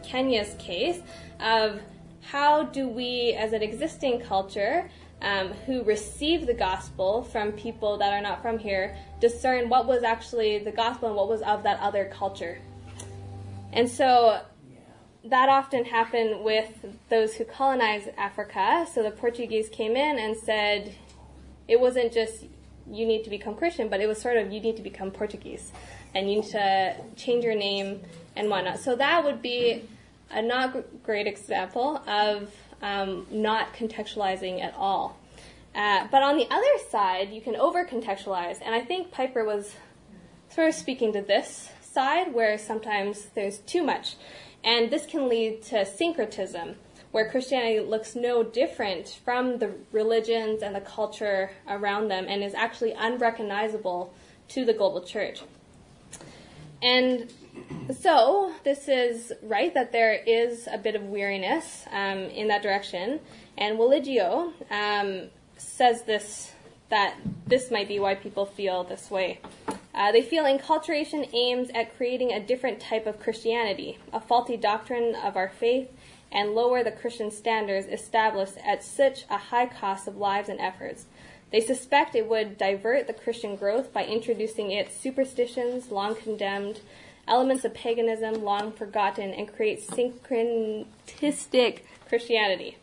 Kenya's 0.03 0.55
case, 0.59 1.01
of 1.39 1.79
how 2.21 2.63
do 2.63 2.87
we, 2.87 3.33
as 3.33 3.53
an 3.53 3.61
existing 3.61 4.19
culture, 4.21 4.89
um, 5.21 5.49
who 5.65 5.83
receive 5.83 6.45
the 6.45 6.53
gospel 6.53 7.23
from 7.23 7.51
people 7.53 7.97
that 7.97 8.13
are 8.13 8.21
not 8.21 8.41
from 8.41 8.59
here, 8.59 8.95
discern 9.19 9.69
what 9.69 9.87
was 9.87 10.03
actually 10.03 10.59
the 10.59 10.71
gospel 10.71 11.07
and 11.07 11.17
what 11.17 11.27
was 11.27 11.41
of 11.41 11.63
that 11.63 11.79
other 11.79 12.11
culture. 12.13 12.59
And 13.73 13.89
so 13.89 14.41
that 15.25 15.49
often 15.49 15.85
happened 15.85 16.43
with 16.43 16.85
those 17.09 17.35
who 17.35 17.45
colonized 17.45 18.09
Africa. 18.17 18.85
So 18.93 19.03
the 19.03 19.11
Portuguese 19.11 19.69
came 19.69 19.95
in 19.95 20.19
and 20.19 20.37
said, 20.37 20.95
it 21.67 21.79
wasn't 21.79 22.13
just 22.13 22.45
you 22.89 23.05
need 23.05 23.23
to 23.25 23.29
become 23.29 23.55
Christian, 23.55 23.89
but 23.89 23.99
it 23.99 24.07
was 24.07 24.21
sort 24.21 24.37
of 24.37 24.51
you 24.51 24.61
need 24.61 24.77
to 24.77 24.83
become 24.83 25.11
Portuguese 25.11 25.71
and 26.15 26.29
you 26.29 26.41
need 26.41 26.49
to 26.51 26.95
change 27.15 27.43
your 27.43 27.55
name 27.55 28.01
and 28.35 28.49
whatnot. 28.49 28.79
So 28.79 28.95
that 28.95 29.23
would 29.23 29.41
be 29.41 29.83
a 30.31 30.41
not 30.41 31.03
great 31.03 31.27
example 31.27 32.01
of 32.07 32.53
um, 32.81 33.25
not 33.31 33.73
contextualizing 33.73 34.61
at 34.61 34.73
all. 34.75 35.17
Uh, 35.75 36.07
but 36.11 36.23
on 36.23 36.37
the 36.37 36.47
other 36.49 36.89
side, 36.89 37.31
you 37.31 37.41
can 37.41 37.55
over 37.55 37.85
contextualize, 37.85 38.59
and 38.65 38.73
I 38.73 38.81
think 38.81 39.11
Piper 39.11 39.45
was 39.45 39.75
sort 40.49 40.69
of 40.69 40.73
speaking 40.73 41.13
to 41.13 41.21
this 41.21 41.69
side 41.81 42.33
where 42.33 42.57
sometimes 42.57 43.27
there's 43.35 43.59
too 43.59 43.83
much. 43.83 44.15
And 44.63 44.89
this 44.89 45.05
can 45.05 45.29
lead 45.29 45.61
to 45.63 45.85
syncretism, 45.85 46.75
where 47.11 47.29
Christianity 47.29 47.79
looks 47.79 48.15
no 48.15 48.43
different 48.43 49.19
from 49.23 49.59
the 49.59 49.71
religions 49.91 50.61
and 50.61 50.75
the 50.75 50.81
culture 50.81 51.51
around 51.67 52.09
them 52.09 52.25
and 52.27 52.43
is 52.43 52.53
actually 52.53 52.93
unrecognizable 52.93 54.13
to 54.49 54.65
the 54.65 54.73
global 54.73 55.01
church. 55.01 55.41
And 56.81 57.31
so 58.01 58.53
this 58.63 58.87
is 58.87 59.31
right 59.41 59.73
that 59.73 59.91
there 59.91 60.13
is 60.13 60.67
a 60.71 60.77
bit 60.77 60.95
of 60.95 61.03
weariness 61.03 61.85
um, 61.91 62.19
in 62.19 62.47
that 62.49 62.61
direction, 62.61 63.19
and 63.57 63.77
Religio 63.79 64.53
um, 64.69 65.29
says 65.57 66.03
this 66.03 66.51
that 66.89 67.15
this 67.45 67.69
might 67.69 67.87
be 67.87 67.99
why 67.99 68.15
people 68.15 68.45
feel 68.45 68.83
this 68.83 69.11
way. 69.11 69.39
Uh, 69.93 70.11
they 70.11 70.21
feel 70.21 70.45
inculturation 70.45 71.27
aims 71.33 71.69
at 71.73 71.95
creating 71.97 72.31
a 72.31 72.39
different 72.39 72.79
type 72.79 73.05
of 73.05 73.19
Christianity, 73.19 73.97
a 74.13 74.19
faulty 74.19 74.55
doctrine 74.55 75.15
of 75.15 75.35
our 75.35 75.49
faith, 75.49 75.89
and 76.31 76.53
lower 76.53 76.83
the 76.83 76.91
Christian 76.91 77.31
standards 77.31 77.87
established 77.87 78.57
at 78.65 78.83
such 78.83 79.25
a 79.29 79.37
high 79.37 79.65
cost 79.65 80.07
of 80.07 80.17
lives 80.17 80.49
and 80.49 80.59
efforts. 80.59 81.05
They 81.51 81.61
suspect 81.61 82.15
it 82.15 82.27
would 82.27 82.57
divert 82.57 83.07
the 83.07 83.13
Christian 83.13 83.55
growth 83.55 83.93
by 83.93 84.05
introducing 84.05 84.71
its 84.71 84.95
superstitions, 84.95 85.91
long 85.91 86.15
condemned, 86.15 86.81
elements 87.27 87.65
of 87.65 87.73
paganism, 87.73 88.43
long 88.43 88.71
forgotten, 88.71 89.31
and 89.31 89.53
create 89.53 89.87
syncretistic 89.87 91.81
Christianity. 92.07 92.77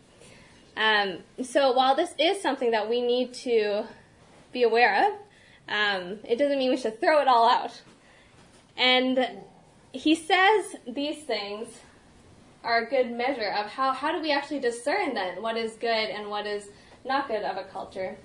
Um, 0.77 1.19
so 1.43 1.73
while 1.73 1.95
this 1.95 2.15
is 2.19 2.43
something 2.43 2.73
that 2.73 2.89
we 2.89 3.01
need 3.01 3.33
to 3.35 3.85
be 4.53 4.63
aware 4.63 5.07
of, 5.07 5.13
um, 5.69 6.19
it 6.25 6.37
doesn't 6.39 6.59
mean 6.59 6.71
we 6.71 6.77
should 6.77 7.01
throw 7.01 7.21
it 7.21 7.29
all 7.29 7.49
out. 7.49 7.81
And 8.77 9.29
he 9.93 10.15
says 10.15 10.77
these 10.87 11.23
things 11.23 11.69
are 12.65 12.79
a 12.79 12.91
good 12.91 13.11
measure 13.11 13.51
of 13.51 13.67
how, 13.67 13.93
how 13.93 14.11
do 14.11 14.21
we 14.21 14.33
actually 14.33 14.59
discern 14.59 15.15
then 15.15 15.41
what 15.43 15.57
is 15.57 15.75
good 15.75 15.89
and 15.89 16.29
what 16.29 16.47
is 16.47 16.69
not 17.05 17.29
good 17.29 17.43
of 17.43 17.57
a 17.57 17.65
culture. 17.65 18.17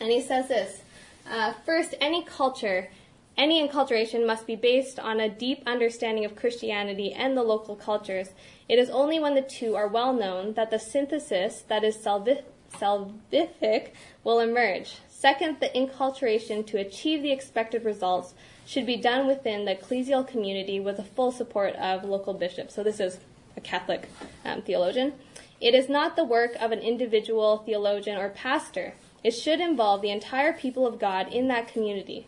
And 0.00 0.10
he 0.10 0.20
says 0.20 0.48
this 0.48 0.82
uh, 1.30 1.54
First, 1.64 1.94
any 2.00 2.24
culture, 2.24 2.90
any 3.36 3.60
inculturation 3.60 4.26
must 4.26 4.46
be 4.46 4.56
based 4.56 4.98
on 4.98 5.20
a 5.20 5.28
deep 5.28 5.62
understanding 5.66 6.24
of 6.24 6.36
Christianity 6.36 7.12
and 7.12 7.36
the 7.36 7.42
local 7.42 7.76
cultures. 7.76 8.30
It 8.66 8.78
is 8.78 8.88
only 8.88 9.20
when 9.20 9.34
the 9.34 9.42
two 9.42 9.76
are 9.76 9.88
well 9.88 10.14
known 10.14 10.54
that 10.54 10.70
the 10.70 10.78
synthesis 10.78 11.62
that 11.68 11.84
is 11.84 11.98
salvific 11.98 13.90
will 14.24 14.40
emerge. 14.40 14.98
Second, 15.08 15.60
the 15.60 15.76
inculturation 15.76 16.64
to 16.64 16.78
achieve 16.78 17.22
the 17.22 17.32
expected 17.32 17.84
results 17.84 18.34
should 18.64 18.86
be 18.86 18.96
done 18.96 19.26
within 19.26 19.64
the 19.64 19.74
ecclesial 19.74 20.26
community 20.26 20.80
with 20.80 20.96
the 20.96 21.04
full 21.04 21.30
support 21.30 21.74
of 21.76 22.04
local 22.04 22.34
bishops. 22.34 22.74
So 22.74 22.82
this 22.82 23.00
is 23.00 23.18
a 23.56 23.60
Catholic 23.60 24.08
um, 24.44 24.62
theologian. 24.62 25.12
It 25.60 25.74
is 25.74 25.88
not 25.88 26.16
the 26.16 26.24
work 26.24 26.54
of 26.60 26.72
an 26.72 26.80
individual 26.80 27.58
theologian 27.58 28.18
or 28.18 28.28
pastor. 28.28 28.94
It 29.22 29.32
should 29.32 29.60
involve 29.60 30.02
the 30.02 30.10
entire 30.10 30.52
people 30.52 30.86
of 30.86 30.98
God 30.98 31.32
in 31.32 31.48
that 31.48 31.68
community. 31.68 32.26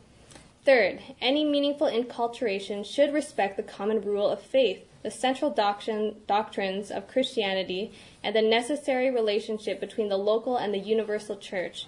Third, 0.68 1.00
any 1.22 1.46
meaningful 1.46 1.86
inculturation 1.86 2.84
should 2.84 3.14
respect 3.14 3.56
the 3.56 3.62
common 3.62 4.02
rule 4.02 4.28
of 4.28 4.42
faith, 4.42 4.84
the 5.02 5.10
central 5.10 5.50
doctrine, 5.50 6.16
doctrines 6.26 6.90
of 6.90 7.08
Christianity, 7.08 7.90
and 8.22 8.36
the 8.36 8.42
necessary 8.42 9.10
relationship 9.10 9.80
between 9.80 10.10
the 10.10 10.18
local 10.18 10.58
and 10.58 10.74
the 10.74 10.78
universal 10.78 11.38
church. 11.38 11.86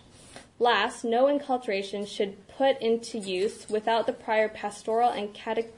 Last, 0.58 1.04
no 1.04 1.26
inculturation 1.26 2.06
should 2.06 2.48
put 2.48 2.80
into 2.80 3.18
use 3.18 3.68
without 3.68 4.06
the 4.06 4.14
prior 4.14 4.48
pastoral 4.48 5.10
and 5.10 5.34
catech- 5.34 5.68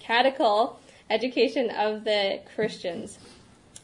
catechal 0.00 0.80
education 1.08 1.70
of 1.70 2.02
the 2.02 2.40
Christians. 2.56 3.20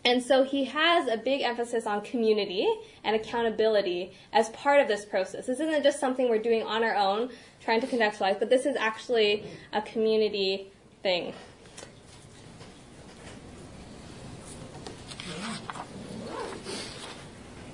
And 0.05 0.22
so 0.22 0.43
he 0.43 0.64
has 0.64 1.07
a 1.07 1.16
big 1.16 1.43
emphasis 1.43 1.87
on 1.87 2.01
community 2.01 2.66
and 3.05 3.14
accountability 3.14 4.12
as 4.33 4.49
part 4.49 4.81
of 4.81 4.89
this 4.89 5.05
process. 5.05 5.47
This 5.47 5.61
isn't 5.61 5.83
just 5.83 6.01
something 6.01 6.29
we're 6.29 6.39
doing 6.39 6.62
on 6.62 6.83
our 6.83 6.95
own, 6.95 7.31
trying 7.69 7.83
to 7.83 7.87
contextualize, 7.87 8.39
but 8.39 8.49
this 8.49 8.64
is 8.64 8.75
actually 8.77 9.45
a 9.75 9.83
community 9.83 10.71
thing. 11.03 11.35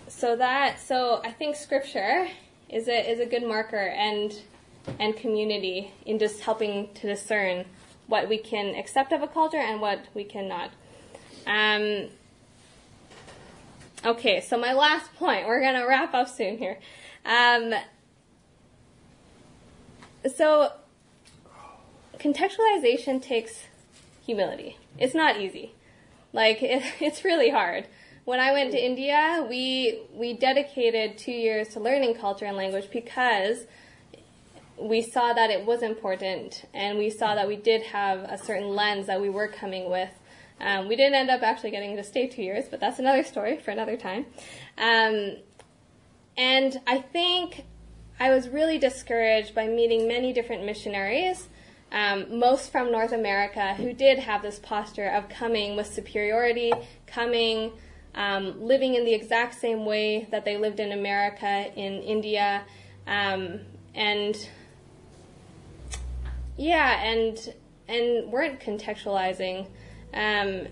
So 0.08 0.34
that 0.34 0.80
so 0.80 1.20
I 1.22 1.30
think 1.30 1.54
scripture 1.54 2.26
is 2.68 2.88
a 2.88 3.08
is 3.08 3.20
a 3.20 3.26
good 3.26 3.44
marker 3.44 3.76
and 3.76 4.34
and 4.98 5.16
community 5.16 5.92
in 6.04 6.18
just 6.18 6.40
helping 6.40 6.92
to 6.94 7.06
discern 7.06 7.64
what 8.08 8.28
we 8.28 8.38
can 8.38 8.74
accept 8.74 9.12
of 9.12 9.22
a 9.22 9.28
culture 9.28 9.58
and 9.58 9.80
what 9.80 10.06
we 10.12 10.24
cannot. 10.24 10.72
Um, 11.46 12.08
okay, 14.04 14.40
so 14.40 14.58
my 14.58 14.72
last 14.72 15.14
point, 15.14 15.46
we're 15.46 15.60
going 15.60 15.80
to 15.80 15.86
wrap 15.86 16.14
up 16.14 16.28
soon 16.28 16.58
here. 16.58 16.80
Um, 17.24 17.74
so, 20.34 20.72
contextualization 22.18 23.22
takes 23.22 23.64
humility. 24.24 24.78
It's 24.98 25.14
not 25.14 25.40
easy. 25.40 25.74
Like, 26.32 26.62
it, 26.62 26.82
it's 27.00 27.24
really 27.24 27.50
hard. 27.50 27.86
When 28.24 28.40
I 28.40 28.52
went 28.52 28.72
to 28.72 28.82
India, 28.82 29.46
we, 29.48 30.00
we 30.14 30.32
dedicated 30.32 31.18
two 31.18 31.32
years 31.32 31.68
to 31.70 31.80
learning 31.80 32.14
culture 32.14 32.46
and 32.46 32.56
language 32.56 32.88
because 32.90 33.66
we 34.78 35.02
saw 35.02 35.32
that 35.32 35.50
it 35.50 35.66
was 35.66 35.82
important 35.82 36.64
and 36.72 36.98
we 36.98 37.10
saw 37.10 37.34
that 37.34 37.46
we 37.46 37.56
did 37.56 37.82
have 37.82 38.20
a 38.20 38.38
certain 38.38 38.74
lens 38.74 39.06
that 39.06 39.20
we 39.20 39.28
were 39.28 39.46
coming 39.46 39.90
with. 39.90 40.10
Um, 40.60 40.88
we 40.88 40.96
didn't 40.96 41.14
end 41.14 41.30
up 41.30 41.42
actually 41.42 41.70
getting 41.70 41.96
to 41.96 42.04
stay 42.04 42.26
two 42.26 42.42
years, 42.42 42.64
but 42.70 42.80
that's 42.80 42.98
another 42.98 43.22
story 43.22 43.58
for 43.58 43.70
another 43.70 43.96
time. 43.96 44.26
Um, 44.78 45.36
and 46.36 46.80
I 46.86 46.98
think 46.98 47.64
I 48.18 48.30
was 48.30 48.48
really 48.48 48.78
discouraged 48.78 49.54
by 49.54 49.66
meeting 49.66 50.06
many 50.06 50.32
different 50.32 50.64
missionaries, 50.64 51.48
um, 51.90 52.38
most 52.38 52.70
from 52.70 52.92
North 52.92 53.12
America, 53.12 53.74
who 53.74 53.92
did 53.92 54.18
have 54.20 54.42
this 54.42 54.58
posture 54.58 55.08
of 55.08 55.28
coming 55.28 55.76
with 55.76 55.92
superiority, 55.92 56.72
coming, 57.06 57.72
um, 58.14 58.64
living 58.64 58.94
in 58.94 59.04
the 59.04 59.12
exact 59.12 59.54
same 59.54 59.84
way 59.84 60.28
that 60.30 60.44
they 60.44 60.56
lived 60.56 60.78
in 60.78 60.92
America, 60.92 61.72
in 61.74 62.02
India, 62.02 62.62
um, 63.06 63.60
and 63.94 64.48
yeah, 66.56 67.02
and 67.02 67.52
and 67.88 68.30
weren't 68.32 68.60
contextualizing, 68.60 69.66
um, 70.14 70.68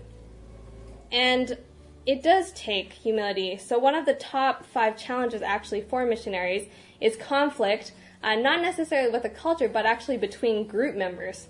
and 1.11 1.57
it 2.05 2.23
does 2.23 2.51
take 2.53 2.91
humility. 2.93 3.57
So 3.57 3.77
one 3.77 3.95
of 3.95 4.05
the 4.05 4.13
top 4.13 4.65
five 4.65 4.97
challenges 4.97 5.41
actually 5.41 5.81
for 5.81 6.05
missionaries 6.05 6.67
is 7.03 7.15
conflict, 7.17 7.91
uh, 8.23 8.35
not 8.35 8.61
necessarily 8.61 9.11
with 9.11 9.25
a 9.25 9.29
culture, 9.29 9.67
but 9.67 9.85
actually 9.85 10.17
between 10.17 10.65
group 10.65 10.95
members. 10.95 11.47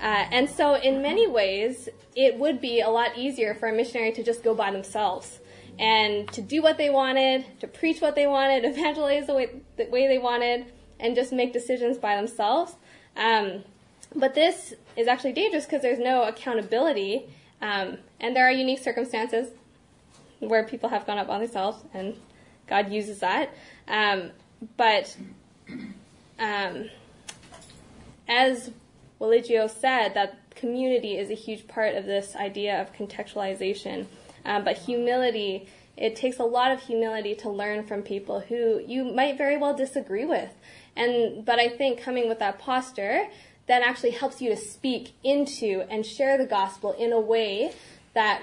Uh, 0.00 0.26
and 0.30 0.48
so, 0.48 0.74
in 0.74 1.02
many 1.02 1.26
ways, 1.26 1.88
it 2.16 2.38
would 2.38 2.60
be 2.60 2.80
a 2.80 2.88
lot 2.88 3.18
easier 3.18 3.54
for 3.54 3.68
a 3.68 3.72
missionary 3.72 4.12
to 4.12 4.22
just 4.22 4.42
go 4.42 4.54
by 4.54 4.70
themselves 4.70 5.40
and 5.78 6.30
to 6.32 6.40
do 6.40 6.62
what 6.62 6.78
they 6.78 6.90
wanted, 6.90 7.44
to 7.60 7.66
preach 7.66 8.00
what 8.00 8.14
they 8.14 8.26
wanted, 8.26 8.64
evangelize 8.64 9.26
the 9.26 9.34
way, 9.34 9.50
the 9.76 9.84
way 9.86 10.06
they 10.06 10.18
wanted, 10.18 10.66
and 10.98 11.14
just 11.14 11.32
make 11.32 11.52
decisions 11.52 11.98
by 11.98 12.16
themselves. 12.16 12.76
Um, 13.16 13.64
but 14.14 14.34
this 14.34 14.74
is 14.96 15.08
actually 15.08 15.32
dangerous 15.32 15.64
because 15.64 15.82
there's 15.82 15.98
no 15.98 16.24
accountability, 16.24 17.28
um, 17.60 17.98
and 18.20 18.36
there 18.36 18.46
are 18.46 18.52
unique 18.52 18.78
circumstances 18.78 19.50
where 20.40 20.64
people 20.64 20.88
have 20.90 21.06
gone 21.06 21.18
up 21.18 21.28
on 21.28 21.40
themselves, 21.40 21.84
and 21.94 22.16
God 22.66 22.92
uses 22.92 23.20
that. 23.20 23.50
Um, 23.88 24.30
but 24.76 25.16
um, 26.38 26.90
as 28.28 28.70
Religio 29.20 29.66
said, 29.66 30.14
that 30.14 30.38
community 30.54 31.16
is 31.16 31.30
a 31.30 31.34
huge 31.34 31.66
part 31.68 31.94
of 31.94 32.04
this 32.04 32.36
idea 32.36 32.80
of 32.80 32.92
contextualization. 32.92 34.06
Um, 34.44 34.64
but 34.64 34.76
humility, 34.78 35.68
it 35.96 36.16
takes 36.16 36.38
a 36.38 36.44
lot 36.44 36.72
of 36.72 36.80
humility 36.80 37.34
to 37.36 37.50
learn 37.50 37.86
from 37.86 38.02
people 38.02 38.40
who 38.40 38.82
you 38.86 39.04
might 39.04 39.38
very 39.38 39.56
well 39.56 39.74
disagree 39.74 40.24
with. 40.24 40.50
And 40.96 41.44
but 41.44 41.58
I 41.58 41.68
think 41.68 42.00
coming 42.00 42.28
with 42.28 42.38
that 42.40 42.58
posture 42.58 43.28
then 43.66 43.82
actually 43.82 44.10
helps 44.10 44.42
you 44.42 44.50
to 44.50 44.56
speak 44.56 45.12
into 45.22 45.84
and 45.88 46.04
share 46.04 46.36
the 46.36 46.46
gospel 46.46 46.92
in 46.92 47.12
a 47.12 47.20
way 47.20 47.72
that 48.14 48.42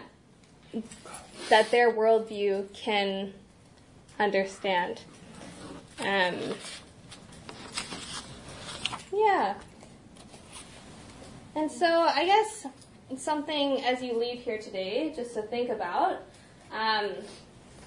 that 1.49 1.71
their 1.71 1.91
worldview 1.91 2.73
can 2.73 3.33
understand. 4.17 5.01
Um, 6.01 6.55
yeah. 9.13 9.55
And 11.55 11.71
so 11.71 11.85
I 11.85 12.25
guess 12.25 12.67
something 13.17 13.83
as 13.83 14.01
you 14.01 14.17
leave 14.17 14.41
here 14.41 14.59
today, 14.59 15.11
just 15.15 15.33
to 15.33 15.41
think 15.41 15.69
about, 15.69 16.21
um, 16.71 17.11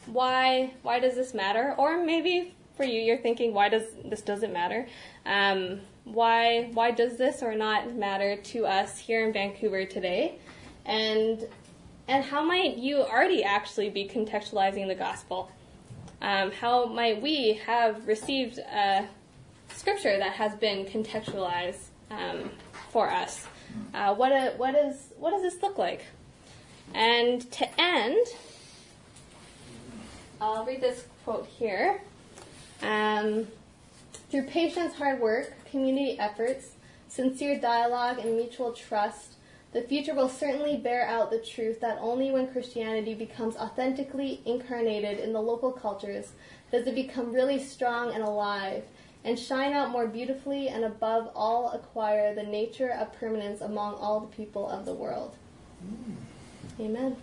why 0.07 0.75
why 0.83 0.99
does 0.99 1.15
this 1.15 1.33
matter? 1.33 1.75
Or 1.79 2.05
maybe 2.05 2.55
for 2.77 2.85
you, 2.85 3.01
you're 3.01 3.19
thinking, 3.19 3.55
why 3.55 3.69
does 3.69 3.85
this 4.05 4.23
doesn't 4.23 4.53
matter? 4.53 4.87
Um, 5.25 5.81
why 6.05 6.71
why 6.73 6.91
does 6.91 7.17
this 7.17 7.43
or 7.43 7.55
not 7.55 7.95
matter 7.95 8.37
to 8.37 8.67
us 8.67 8.99
here 8.99 9.27
in 9.27 9.33
Vancouver 9.33 9.85
today? 9.85 10.39
And 10.85 11.47
and 12.09 12.25
how 12.25 12.43
might 12.45 12.77
you 12.77 12.99
already 12.99 13.45
actually 13.45 13.91
be 13.91 14.09
contextualizing 14.09 14.89
the 14.89 14.95
gospel? 14.95 15.51
Um, 16.23 16.53
how 16.53 16.87
might 16.87 17.21
we 17.21 17.61
have 17.67 18.07
received 18.07 18.59
a 18.59 19.09
scripture 19.73 20.19
that 20.19 20.33
has 20.33 20.55
been 20.55 20.87
contextualized 20.87 21.89
um, 22.13 22.49
for 22.91 23.11
us? 23.11 23.45
Uh, 23.93 24.15
what 24.15 24.31
a, 24.31 24.55
what 24.57 24.77
is 24.77 25.13
what 25.19 25.33
does 25.33 25.43
this 25.43 25.61
look 25.63 25.79
like? 25.79 26.05
And 26.95 27.51
to 27.53 27.81
end, 27.81 28.25
I'll 30.41 30.65
read 30.65 30.81
this 30.81 31.07
quote 31.25 31.47
here. 31.47 32.01
Um, 32.83 33.49
through 34.31 34.45
patience, 34.45 34.95
hard 34.95 35.21
work, 35.21 35.53
community 35.71 36.19
efforts, 36.21 36.73
sincere 37.09 37.59
dialogue, 37.59 38.19
and 38.21 38.37
mutual 38.37 38.73
trust, 38.73 39.35
the 39.73 39.83
future 39.83 40.15
will 40.15 40.29
certainly 40.29 40.77
bear 40.77 41.07
out 41.07 41.31
the 41.31 41.39
truth 41.39 41.81
that 41.81 41.99
only 42.01 42.31
when 42.31 42.53
Christianity 42.53 43.15
becomes 43.15 43.57
authentically 43.57 44.41
incarnated 44.45 45.19
in 45.19 45.33
the 45.33 45.41
local 45.41 45.73
cultures 45.73 46.33
does 46.71 46.87
it 46.87 46.95
become 46.95 47.33
really 47.33 47.63
strong 47.63 48.13
and 48.13 48.23
alive 48.23 48.85
and 49.25 49.39
shine 49.39 49.73
out 49.73 49.91
more 49.91 50.07
beautifully 50.07 50.69
and 50.69 50.85
above 50.85 51.31
all 51.35 51.71
acquire 51.73 52.35
the 52.35 52.43
nature 52.43 52.91
of 52.91 53.13
permanence 53.15 53.61
among 53.61 53.95
all 53.95 54.21
the 54.21 54.27
people 54.37 54.69
of 54.69 54.85
the 54.85 54.93
world. 54.93 55.37
Amen. 56.81 57.17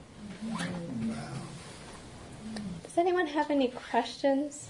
Does 2.83 2.97
anyone 2.97 3.27
have 3.27 3.51
any 3.51 3.67
questions? 3.67 4.69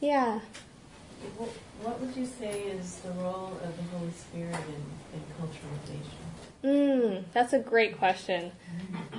Yeah. 0.00 0.40
What, 1.82 2.00
would 2.00 2.16
you 2.16 2.26
say 2.26 2.62
is 2.62 2.96
the 2.96 3.10
role 3.12 3.58
of 3.62 3.76
the 3.76 3.82
Holy 3.96 4.10
Spirit 4.12 4.56
in, 4.68 5.18
in 5.18 5.22
culturalization? 5.40 6.24
Mm, 6.64 7.24
that's 7.32 7.52
a 7.52 7.58
great 7.58 7.98
question. 7.98 8.52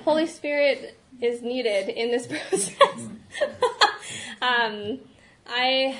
Holy 0.03 0.27
Spirit 0.27 0.97
is 1.21 1.41
needed 1.41 1.89
in 1.89 2.11
this 2.11 2.27
process. 2.49 3.09
um, 4.41 4.99
I 5.47 5.97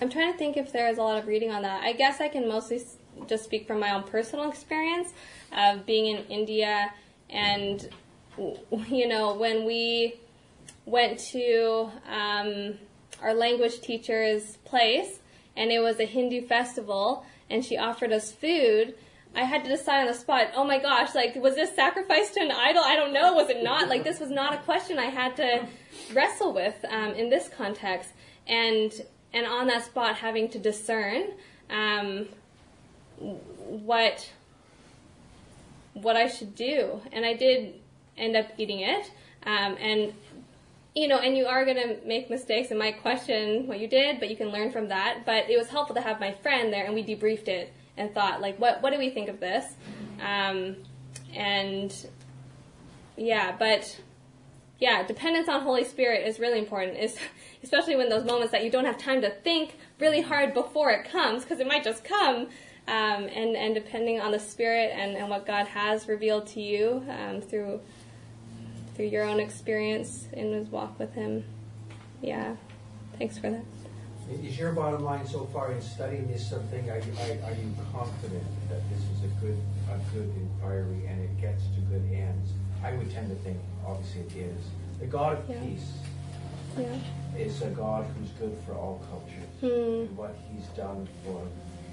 I'm 0.00 0.10
trying 0.10 0.32
to 0.32 0.38
think 0.38 0.56
if 0.56 0.72
there 0.72 0.88
is 0.88 0.98
a 0.98 1.02
lot 1.02 1.18
of 1.18 1.26
reading 1.26 1.50
on 1.50 1.62
that. 1.62 1.82
I 1.82 1.92
guess 1.92 2.20
I 2.20 2.28
can 2.28 2.48
mostly 2.48 2.82
just 3.26 3.44
speak 3.44 3.66
from 3.66 3.80
my 3.80 3.94
own 3.94 4.02
personal 4.02 4.50
experience 4.50 5.12
of 5.56 5.86
being 5.86 6.14
in 6.14 6.24
India 6.26 6.92
and 7.30 7.88
you 8.88 9.08
know 9.08 9.34
when 9.34 9.64
we 9.64 10.14
went 10.86 11.18
to 11.18 11.90
um, 12.08 12.74
our 13.22 13.34
language 13.34 13.80
teacher's 13.80 14.56
place 14.64 15.20
and 15.56 15.70
it 15.70 15.80
was 15.80 16.00
a 16.00 16.04
Hindu 16.04 16.46
festival 16.46 17.24
and 17.50 17.64
she 17.64 17.76
offered 17.76 18.12
us 18.12 18.32
food. 18.32 18.94
I 19.36 19.42
had 19.44 19.64
to 19.64 19.70
decide 19.70 20.00
on 20.02 20.06
the 20.06 20.14
spot, 20.14 20.48
oh 20.54 20.64
my 20.64 20.78
gosh, 20.78 21.14
like, 21.14 21.34
was 21.34 21.56
this 21.56 21.74
sacrifice 21.74 22.30
to 22.32 22.40
an 22.40 22.52
idol? 22.52 22.82
I 22.84 22.94
don't 22.94 23.12
know. 23.12 23.34
Was 23.34 23.50
it 23.50 23.64
not? 23.64 23.88
Like, 23.88 24.04
this 24.04 24.20
was 24.20 24.30
not 24.30 24.54
a 24.54 24.58
question 24.58 24.98
I 24.98 25.06
had 25.06 25.36
to 25.36 25.66
wrestle 26.12 26.52
with 26.52 26.84
um, 26.88 27.14
in 27.14 27.30
this 27.30 27.48
context. 27.48 28.10
And, 28.46 28.92
and 29.32 29.44
on 29.46 29.66
that 29.66 29.84
spot, 29.84 30.16
having 30.16 30.48
to 30.50 30.58
discern 30.58 31.32
um, 31.68 32.28
what, 33.18 34.30
what 35.94 36.16
I 36.16 36.28
should 36.28 36.54
do. 36.54 37.00
And 37.10 37.26
I 37.26 37.34
did 37.34 37.74
end 38.16 38.36
up 38.36 38.46
eating 38.56 38.80
it. 38.80 39.10
Um, 39.46 39.76
and 39.80 40.14
you 40.94 41.08
know, 41.08 41.18
and 41.18 41.36
you 41.36 41.46
are 41.46 41.64
going 41.64 41.76
to 41.76 41.98
make 42.06 42.30
mistakes 42.30 42.70
and 42.70 42.78
might 42.78 43.02
question 43.02 43.66
what 43.66 43.80
you 43.80 43.88
did, 43.88 44.20
but 44.20 44.30
you 44.30 44.36
can 44.36 44.48
learn 44.50 44.70
from 44.70 44.88
that. 44.88 45.26
But 45.26 45.50
it 45.50 45.58
was 45.58 45.68
helpful 45.68 45.94
to 45.96 46.00
have 46.00 46.20
my 46.20 46.32
friend 46.32 46.72
there, 46.72 46.84
and 46.84 46.94
we 46.94 47.02
debriefed 47.02 47.48
it 47.48 47.72
and 47.96 48.14
thought, 48.14 48.40
like, 48.40 48.58
what 48.60 48.82
what 48.82 48.92
do 48.92 48.98
we 48.98 49.10
think 49.10 49.28
of 49.28 49.40
this? 49.40 49.64
Um, 50.20 50.76
and 51.34 51.94
yeah, 53.16 53.56
but 53.58 54.00
yeah, 54.78 55.04
dependence 55.04 55.48
on 55.48 55.62
Holy 55.62 55.84
Spirit 55.84 56.26
is 56.26 56.38
really 56.38 56.58
important. 56.58 56.96
Is 56.96 57.16
especially 57.62 57.96
when 57.96 58.08
those 58.08 58.24
moments 58.24 58.52
that 58.52 58.62
you 58.62 58.70
don't 58.70 58.84
have 58.84 58.98
time 58.98 59.20
to 59.22 59.30
think 59.30 59.76
really 59.98 60.20
hard 60.20 60.54
before 60.54 60.90
it 60.90 61.10
comes, 61.10 61.42
because 61.42 61.58
it 61.58 61.66
might 61.66 61.82
just 61.82 62.04
come. 62.04 62.48
Um, 62.86 63.24
and 63.34 63.56
and 63.56 63.74
depending 63.74 64.20
on 64.20 64.30
the 64.30 64.38
Spirit 64.38 64.92
and, 64.94 65.16
and 65.16 65.28
what 65.28 65.44
God 65.46 65.66
has 65.68 66.06
revealed 66.06 66.46
to 66.48 66.60
you 66.60 67.04
um, 67.08 67.40
through 67.40 67.80
through 68.94 69.06
your 69.06 69.24
own 69.24 69.40
experience 69.40 70.26
in 70.32 70.52
his 70.52 70.68
walk 70.68 70.98
with 70.98 71.12
him. 71.14 71.44
Yeah, 72.22 72.56
thanks 73.18 73.38
for 73.38 73.50
that. 73.50 73.64
Is 74.42 74.58
your 74.58 74.72
bottom 74.72 75.04
line 75.04 75.26
so 75.26 75.44
far 75.52 75.72
in 75.72 75.82
studying 75.82 76.26
this 76.28 76.48
something? 76.48 76.88
Are 76.88 76.98
you, 76.98 77.12
are, 77.20 77.50
are 77.50 77.54
you 77.54 77.74
confident 77.92 78.44
that 78.70 78.80
this 78.88 79.00
is 79.00 79.24
a 79.24 79.44
good 79.44 79.58
a 79.92 79.98
good 80.14 80.32
inquiry 80.36 81.06
and 81.06 81.20
it 81.22 81.40
gets 81.40 81.64
to 81.74 81.80
good 81.90 82.02
ends? 82.12 82.50
I 82.82 82.92
would 82.92 83.10
tend 83.10 83.28
to 83.28 83.36
think, 83.44 83.58
obviously, 83.86 84.22
it 84.22 84.36
is. 84.48 84.64
The 85.00 85.06
God 85.06 85.38
of 85.38 85.50
Yeah. 85.50 85.60
peace 85.60 85.92
Yeah. 86.78 86.96
is 87.38 87.60
a 87.62 87.68
God 87.70 88.06
who's 88.18 88.30
good 88.40 88.56
for 88.66 88.72
all 88.72 89.02
cultures. 89.10 89.50
Hmm. 89.60 90.06
And 90.08 90.16
what 90.16 90.34
He's 90.50 90.66
done 90.68 91.06
for 91.24 91.42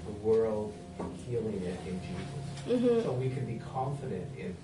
the 0.06 0.12
world 0.26 0.72
and 0.98 1.14
healing 1.28 1.62
it 1.62 1.78
in 1.86 2.00
Jesus. 2.00 2.82
Mhm. 2.82 3.02
So 3.04 3.12
we 3.12 3.28
can 3.28 3.44
be 3.44 3.60
confident 3.72 4.26
in 4.38 4.56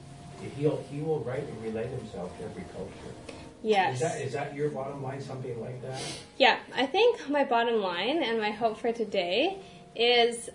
He'll 0.56 0.82
He 0.90 1.00
will 1.00 1.20
rightly 1.20 1.54
relate 1.62 1.88
Himself 1.88 2.36
to 2.38 2.44
every 2.44 2.64
culture. 2.74 3.14
Yes. 3.62 3.94
Is 3.94 4.00
that 4.00 4.20
is 4.20 4.32
that 4.34 4.54
your 4.54 4.70
bottom 4.70 5.02
line? 5.02 5.20
Something 5.20 5.60
like 5.60 5.82
that? 5.82 6.00
Yeah, 6.36 6.58
I 6.74 6.86
think 6.86 7.28
my 7.28 7.44
bottom 7.44 7.80
line 7.80 8.22
and 8.22 8.40
my 8.40 8.50
hope 8.50 8.78
for 8.78 8.92
today 8.92 9.58
is 9.96 10.48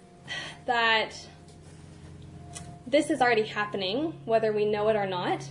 that 0.66 1.12
this 2.88 3.10
is 3.10 3.22
already 3.22 3.44
happening, 3.44 4.14
whether 4.26 4.54
we 4.54 4.66
know 4.66 4.88
it 4.90 4.96
or 4.96 5.08
not. 5.08 5.48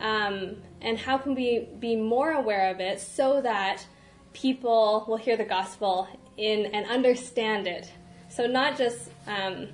Um, 0.00 0.56
and 0.80 0.96
how 0.98 1.18
can 1.18 1.34
we 1.34 1.68
be 1.78 1.96
more 1.96 2.32
aware 2.32 2.70
of 2.70 2.80
it 2.80 3.00
so 3.00 3.40
that 3.42 3.84
people 4.32 5.04
will 5.08 5.16
hear 5.16 5.36
the 5.36 5.44
gospel 5.44 6.08
in 6.36 6.66
and 6.66 6.86
understand 6.86 7.66
it? 7.66 7.92
So 8.28 8.46
not 8.46 8.78
just 8.78 9.10
um, 9.26 9.68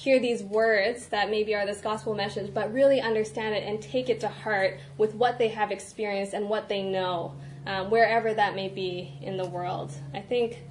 hear 0.00 0.18
these 0.18 0.42
words 0.42 1.08
that 1.08 1.28
maybe 1.28 1.54
are 1.54 1.66
this 1.66 1.82
gospel 1.82 2.14
message, 2.14 2.54
but 2.54 2.72
really 2.72 3.02
understand 3.02 3.54
it 3.54 3.64
and 3.64 3.82
take 3.82 4.08
it 4.08 4.18
to 4.20 4.28
heart 4.28 4.80
with 4.96 5.14
what 5.14 5.36
they 5.36 5.48
have 5.48 5.70
experienced 5.70 6.32
and 6.32 6.48
what 6.48 6.70
they 6.70 6.82
know, 6.82 7.34
um, 7.66 7.90
wherever 7.90 8.32
that 8.32 8.54
may 8.54 8.68
be 8.68 9.12
in 9.20 9.36
the 9.36 9.46
world. 9.46 9.92
I 10.14 10.20
think 10.20 10.62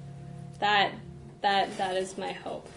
that 0.58 0.92
that 1.42 1.76
that 1.78 1.96
is 1.96 2.18
my 2.18 2.32
hope. 2.32 2.68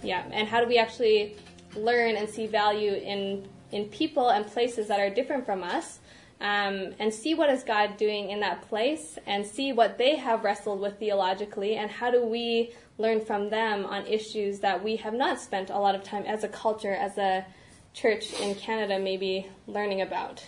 Yeah, 0.00 0.24
and 0.30 0.46
how 0.46 0.60
do 0.60 0.68
we 0.68 0.78
actually 0.78 1.36
learn 1.74 2.14
and 2.14 2.28
see 2.28 2.46
value 2.46 2.92
in 2.92 3.48
in 3.72 3.86
people 3.86 4.28
and 4.30 4.46
places 4.46 4.86
that 4.86 5.00
are 5.00 5.10
different 5.10 5.44
from 5.44 5.64
us? 5.64 5.98
Um, 6.38 6.92
and 6.98 7.12
see 7.12 7.32
what 7.32 7.48
is 7.48 7.64
God 7.64 7.96
doing 7.96 8.28
in 8.28 8.40
that 8.40 8.60
place, 8.68 9.18
and 9.26 9.44
see 9.44 9.72
what 9.72 9.96
they 9.96 10.16
have 10.16 10.44
wrestled 10.44 10.80
with 10.80 10.98
theologically, 10.98 11.76
and 11.76 11.90
how 11.90 12.10
do 12.10 12.22
we 12.26 12.74
learn 12.98 13.24
from 13.24 13.50
them 13.50 13.84
on 13.84 14.06
issues 14.06 14.60
that 14.60 14.82
we 14.82 14.96
have 14.96 15.14
not 15.14 15.40
spent 15.40 15.70
a 15.70 15.78
lot 15.78 15.94
of 15.94 16.02
time 16.02 16.24
as 16.24 16.44
a 16.44 16.48
culture, 16.48 16.94
as 16.94 17.18
a 17.18 17.44
church 17.92 18.32
in 18.40 18.54
Canada, 18.54 18.98
maybe 18.98 19.46
learning 19.66 20.02
about. 20.02 20.44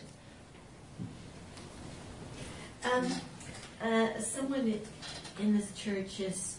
Um, 2.84 3.08
uh, 3.82 4.18
someone 4.18 4.80
in 5.38 5.56
this 5.56 5.72
church 5.72 6.20
is 6.20 6.58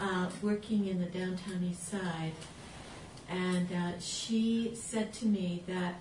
uh, 0.00 0.28
working 0.42 0.86
in 0.86 1.00
the 1.00 1.06
downtown 1.06 1.62
east 1.68 1.88
side, 1.88 2.32
and 3.28 3.68
uh, 3.72 3.98
she 4.00 4.72
said 4.74 5.12
to 5.14 5.26
me 5.26 5.62
that 5.66 5.96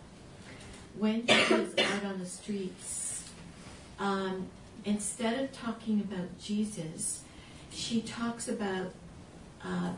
when 0.97 1.28
she 1.28 1.49
goes 1.49 1.73
out 1.78 2.05
on 2.05 2.19
the 2.19 2.25
streets, 2.25 3.30
um, 3.99 4.47
instead 4.86 5.43
of 5.43 5.51
talking 5.51 6.01
about 6.01 6.38
Jesus, 6.39 7.23
she 7.71 8.01
talks 8.01 8.47
about 8.47 8.91
uh, 9.64 9.91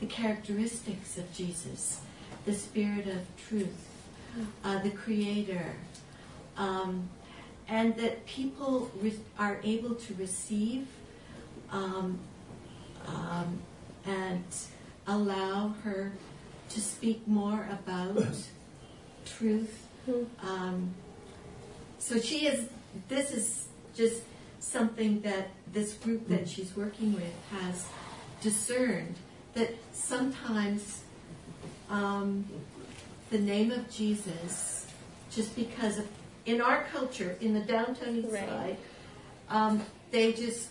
the 0.00 0.06
characteristics 0.06 1.16
of 1.18 1.32
Jesus, 1.32 2.00
the 2.44 2.52
spirit 2.54 3.06
of 3.06 3.22
truth, 3.48 3.88
uh, 4.64 4.78
the 4.80 4.90
creator, 4.90 5.74
um, 6.56 7.08
and 7.68 7.96
that 7.96 8.26
people 8.26 8.90
re- 9.00 9.18
are 9.38 9.58
able 9.64 9.94
to 9.94 10.14
receive 10.14 10.86
um, 11.70 12.18
um, 13.06 13.60
and 14.06 14.44
allow 15.06 15.74
her 15.82 16.12
to 16.68 16.80
speak 16.80 17.26
more 17.26 17.68
about 17.70 18.26
truth. 19.24 19.86
Um, 20.42 20.94
so 21.98 22.20
she 22.20 22.46
is. 22.46 22.68
This 23.08 23.30
is 23.32 23.68
just 23.96 24.22
something 24.60 25.20
that 25.22 25.48
this 25.72 25.94
group 25.94 26.28
that 26.28 26.48
she's 26.48 26.76
working 26.76 27.14
with 27.14 27.34
has 27.50 27.86
discerned 28.44 29.16
that 29.54 29.74
sometimes 29.92 31.02
um, 31.90 32.44
the 33.30 33.38
name 33.38 33.72
of 33.72 33.90
Jesus, 33.90 34.86
just 35.32 35.56
because 35.56 35.98
of 35.98 36.06
in 36.46 36.60
our 36.60 36.84
culture 36.92 37.36
in 37.40 37.54
the 37.54 37.60
downtown 37.60 38.16
east 38.16 38.28
Right. 38.30 38.48
side, 38.48 38.76
um, 39.48 39.82
they 40.10 40.32
just 40.34 40.68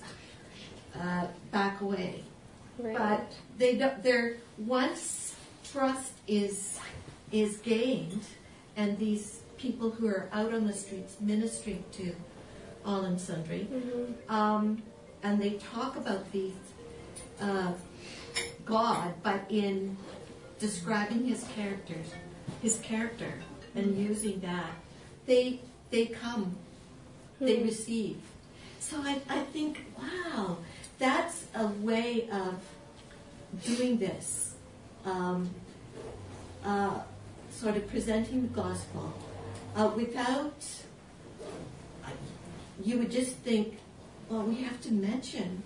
uh, 0.97 1.25
back 1.51 1.81
away. 1.81 2.23
Right. 2.77 2.95
But 2.97 3.33
they 3.57 3.75
don't. 3.75 4.01
They're 4.03 4.37
once 4.59 5.35
trust 5.71 6.13
is 6.27 6.79
is 7.31 7.57
gained, 7.57 8.23
and 8.77 8.97
these 8.99 9.41
people 9.57 9.89
who 9.89 10.07
are 10.07 10.29
out 10.31 10.53
on 10.53 10.67
the 10.67 10.73
streets 10.73 11.17
ministering 11.19 11.83
to 11.93 12.15
all 12.85 13.01
and 13.05 13.19
sundry, 13.19 13.67
um, 14.29 14.83
and 15.23 15.41
they 15.41 15.51
talk 15.73 15.95
about 15.95 16.31
the 16.31 16.51
uh, 17.43 17.73
God, 18.65 19.13
but 19.21 19.41
in 19.49 19.97
describing 20.59 21.25
his 21.25 21.43
characters, 21.55 22.07
his 22.61 22.79
character, 22.79 23.33
and 23.75 23.97
using 23.97 24.39
that, 24.41 24.71
they 25.25 25.59
they 25.91 26.05
come, 26.07 26.55
they 27.39 27.57
Hmm. 27.57 27.63
receive. 27.65 28.17
So 28.79 28.97
I, 28.97 29.21
I 29.29 29.39
think, 29.53 29.79
wow, 29.97 30.57
that's 30.99 31.45
a 31.55 31.67
way 31.89 32.29
of 32.31 32.55
doing 33.65 33.97
this, 33.97 34.55
um, 35.05 35.49
uh, 36.65 36.99
sort 37.51 37.75
of 37.77 37.87
presenting 37.89 38.41
the 38.43 38.47
gospel 38.63 39.13
uh, 39.75 39.91
without. 39.95 40.59
You 42.83 42.97
would 42.99 43.11
just 43.11 43.33
think, 43.37 43.77
well, 44.29 44.43
we 44.43 44.55
have 44.63 44.81
to 44.81 44.91
mention 44.93 45.63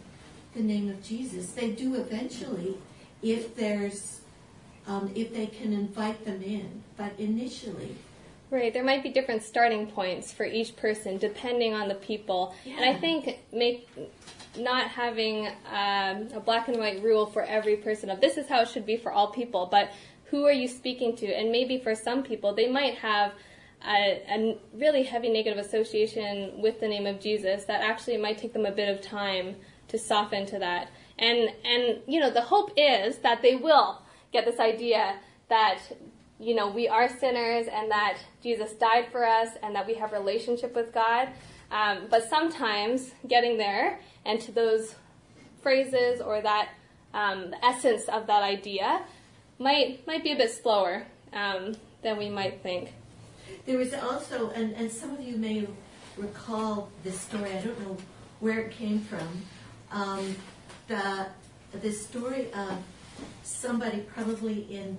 the 0.57 0.63
name 0.63 0.89
of 0.89 1.01
Jesus. 1.03 1.51
They 1.51 1.71
do 1.71 1.95
eventually, 1.95 2.77
if 3.21 3.55
there's, 3.55 4.21
um, 4.87 5.11
if 5.15 5.33
they 5.33 5.47
can 5.47 5.71
invite 5.71 6.25
them 6.25 6.41
in. 6.41 6.83
But 6.97 7.13
initially, 7.17 7.95
Right, 8.49 8.73
there 8.73 8.83
might 8.83 9.03
be 9.03 9.09
different 9.09 9.43
starting 9.43 9.87
points 9.87 10.31
for 10.31 10.45
each 10.45 10.77
person 10.77 11.17
depending 11.17 11.73
on 11.73 11.89
the 11.89 11.95
people. 11.95 12.55
And 12.65 12.85
I 12.85 12.97
think 12.97 13.39
make 13.51 13.89
not 14.57 14.87
having 14.87 15.47
um, 15.69 16.29
a 16.33 16.39
black 16.43 16.69
and 16.69 16.77
white 16.77 17.03
rule 17.03 17.25
for 17.25 17.43
every 17.43 17.75
person 17.75 18.09
of 18.09 18.21
this 18.21 18.37
is 18.37 18.47
how 18.47 18.61
it 18.61 18.69
should 18.69 18.85
be 18.85 18.95
for 18.95 19.11
all 19.11 19.31
people, 19.31 19.67
but 19.69 19.91
who 20.25 20.45
are 20.45 20.53
you 20.53 20.69
speaking 20.69 21.15
to? 21.17 21.27
And 21.27 21.51
maybe 21.51 21.77
for 21.77 21.93
some 21.93 22.23
people, 22.23 22.55
they 22.55 22.69
might 22.69 22.95
have 22.95 23.33
a, 23.85 24.23
a 24.29 24.57
really 24.73 25.03
heavy 25.03 25.29
negative 25.29 25.63
association 25.63 26.61
with 26.61 26.79
the 26.79 26.87
name 26.87 27.05
of 27.05 27.19
Jesus 27.19 27.65
that 27.65 27.81
actually 27.81 28.17
might 28.17 28.37
take 28.37 28.53
them 28.53 28.65
a 28.65 28.71
bit 28.71 28.87
of 28.87 29.01
time 29.01 29.57
to 29.89 29.97
soften 29.97 30.45
to 30.47 30.59
that. 30.59 30.89
And 31.19 31.49
and 31.65 31.99
you 32.07 32.19
know 32.19 32.29
the 32.29 32.41
hope 32.41 32.71
is 32.77 33.17
that 33.19 33.41
they 33.41 33.55
will 33.55 34.01
get 34.31 34.45
this 34.45 34.59
idea 34.59 35.15
that 35.49 35.79
you 36.39 36.55
know 36.55 36.69
we 36.69 36.87
are 36.87 37.09
sinners 37.09 37.67
and 37.71 37.89
that 37.91 38.17
Jesus 38.43 38.73
died 38.73 39.07
for 39.11 39.25
us 39.25 39.49
and 39.63 39.75
that 39.75 39.87
we 39.87 39.95
have 39.95 40.11
relationship 40.11 40.75
with 40.75 40.93
God. 40.93 41.29
Um, 41.71 42.07
but 42.09 42.29
sometimes 42.29 43.11
getting 43.27 43.57
there 43.57 43.99
and 44.25 44.39
to 44.41 44.51
those 44.51 44.95
phrases 45.61 46.21
or 46.21 46.41
that 46.41 46.69
um, 47.13 47.51
the 47.51 47.65
essence 47.65 48.07
of 48.07 48.27
that 48.27 48.43
idea 48.43 49.01
might 49.59 50.05
might 50.07 50.23
be 50.23 50.31
a 50.31 50.35
bit 50.35 50.51
slower 50.51 51.05
um, 51.33 51.75
than 52.03 52.17
we 52.17 52.29
might 52.29 52.61
think. 52.61 52.93
There 53.65 53.77
was 53.77 53.93
also, 53.93 54.49
and, 54.51 54.73
and 54.75 54.91
some 54.91 55.11
of 55.11 55.21
you 55.21 55.37
may 55.37 55.67
recall 56.15 56.89
this 57.03 57.19
story, 57.19 57.51
I 57.51 57.61
don't 57.61 57.79
know 57.81 57.97
where 58.39 58.59
it 58.59 58.71
came 58.71 59.01
from, 59.01 59.27
um, 59.91 60.35
the, 60.87 61.91
story 61.91 62.51
of 62.53 62.77
somebody 63.43 63.99
probably 63.99 64.61
in 64.73 64.97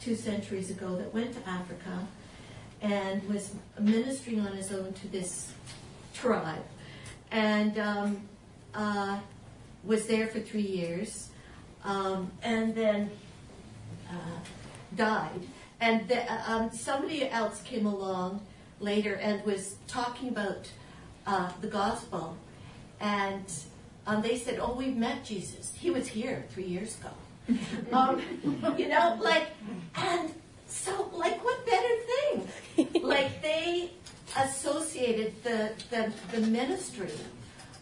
two 0.00 0.14
centuries 0.14 0.70
ago 0.70 0.96
that 0.96 1.12
went 1.12 1.32
to 1.32 1.48
Africa 1.48 2.06
and 2.82 3.26
was 3.28 3.54
ministering 3.80 4.40
on 4.40 4.52
his 4.56 4.72
own 4.72 4.92
to 4.92 5.08
this 5.08 5.52
tribe 6.12 6.64
and 7.30 7.78
um, 7.78 8.28
uh, 8.74 9.18
was 9.82 10.06
there 10.06 10.26
for 10.28 10.40
three 10.40 10.62
years 10.62 11.30
um, 11.84 12.30
and 12.42 12.74
then 12.74 13.10
uh, 14.10 14.38
died. 14.94 15.40
And 15.80 16.06
the, 16.08 16.50
um, 16.50 16.70
somebody 16.72 17.28
else 17.28 17.60
came 17.62 17.86
along 17.86 18.40
later 18.80 19.14
and 19.14 19.44
was 19.44 19.76
talking 19.86 20.28
about 20.28 20.70
uh, 21.26 21.50
the 21.60 21.66
gospel. 21.66 22.36
And 23.00 23.44
um, 24.06 24.22
they 24.22 24.36
said, 24.36 24.58
Oh, 24.60 24.74
we've 24.74 24.96
met 24.96 25.24
Jesus. 25.24 25.72
He 25.74 25.90
was 25.90 26.06
here 26.06 26.44
three 26.50 26.64
years 26.64 26.96
ago. 26.98 27.10
um, 27.92 28.22
you 28.78 28.88
know, 28.88 29.18
like, 29.20 29.48
and 29.96 30.32
so, 30.66 31.10
like, 31.14 31.44
what 31.44 31.64
better 31.66 31.94
thing? 32.76 33.02
like, 33.02 33.42
they 33.42 33.90
associated 34.36 35.34
the, 35.44 35.72
the, 35.90 36.12
the 36.32 36.46
ministry 36.46 37.12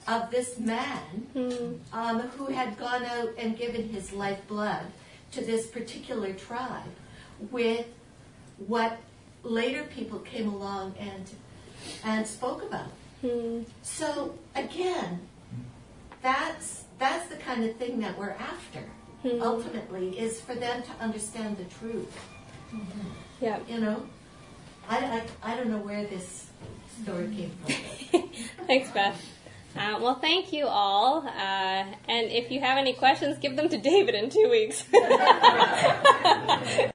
of 0.09 0.31
this 0.31 0.59
man 0.59 1.77
um, 1.93 2.21
who 2.21 2.47
had 2.47 2.77
gone 2.77 3.05
out 3.05 3.31
and 3.39 3.57
given 3.57 3.89
his 3.89 4.13
lifeblood 4.13 4.87
to 5.31 5.45
this 5.45 5.67
particular 5.67 6.33
tribe 6.33 6.91
with 7.51 7.87
what 8.67 8.99
later 9.43 9.85
people 9.85 10.19
came 10.21 10.49
along 10.49 10.95
and 10.99 11.31
and 12.05 12.27
spoke 12.27 12.63
about. 12.63 12.89
So 13.83 14.35
again, 14.55 15.21
that's 16.23 16.85
that's 16.99 17.29
the 17.29 17.37
kind 17.37 17.65
of 17.65 17.77
thing 17.77 18.01
that 18.01 18.19
we're 18.19 18.31
after. 18.31 18.85
Ultimately, 19.25 20.19
is 20.19 20.41
for 20.41 20.57
them 20.57 20.83
to 20.83 20.91
understand 21.01 21.57
the 21.57 21.65
truth. 21.65 22.13
Yeah. 23.41 23.59
You 23.69 23.79
know, 23.81 24.03
I, 24.89 24.99
I, 24.99 25.53
I 25.53 25.57
don't 25.57 25.69
know 25.69 25.79
where 25.79 26.05
this 26.07 26.47
story 27.03 27.29
came 27.29 27.51
from. 27.65 28.29
Thanks, 28.67 28.91
Beth. 28.91 29.21
Uh, 29.75 29.99
well, 30.03 30.17
thank 30.17 30.53
you 30.53 30.67
all. 30.67 31.27
Uh, 31.27 31.31
and 31.31 32.31
if 32.31 32.51
you 32.51 32.61
have 32.61 32.77
any 32.77 32.93
questions, 32.93 33.39
give 33.39 33.57
them 33.57 33.69
to 33.71 33.79
David 33.79 34.15
in 34.15 34.29
two 34.29 34.49
weeks. 34.51 34.85